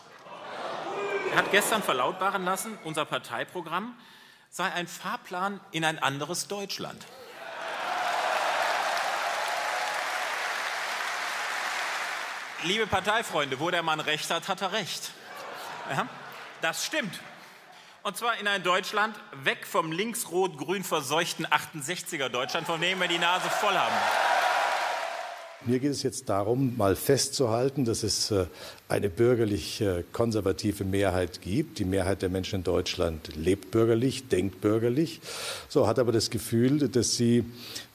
hat 1.35 1.51
gestern 1.51 1.83
verlautbaren 1.83 2.45
lassen, 2.45 2.71
unser 2.83 3.05
Parteiprogramm 3.05 3.93
sei 4.49 4.71
ein 4.71 4.87
Fahrplan 4.87 5.59
in 5.71 5.83
ein 5.83 5.99
anderes 5.99 6.47
Deutschland. 6.47 7.05
Liebe 12.63 12.87
Parteifreunde, 12.87 13.59
wo 13.59 13.69
der 13.69 13.83
Mann 13.83 13.99
recht 13.99 14.29
hat, 14.31 14.47
hat 14.47 14.61
er 14.61 14.71
recht. 14.71 15.11
Ja, 15.91 16.07
das 16.61 16.85
stimmt. 16.85 17.19
Und 18.01 18.17
zwar 18.17 18.37
in 18.37 18.47
ein 18.47 18.63
Deutschland 18.63 19.15
weg 19.43 19.65
vom 19.65 19.91
links-rot-grün 19.91 20.83
verseuchten 20.83 21.45
68er 21.47 22.29
Deutschland, 22.29 22.67
von 22.67 22.79
dem 22.79 22.99
wir 22.99 23.07
die 23.07 23.17
Nase 23.17 23.49
voll 23.49 23.75
haben. 23.75 23.95
Mir 25.67 25.79
geht 25.79 25.91
es 25.91 26.03
jetzt 26.03 26.29
darum, 26.29 26.77
mal 26.77 26.95
festzuhalten, 26.95 27.85
dass 27.85 28.03
es 28.03 28.29
äh, 28.29 28.45
eine 28.87 29.09
bürgerlich-konservative 29.09 30.83
äh, 30.83 30.87
Mehrheit 30.87 31.41
gibt. 31.41 31.79
Die 31.79 31.85
Mehrheit 31.85 32.21
der 32.21 32.29
Menschen 32.29 32.57
in 32.57 32.63
Deutschland 32.63 33.35
lebt 33.35 33.71
bürgerlich, 33.71 34.27
denkt 34.27 34.61
bürgerlich, 34.61 35.21
so 35.67 35.87
hat 35.87 35.97
aber 35.97 36.11
das 36.11 36.29
Gefühl, 36.29 36.87
dass 36.87 37.15
sie 37.15 37.45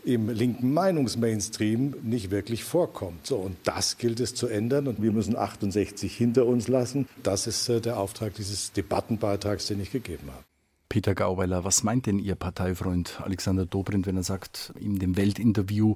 im 0.04 0.28
linken 0.30 0.72
Meinungsmainstream 0.72 1.94
nicht 2.02 2.32
wirklich 2.32 2.64
vorkommt. 2.64 3.24
So, 3.24 3.36
und 3.36 3.56
das 3.62 3.98
gilt 3.98 4.18
es 4.18 4.34
zu 4.34 4.48
ändern 4.48 4.88
und 4.88 5.00
wir 5.00 5.12
müssen 5.12 5.36
68 5.36 6.16
hinter 6.16 6.46
uns 6.46 6.66
lassen. 6.66 7.08
Das 7.22 7.46
ist 7.46 7.68
äh, 7.68 7.80
der 7.80 7.98
Auftrag 7.98 8.34
dieses 8.34 8.72
Debattenbeitrags, 8.72 9.66
den 9.68 9.80
ich 9.80 9.92
gegeben 9.92 10.28
habe. 10.32 10.42
Peter 10.88 11.14
Gauweiler, 11.14 11.62
was 11.62 11.84
meint 11.84 12.06
denn 12.06 12.18
Ihr 12.18 12.34
Parteifreund 12.34 13.20
Alexander 13.22 13.64
Dobrindt, 13.64 14.08
wenn 14.08 14.16
er 14.16 14.24
sagt, 14.24 14.72
in 14.80 14.98
dem 14.98 15.16
Weltinterview, 15.16 15.94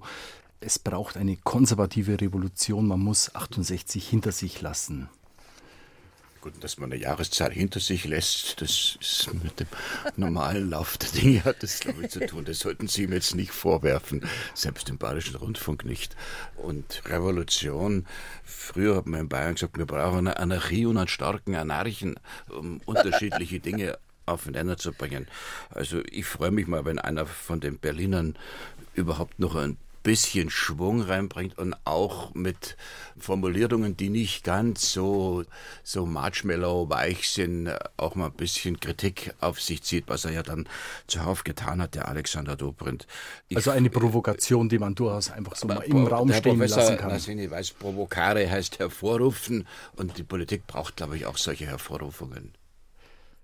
es 0.64 0.78
braucht 0.78 1.16
eine 1.16 1.36
konservative 1.36 2.20
Revolution, 2.20 2.86
man 2.88 3.00
muss 3.00 3.34
68 3.34 4.08
hinter 4.08 4.32
sich 4.32 4.62
lassen. 4.62 5.08
Gut, 6.40 6.52
dass 6.60 6.78
man 6.78 6.92
eine 6.92 7.00
Jahreszahl 7.00 7.52
hinter 7.52 7.80
sich 7.80 8.04
lässt, 8.04 8.60
das 8.60 8.98
ist 9.00 9.32
mit 9.42 9.60
dem 9.60 9.66
normalen 10.16 10.70
Lauf 10.70 10.98
der 10.98 11.08
Dinge 11.10 11.44
hat 11.44 11.62
das, 11.62 11.80
ich, 11.80 12.10
zu 12.10 12.26
tun. 12.26 12.44
Das 12.44 12.58
sollten 12.58 12.86
Sie 12.86 13.04
ihm 13.04 13.12
jetzt 13.12 13.34
nicht 13.34 13.50
vorwerfen, 13.50 14.22
selbst 14.54 14.88
im 14.90 14.98
Bayerischen 14.98 15.36
Rundfunk 15.36 15.84
nicht. 15.84 16.16
Und 16.56 17.02
Revolution, 17.06 18.06
früher 18.42 18.96
hat 18.96 19.06
man 19.06 19.20
in 19.20 19.28
Bayern 19.28 19.54
gesagt, 19.54 19.78
wir 19.78 19.86
brauchen 19.86 20.28
eine 20.28 20.38
Anarchie 20.38 20.86
und 20.86 20.98
einen 20.98 21.08
starken 21.08 21.54
Anarchen, 21.54 22.16
um 22.50 22.80
unterschiedliche 22.84 23.60
Dinge 23.60 23.98
aufeinander 24.26 24.76
zu 24.76 24.92
bringen. 24.92 25.26
Also 25.70 26.02
ich 26.10 26.26
freue 26.26 26.50
mich 26.50 26.66
mal, 26.66 26.84
wenn 26.84 26.98
einer 26.98 27.26
von 27.26 27.60
den 27.60 27.78
Berlinern 27.78 28.36
überhaupt 28.94 29.38
noch 29.38 29.54
ein 29.54 29.76
bisschen 30.04 30.50
Schwung 30.50 31.00
reinbringt 31.00 31.58
und 31.58 31.74
auch 31.84 32.32
mit 32.34 32.76
Formulierungen, 33.18 33.96
die 33.96 34.10
nicht 34.10 34.44
ganz 34.44 34.92
so, 34.92 35.44
so 35.82 36.06
marshmallow 36.06 36.88
weich 36.90 37.28
sind, 37.30 37.74
auch 37.96 38.14
mal 38.14 38.26
ein 38.26 38.34
bisschen 38.34 38.78
Kritik 38.78 39.34
auf 39.40 39.60
sich 39.60 39.82
zieht, 39.82 40.04
was 40.06 40.26
er 40.26 40.32
ja 40.32 40.42
dann 40.42 40.68
zuhauf 41.08 41.42
getan 41.42 41.82
hat, 41.82 41.96
der 41.96 42.06
Alexander 42.06 42.54
Dobrindt. 42.54 43.06
Ich, 43.48 43.56
also 43.56 43.70
eine 43.70 43.90
Provokation, 43.90 44.68
die 44.68 44.78
man 44.78 44.94
durchaus 44.94 45.30
einfach 45.30 45.56
so 45.56 45.66
mal 45.66 45.82
im 45.82 46.06
Raum 46.06 46.32
stehen 46.32 46.58
Professor 46.58 46.82
lassen 46.82 46.98
kann. 46.98 47.08
Nassini 47.08 47.50
weiß, 47.50 47.70
provokare 47.72 48.48
heißt 48.48 48.78
hervorrufen 48.78 49.66
und 49.96 50.18
die 50.18 50.22
Politik 50.22 50.66
braucht, 50.66 50.96
glaube 50.96 51.16
ich, 51.16 51.26
auch 51.26 51.38
solche 51.38 51.66
Hervorrufungen. 51.66 52.52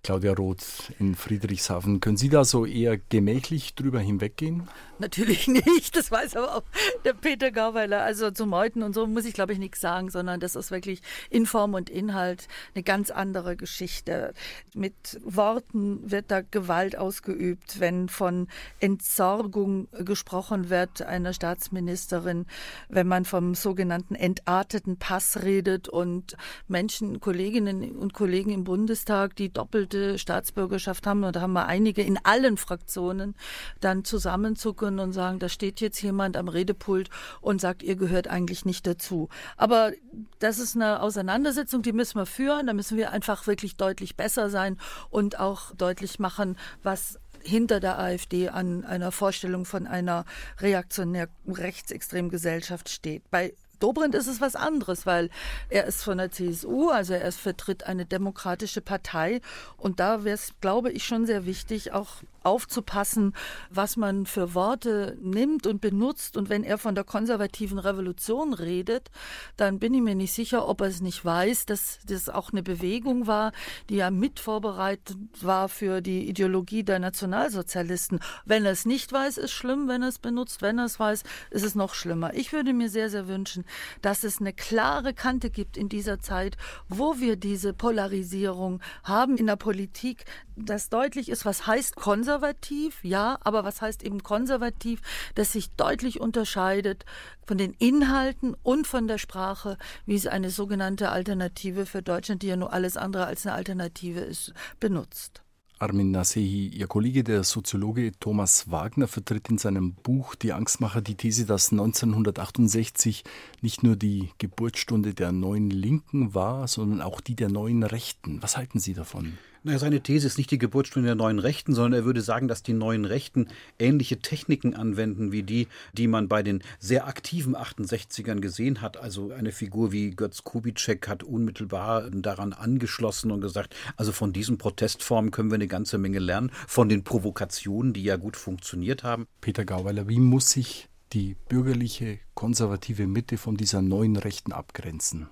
Claudia 0.03 0.33
Roth 0.33 0.93
in 0.99 1.15
Friedrichshafen. 1.15 2.01
Können 2.01 2.17
Sie 2.17 2.31
da 2.31 2.45
so 2.45 2.65
eher 2.65 2.97
gemächlich 2.97 3.75
drüber 3.75 4.01
hinweggehen? 4.01 4.69
Natürlich 4.99 5.47
nicht, 5.67 5.95
das 5.95 6.11
weiß 6.11 6.37
aber 6.37 6.57
auch 6.57 6.63
der 7.05 7.13
Peter 7.13 7.51
Gauweiler. 7.51 8.03
Also 8.03 8.31
zu 8.31 8.47
Meuten 8.47 8.83
und 8.83 8.95
so 8.95 9.07
muss 9.07 9.27
ich, 9.27 9.35
glaube 9.35 9.53
ich, 9.53 9.59
nichts 9.59 9.81
sagen, 9.81 10.11
sondern 10.11 10.41
das 10.41 10.57
ist 10.57 10.71
wirklich 10.71 11.03
in 11.29 11.45
Form 11.45 11.75
und 11.75 11.91
Inhalt 11.91 12.49
eine 12.75 12.83
ganz 12.83 13.11
andere 13.11 13.57
Geschichte. 13.57 14.33
Mit 14.75 15.21
Worten 15.25 16.11
wird 16.11 16.31
da 16.31 16.41
Gewalt 16.41 16.97
ausgeübt, 16.97 17.79
wenn 17.81 18.09
von 18.09 18.49
Entsorgung 18.81 19.89
gesprochen 19.93 20.71
wird 20.71 21.03
einer 21.03 21.35
Staatsministerin, 21.35 22.47
wenn 22.89 23.07
man 23.07 23.27
vom 23.27 23.55
sogenannten 23.55 24.15
entarteten 24.15 24.97
Pass 24.97 25.43
redet 25.43 25.89
und 25.89 26.37
Menschen, 26.69 27.21
Kolleginnen 27.21 27.97
und 27.97 28.15
Kollegen 28.15 28.51
im 28.51 28.65
Bundestag, 28.65 29.37
die 29.37 29.53
doppelt 29.53 29.90
doppelte 29.91 30.19
Staatsbürgerschaft 30.19 31.07
haben, 31.07 31.25
und 31.25 31.37
da 31.37 31.41
haben 31.41 31.53
wir 31.53 31.67
einige 31.67 32.03
in 32.03 32.19
allen 32.25 32.57
Fraktionen, 32.57 33.35
dann 33.81 34.05
zusammenzucken 34.05 34.99
und 34.99 35.13
sagen, 35.13 35.39
da 35.39 35.49
steht 35.49 35.81
jetzt 35.81 36.01
jemand 36.03 36.37
am 36.37 36.49
Redepult 36.49 37.11
und 37.41 37.61
sagt, 37.61 37.83
ihr 37.83 37.97
gehört 37.97 38.29
eigentlich 38.29 38.65
nicht 38.65 38.87
dazu. 38.87 39.29
Aber 39.57 39.93
das 40.39 40.59
ist 40.59 40.77
eine 40.77 41.03
Auseinandersetzung, 41.03 41.83
die 41.83 41.93
müssen 41.93 42.19
wir 42.19 42.27
führen. 42.27 42.67
Da 42.67 42.73
müssen 42.73 42.97
wir 42.97 43.11
einfach 43.11 43.47
wirklich 43.47 43.77
deutlich 43.77 44.17
besser 44.17 44.51
sein 44.51 44.79
und 45.11 45.39
auch 45.39 45.75
deutlich 45.75 46.19
machen, 46.19 46.57
was 46.83 47.19
hinter 47.43 47.81
der 47.81 47.99
AfD 47.99 48.51
an 48.51 48.85
einer 48.85 49.13
Vorstellung 49.13 49.65
von 49.65 49.87
einer 49.87 50.25
reaktionär 50.59 51.29
rechtsextremen 51.49 52.31
Gesellschaft 52.31 52.91
steht. 52.91 53.31
Bei 53.31 53.55
Dobrindt 53.81 54.15
ist 54.15 54.29
es 54.29 54.41
was 54.41 54.55
anderes, 54.57 55.07
weil 55.07 55.31
er 55.69 55.87
ist 55.87 56.05
von 56.05 56.19
der 56.19 56.31
CSU, 56.31 56.91
also 56.91 57.15
er 57.15 57.33
vertritt 57.33 57.85
eine 57.85 58.07
demokratische 58.07 58.81
Partei. 58.81 59.41
Und 59.77 59.99
da 59.99 60.25
wäre 60.25 60.35
es, 60.35 60.53
glaube 60.61 60.93
ich, 60.93 61.05
schon 61.05 61.27
sehr 61.27 61.47
wichtig, 61.47 61.93
auch 61.93 62.09
aufzupassen, 62.43 63.35
was 63.71 63.97
man 63.97 64.27
für 64.27 64.55
Worte 64.55 65.17
nimmt 65.21 65.67
und 65.67 65.81
benutzt. 65.81 66.37
Und 66.37 66.49
wenn 66.49 66.65
er 66.65 66.79
von 66.79 66.95
der 66.95 67.05
konservativen 67.05 67.79
Revolution 67.79 68.55
redet, 68.55 69.11
dann 69.57 69.79
bin 69.79 69.95
ich 69.95 70.01
mir 70.01 70.15
nicht 70.15 70.33
sicher, 70.33 70.69
ob 70.69 70.81
er 70.81 70.89
es 70.89 71.01
nicht 71.01 71.25
weiß, 71.25 71.67
dass 71.67 71.99
das 72.07 72.29
auch 72.29 72.53
eine 72.53 72.63
Bewegung 72.63 73.27
war, 73.27 73.53
die 73.89 73.97
ja 73.97 74.11
mit 74.11 74.41
vorbereitet 74.41 75.17
war 75.41 75.69
für 75.69 76.01
die 76.01 76.29
Ideologie 76.29 76.83
der 76.83 76.99
Nationalsozialisten. 76.99 78.21
Wenn 78.45 78.65
er 78.65 78.73
es 78.73 78.87
nicht 78.87 79.13
weiß, 79.13 79.39
ist 79.39 79.53
schlimm. 79.53 79.89
Wenn 79.89 80.03
er 80.03 80.09
es 80.09 80.19
benutzt, 80.19 80.63
wenn 80.63 80.79
er 80.79 80.87
es 80.87 80.99
weiß, 80.99 81.23
ist 81.51 81.65
es 81.65 81.75
noch 81.75 81.95
schlimmer. 81.95 82.35
Ich 82.35 82.53
würde 82.53 82.73
mir 82.73 82.89
sehr, 82.89 83.11
sehr 83.11 83.29
wünschen, 83.29 83.65
dass 84.03 84.25
es 84.25 84.41
eine 84.41 84.53
klare 84.53 85.15
Kante 85.15 85.51
gibt 85.51 85.77
in 85.77 85.89
dieser 85.89 86.21
Zeit, 86.21 86.57
wo 86.89 87.19
wir 87.19 87.37
diese 87.37 87.73
Polarisierung 87.73 88.81
haben 89.05 89.37
in 89.37 89.47
der 89.47 89.57
Politik, 89.57 90.25
dass 90.67 90.89
deutlich 90.89 91.29
ist, 91.29 91.45
was 91.45 91.67
heißt 91.67 91.97
konservativ, 91.97 93.03
ja, 93.03 93.39
aber 93.43 93.65
was 93.65 93.81
heißt 93.81 94.03
eben 94.03 94.23
konservativ, 94.23 95.01
das 95.35 95.53
sich 95.53 95.71
deutlich 95.73 96.21
unterscheidet 96.21 97.05
von 97.47 97.59
den 97.59 97.73
Inhalten 97.75 98.55
und 98.63 98.87
von 98.87 99.09
der 99.09 99.19
Sprache, 99.19 99.77
wie 100.07 100.15
es 100.15 100.27
eine 100.27 100.51
sogenannte 100.51 101.11
Alternative 101.11 101.87
für 101.87 102.03
Deutschland, 102.03 102.43
die 102.43 102.49
ja 102.49 102.57
nur 102.57 102.73
alles 102.73 102.97
andere 102.97 103.27
als 103.27 103.47
eine 103.47 103.55
Alternative 103.55 104.21
ist, 104.21 104.53
benutzt. 104.79 105.43
Armin 105.83 106.11
Nasehi, 106.11 106.69
Ihr 106.69 106.87
Kollege, 106.89 107.25
der 107.25 107.43
Soziologe 107.43 108.13
Thomas 108.21 108.71
Wagner, 108.71 109.09
vertritt 109.09 109.49
in 109.49 109.57
seinem 109.57 109.95
Buch 109.95 110.35
Die 110.35 110.53
Angstmacher 110.53 111.01
die 111.01 111.15
These, 111.15 111.47
dass 111.47 111.73
1968 111.73 113.25
nicht 113.63 113.83
nur 113.83 113.97
die 113.97 114.29
Geburtsstunde 114.37 115.15
der 115.15 115.33
neuen 115.33 115.71
Linken 115.71 116.35
war, 116.35 116.69
sondern 116.69 117.01
auch 117.01 117.23
die 117.23 117.35
der 117.35 117.49
neuen 117.49 117.83
Rechten. 117.83 118.43
Was 118.43 118.59
halten 118.59 118.79
Sie 118.79 118.93
davon? 118.93 119.39
Naja, 119.63 119.79
seine 119.79 120.01
These 120.01 120.27
ist 120.27 120.39
nicht 120.39 120.51
die 120.51 120.57
Geburtsstunde 120.59 121.09
der 121.09 121.15
neuen 121.15 121.39
Rechten, 121.39 121.75
sondern 121.75 122.01
er 122.01 122.05
würde 122.07 122.23
sagen, 122.23 122.49
dass 122.49 122.63
die 122.63 122.73
neuen 122.73 123.05
Rechten 123.05 123.49
ähnliche 123.79 124.19
Techniken 124.19 124.75
anwenden 124.75 125.33
wie 125.33 125.43
die, 125.43 125.69
die 125.93 126.07
man 126.07 126.29
bei 126.29 126.43
den 126.43 126.63
sehr 126.79 127.07
aktiven 127.07 127.55
68ern 127.55 128.41
gesehen 128.41 128.81
hat. 128.81 128.97
Also 128.97 129.33
eine 129.33 129.53
Figur 129.53 129.93
wie 129.93 130.13
Götz 130.13 130.45
Kubitschek 130.45 131.09
hat 131.09 131.23
unmittelbar 131.23 132.09
daran 132.11 132.55
angeschlossen 132.55 133.31
und 133.31 133.43
gesagt, 133.43 133.77
also 133.99 134.13
von 134.13 134.33
diesen 134.33 134.57
Protestformen 134.57 135.31
können 135.31 135.51
wir 135.51 135.57
eine 135.57 135.69
ganze 135.69 135.99
Menge 135.99 136.21
lernen, 136.21 136.51
von 136.67 136.89
den 136.89 137.05
Provokationen, 137.05 137.93
die 137.93 138.05
ja 138.05 138.17
gut 138.17 138.39
funktioniert 138.39 139.05
haben. 139.05 139.27
Peter 139.43 139.67
Gauweiler, 139.67 140.09
wie 140.09 140.21
muss 140.21 140.49
sich 140.49 140.89
die 141.13 141.37
bürgerliche 141.51 142.19
konservative 142.33 143.07
Mitte 143.07 143.37
von 143.37 143.59
dieser 143.59 143.83
neuen 143.83 144.17
Rechten 144.17 144.53
abgrenzen? 144.53 145.29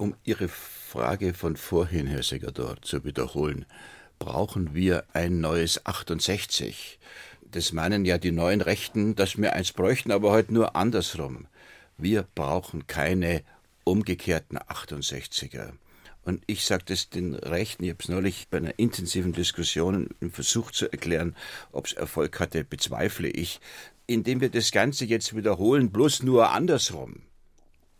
Um 0.00 0.16
Ihre 0.24 0.48
Frage 0.48 1.34
von 1.34 1.56
vorhin, 1.58 2.06
Herr 2.06 2.22
Segador, 2.22 2.80
zu 2.80 3.04
wiederholen, 3.04 3.66
brauchen 4.18 4.72
wir 4.74 5.04
ein 5.12 5.42
neues 5.42 5.84
68. 5.84 6.98
Das 7.42 7.74
meinen 7.74 8.06
ja 8.06 8.16
die 8.16 8.32
neuen 8.32 8.62
Rechten, 8.62 9.14
dass 9.14 9.36
wir 9.36 9.52
eins 9.52 9.72
bräuchten, 9.72 10.10
aber 10.10 10.28
heute 10.30 10.36
halt 10.36 10.50
nur 10.52 10.74
andersrum. 10.74 11.48
Wir 11.98 12.26
brauchen 12.34 12.86
keine 12.86 13.42
umgekehrten 13.84 14.56
68er. 14.56 15.72
Und 16.24 16.44
ich 16.46 16.64
sage 16.64 16.84
das 16.86 17.10
den 17.10 17.34
Rechten, 17.34 17.84
ich 17.84 17.90
habe 17.90 18.02
es 18.02 18.08
neulich 18.08 18.48
bei 18.48 18.56
einer 18.56 18.78
intensiven 18.78 19.34
Diskussion 19.34 20.08
im 20.20 20.32
Versuch 20.32 20.70
zu 20.70 20.90
erklären, 20.90 21.36
ob 21.72 21.88
es 21.88 21.92
Erfolg 21.92 22.40
hatte, 22.40 22.64
bezweifle 22.64 23.28
ich, 23.28 23.60
indem 24.06 24.40
wir 24.40 24.48
das 24.48 24.72
Ganze 24.72 25.04
jetzt 25.04 25.36
wiederholen, 25.36 25.90
bloß 25.90 26.22
nur 26.22 26.52
andersrum. 26.52 27.20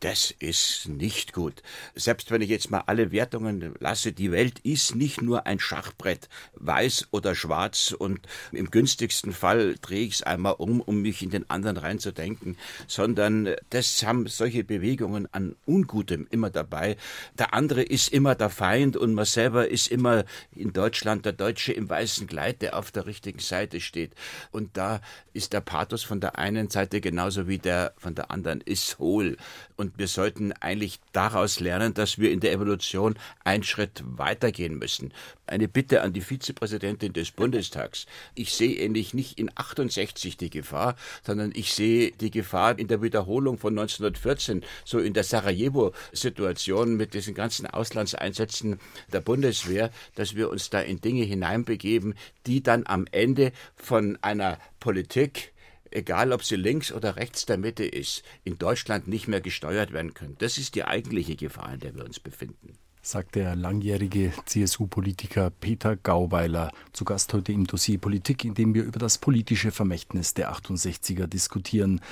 Das 0.00 0.30
ist 0.38 0.88
nicht 0.88 1.34
gut. 1.34 1.62
Selbst 1.94 2.30
wenn 2.30 2.40
ich 2.40 2.48
jetzt 2.48 2.70
mal 2.70 2.84
alle 2.86 3.12
Wertungen 3.12 3.74
lasse, 3.80 4.12
die 4.14 4.32
Welt 4.32 4.58
ist 4.60 4.94
nicht 4.94 5.20
nur 5.20 5.46
ein 5.46 5.60
Schachbrett, 5.60 6.30
weiß 6.54 7.08
oder 7.10 7.34
schwarz 7.34 7.94
und 7.96 8.26
im 8.50 8.70
günstigsten 8.70 9.34
Fall 9.34 9.74
drehe 9.82 10.06
ich 10.06 10.14
es 10.14 10.22
einmal 10.22 10.54
um, 10.54 10.80
um 10.80 11.02
mich 11.02 11.22
in 11.22 11.28
den 11.28 11.50
anderen 11.50 11.76
reinzudenken, 11.76 12.56
sondern 12.86 13.54
das 13.68 14.02
haben 14.02 14.26
solche 14.26 14.64
Bewegungen 14.64 15.28
an 15.32 15.54
Ungutem 15.66 16.26
immer 16.30 16.48
dabei. 16.48 16.96
Der 17.38 17.52
andere 17.52 17.82
ist 17.82 18.08
immer 18.10 18.34
der 18.34 18.48
Feind 18.48 18.96
und 18.96 19.12
man 19.12 19.26
selber 19.26 19.68
ist 19.68 19.88
immer 19.88 20.24
in 20.56 20.72
Deutschland 20.72 21.26
der 21.26 21.34
Deutsche 21.34 21.74
im 21.74 21.90
weißen 21.90 22.26
Kleid, 22.26 22.62
der 22.62 22.78
auf 22.78 22.90
der 22.90 23.04
richtigen 23.04 23.40
Seite 23.40 23.82
steht. 23.82 24.14
Und 24.50 24.78
da 24.78 25.02
ist 25.34 25.52
der 25.52 25.60
Pathos 25.60 26.02
von 26.02 26.20
der 26.20 26.38
einen 26.38 26.70
Seite 26.70 27.02
genauso 27.02 27.48
wie 27.48 27.58
der 27.58 27.92
von 27.98 28.14
der 28.14 28.30
anderen 28.30 28.62
ist 28.62 28.98
hohl. 28.98 29.36
Und 29.76 29.89
wir 29.96 30.08
sollten 30.08 30.52
eigentlich 30.52 31.00
daraus 31.12 31.60
lernen, 31.60 31.94
dass 31.94 32.18
wir 32.18 32.30
in 32.30 32.40
der 32.40 32.52
Evolution 32.52 33.18
einen 33.44 33.62
Schritt 33.62 34.02
weitergehen 34.04 34.78
müssen. 34.78 35.12
Eine 35.46 35.68
Bitte 35.68 36.02
an 36.02 36.12
die 36.12 36.20
Vizepräsidentin 36.20 37.12
des 37.12 37.30
Bundestags. 37.30 38.06
Ich 38.34 38.54
sehe 38.54 38.76
ähnlich 38.76 39.14
nicht 39.14 39.38
in 39.38 39.50
68 39.54 40.36
die 40.36 40.50
Gefahr, 40.50 40.96
sondern 41.24 41.52
ich 41.54 41.72
sehe 41.72 42.12
die 42.12 42.30
Gefahr 42.30 42.78
in 42.78 42.88
der 42.88 43.02
Wiederholung 43.02 43.58
von 43.58 43.78
1914, 43.78 44.64
so 44.84 44.98
in 44.98 45.14
der 45.14 45.24
Sarajevo-Situation 45.24 46.96
mit 46.96 47.14
diesen 47.14 47.34
ganzen 47.34 47.66
Auslandseinsätzen 47.66 48.78
der 49.12 49.20
Bundeswehr, 49.20 49.90
dass 50.14 50.36
wir 50.36 50.50
uns 50.50 50.70
da 50.70 50.80
in 50.80 51.00
Dinge 51.00 51.24
hineinbegeben, 51.24 52.14
die 52.46 52.62
dann 52.62 52.86
am 52.86 53.06
Ende 53.10 53.52
von 53.76 54.18
einer 54.22 54.58
Politik 54.78 55.52
egal 55.90 56.32
ob 56.32 56.44
sie 56.44 56.56
links 56.56 56.92
oder 56.92 57.16
rechts 57.16 57.46
der 57.46 57.58
Mitte 57.58 57.84
ist, 57.84 58.22
in 58.44 58.58
Deutschland 58.58 59.08
nicht 59.08 59.28
mehr 59.28 59.40
gesteuert 59.40 59.92
werden 59.92 60.14
können. 60.14 60.36
Das 60.38 60.58
ist 60.58 60.74
die 60.74 60.84
eigentliche 60.84 61.36
Gefahr, 61.36 61.74
in 61.74 61.80
der 61.80 61.94
wir 61.94 62.04
uns 62.04 62.20
befinden. 62.20 62.74
Sagt 63.02 63.34
der 63.34 63.56
langjährige 63.56 64.32
CSU-Politiker 64.44 65.50
Peter 65.50 65.96
Gauweiler, 65.96 66.70
zu 66.92 67.06
Gast 67.06 67.32
heute 67.32 67.50
im 67.52 67.66
Dossier 67.66 67.98
Politik, 67.98 68.44
in 68.44 68.52
dem 68.52 68.74
wir 68.74 68.84
über 68.84 68.98
das 68.98 69.16
politische 69.16 69.70
Vermächtnis 69.70 70.34
der 70.34 70.52
68er 70.52 71.26
diskutieren. 71.26 72.02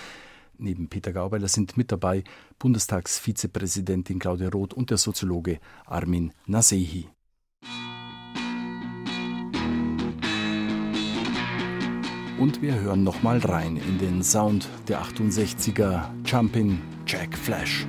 Neben 0.57 0.89
Peter 0.89 1.13
Gauweiler 1.13 1.49
sind 1.49 1.77
mit 1.77 1.93
dabei 1.93 2.25
Bundestagsvizepräsidentin 2.59 4.19
Claudia 4.19 4.49
Roth 4.49 4.73
und 4.73 4.91
der 4.91 4.97
Soziologe 4.97 5.61
Armin 5.85 6.33
Nasehi. 6.47 7.09
Und 12.39 12.63
wir 12.63 12.81
hören 12.81 13.03
nochmal 13.03 13.39
rein 13.39 13.77
in 13.77 13.99
den 13.99 14.23
Sound 14.23 14.69
der 14.87 15.03
68er 15.03 16.05
Jumpin' 16.25 16.79
Jack 17.05 17.37
Flash. 17.37 17.85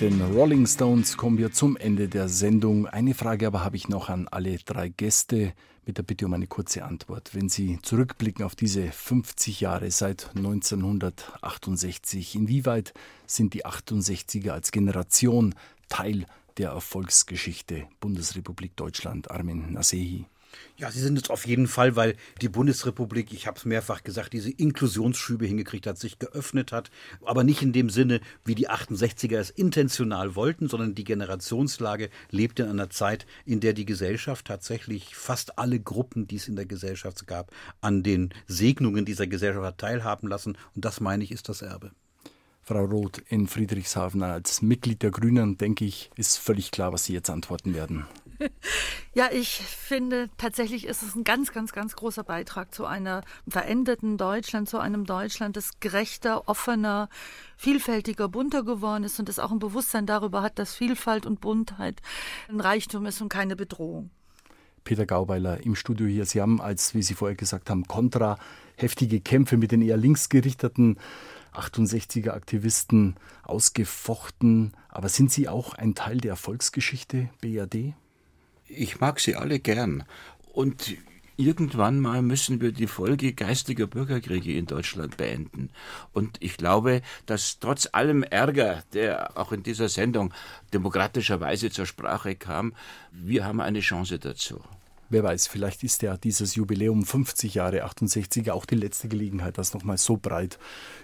Mit 0.00 0.12
den 0.12 0.22
Rolling 0.32 0.64
Stones 0.68 1.16
kommen 1.16 1.38
wir 1.38 1.50
zum 1.50 1.76
Ende 1.76 2.06
der 2.06 2.28
Sendung. 2.28 2.86
Eine 2.86 3.14
Frage 3.14 3.48
aber 3.48 3.64
habe 3.64 3.74
ich 3.74 3.88
noch 3.88 4.08
an 4.08 4.28
alle 4.28 4.56
drei 4.58 4.90
Gäste 4.90 5.54
mit 5.86 5.98
der 5.98 6.04
Bitte 6.04 6.26
um 6.26 6.34
eine 6.34 6.46
kurze 6.46 6.84
Antwort. 6.84 7.34
Wenn 7.34 7.48
Sie 7.48 7.80
zurückblicken 7.82 8.44
auf 8.44 8.54
diese 8.54 8.92
50 8.92 9.60
Jahre 9.60 9.90
seit 9.90 10.30
1968, 10.36 12.36
inwieweit 12.36 12.94
sind 13.26 13.54
die 13.54 13.66
68er 13.66 14.50
als 14.50 14.70
Generation 14.70 15.56
Teil 15.88 16.26
der 16.58 16.70
Erfolgsgeschichte 16.70 17.88
Bundesrepublik 17.98 18.76
Deutschland? 18.76 19.32
Armin 19.32 19.72
Nasehi. 19.72 20.26
Ja, 20.76 20.90
sie 20.90 21.00
sind 21.00 21.18
es 21.18 21.30
auf 21.30 21.46
jeden 21.46 21.66
Fall, 21.66 21.96
weil 21.96 22.16
die 22.40 22.48
Bundesrepublik, 22.48 23.32
ich 23.32 23.46
habe 23.46 23.58
es 23.58 23.64
mehrfach 23.64 24.04
gesagt, 24.04 24.32
diese 24.32 24.50
Inklusionsschübe 24.50 25.46
hingekriegt 25.46 25.86
hat, 25.86 25.98
sich 25.98 26.18
geöffnet 26.18 26.72
hat, 26.72 26.90
aber 27.24 27.44
nicht 27.44 27.62
in 27.62 27.72
dem 27.72 27.90
Sinne, 27.90 28.20
wie 28.44 28.54
die 28.54 28.70
68er 28.70 29.38
es 29.38 29.50
intentional 29.50 30.36
wollten, 30.36 30.68
sondern 30.68 30.94
die 30.94 31.04
Generationslage 31.04 32.10
lebt 32.30 32.60
in 32.60 32.68
einer 32.68 32.90
Zeit, 32.90 33.26
in 33.44 33.60
der 33.60 33.72
die 33.72 33.86
Gesellschaft 33.86 34.46
tatsächlich 34.46 35.16
fast 35.16 35.58
alle 35.58 35.80
Gruppen, 35.80 36.26
die 36.26 36.36
es 36.36 36.48
in 36.48 36.56
der 36.56 36.66
Gesellschaft 36.66 37.26
gab, 37.26 37.52
an 37.80 38.02
den 38.02 38.30
Segnungen 38.46 39.04
dieser 39.04 39.26
Gesellschaft 39.26 39.66
hat 39.66 39.78
teilhaben 39.78 40.28
lassen. 40.28 40.56
Und 40.74 40.84
das 40.84 41.00
meine 41.00 41.24
ich, 41.24 41.32
ist 41.32 41.48
das 41.48 41.62
Erbe. 41.62 41.92
Frau 42.68 42.84
Roth 42.84 43.22
in 43.28 43.46
Friedrichshafen 43.46 44.22
als 44.22 44.60
Mitglied 44.60 45.02
der 45.02 45.10
Grünen, 45.10 45.56
denke 45.56 45.86
ich, 45.86 46.10
ist 46.16 46.36
völlig 46.36 46.70
klar, 46.70 46.92
was 46.92 47.06
Sie 47.06 47.14
jetzt 47.14 47.30
antworten 47.30 47.74
werden. 47.74 48.06
Ja, 49.14 49.30
ich 49.32 49.48
finde 49.48 50.30
tatsächlich 50.36 50.86
ist 50.86 51.02
es 51.02 51.16
ein 51.16 51.24
ganz, 51.24 51.52
ganz, 51.52 51.72
ganz 51.72 51.96
großer 51.96 52.22
Beitrag 52.22 52.72
zu 52.72 52.86
einer 52.86 53.22
veränderten 53.48 54.16
Deutschland, 54.16 54.68
zu 54.68 54.78
einem 54.78 55.06
Deutschland, 55.06 55.56
das 55.56 55.80
gerechter, 55.80 56.48
offener, 56.48 57.08
vielfältiger, 57.56 58.28
bunter 58.28 58.62
geworden 58.62 59.02
ist 59.02 59.18
und 59.18 59.28
das 59.28 59.40
auch 59.40 59.50
ein 59.50 59.58
Bewusstsein 59.58 60.06
darüber 60.06 60.42
hat, 60.42 60.60
dass 60.60 60.74
Vielfalt 60.74 61.26
und 61.26 61.40
Buntheit 61.40 62.00
ein 62.48 62.60
Reichtum 62.60 63.06
ist 63.06 63.20
und 63.20 63.28
keine 63.28 63.56
Bedrohung. 63.56 64.10
Peter 64.84 65.04
Gauweiler 65.04 65.64
im 65.64 65.74
Studio 65.74 66.06
hier. 66.06 66.24
Sie 66.24 66.40
haben, 66.40 66.60
als, 66.60 66.94
wie 66.94 67.02
Sie 67.02 67.14
vorher 67.14 67.36
gesagt 67.36 67.70
haben, 67.70 67.86
kontra 67.88 68.38
heftige 68.76 69.20
Kämpfe 69.20 69.56
mit 69.56 69.72
den 69.72 69.82
eher 69.82 69.96
linksgerichteten 69.96 70.98
68er 71.52 72.30
Aktivisten 72.30 73.16
ausgefochten. 73.42 74.72
Aber 74.88 75.08
sind 75.08 75.32
Sie 75.32 75.48
auch 75.48 75.74
ein 75.74 75.94
Teil 75.94 76.18
der 76.18 76.30
Erfolgsgeschichte 76.30 77.30
BRD? 77.40 77.94
Ich 78.68 79.00
mag 79.00 79.20
sie 79.20 79.34
alle 79.34 79.58
gern. 79.58 80.04
Und 80.52 80.96
irgendwann 81.38 82.00
mal 82.00 82.20
müssen 82.20 82.60
wir 82.60 82.72
die 82.72 82.88
Folge 82.88 83.32
geistiger 83.32 83.86
Bürgerkriege 83.86 84.52
in 84.54 84.66
Deutschland 84.66 85.16
beenden. 85.16 85.70
Und 86.12 86.36
ich 86.40 86.56
glaube, 86.56 87.00
dass 87.26 87.60
trotz 87.60 87.88
allem 87.92 88.24
Ärger, 88.24 88.82
der 88.92 89.38
auch 89.38 89.52
in 89.52 89.62
dieser 89.62 89.88
Sendung 89.88 90.34
demokratischerweise 90.74 91.70
zur 91.70 91.86
Sprache 91.86 92.34
kam, 92.34 92.74
wir 93.12 93.44
haben 93.44 93.60
eine 93.60 93.80
Chance 93.80 94.18
dazu. 94.18 94.60
Wer 95.10 95.22
weiß, 95.22 95.46
vielleicht 95.46 95.84
ist 95.84 96.02
ja 96.02 96.18
dieses 96.18 96.54
Jubiläum 96.54 97.02
50 97.02 97.54
Jahre 97.54 97.84
68 97.84 98.50
auch 98.50 98.66
die 98.66 98.74
letzte 98.74 99.08
Gelegenheit, 99.08 99.56
dass 99.56 99.72
nochmal 99.72 99.96
so 99.96 100.18
breit 100.18 100.58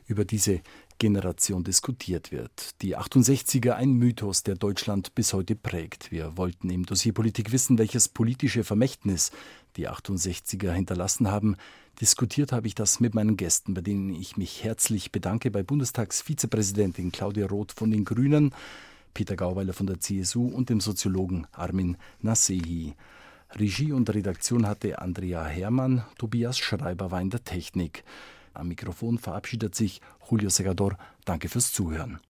über 0.07 0.27
diese 0.27 0.61
Generation 0.99 1.65
diskutiert 1.65 2.33
wird. 2.33 2.81
Die 2.83 2.97
68er 2.97 3.73
ein 3.73 3.93
Mythos, 3.93 4.43
der 4.43 4.55
Deutschland 4.55 5.15
bis 5.15 5.33
heute 5.33 5.57
prägt. 5.57 6.11
Wir 6.11 6.37
wollten 6.37 6.71
im 6.71 6.87
Dossier 6.87 7.13
Politik 7.13 7.53
wissen, 7.53 7.79
welches 7.79 8.09
politische 8.09 8.65
Vermächtnis 8.65 9.33
die 9.77 9.89
68er 9.89 10.73
hinterlassen 10.73 11.31
haben. 11.31 11.57
Diskutiert 12.01 12.53
habe 12.53 12.67
ich 12.67 12.75
das 12.75 13.01
mit 13.01 13.15
meinen 13.15 13.37
Gästen, 13.37 13.75
bei 13.75 13.81
denen 13.81 14.15
ich 14.15 14.37
mich 14.37 14.65
herzlich 14.65 15.13
bedanke, 15.13 15.51
bei 15.51 15.63
Bundestagsvizepräsidentin 15.63 17.13
Claudia 17.13 17.47
Roth 17.47 17.73
von 17.73 17.91
den 17.91 18.05
Grünen, 18.05 18.55
Peter 19.15 19.37
Gauweiler 19.37 19.73
von 19.73 19.87
der 19.87 20.01
CSU 20.01 20.49
und 20.49 20.71
dem 20.71 20.81
Soziologen 20.81 21.47
Armin 21.53 21.97
Nasehi. 22.21 22.95
Regie 23.57 23.93
und 23.93 24.13
Redaktion 24.13 24.67
hatte 24.67 25.01
Andrea 25.01 25.45
Hermann, 25.45 26.05
Tobias 26.19 26.59
Schreiber 26.59 27.13
war 27.13 27.21
in 27.21 27.31
der 27.31 27.45
Technik. 27.45 28.03
Am 28.55 28.69
Mikrofon 28.69 29.19
verabschiedet 29.19 29.75
sich 29.75 30.01
Julio 30.31 30.49
Segador. 30.49 30.97
Danke 31.25 31.49
fürs 31.49 31.73
Zuhören. 31.73 32.21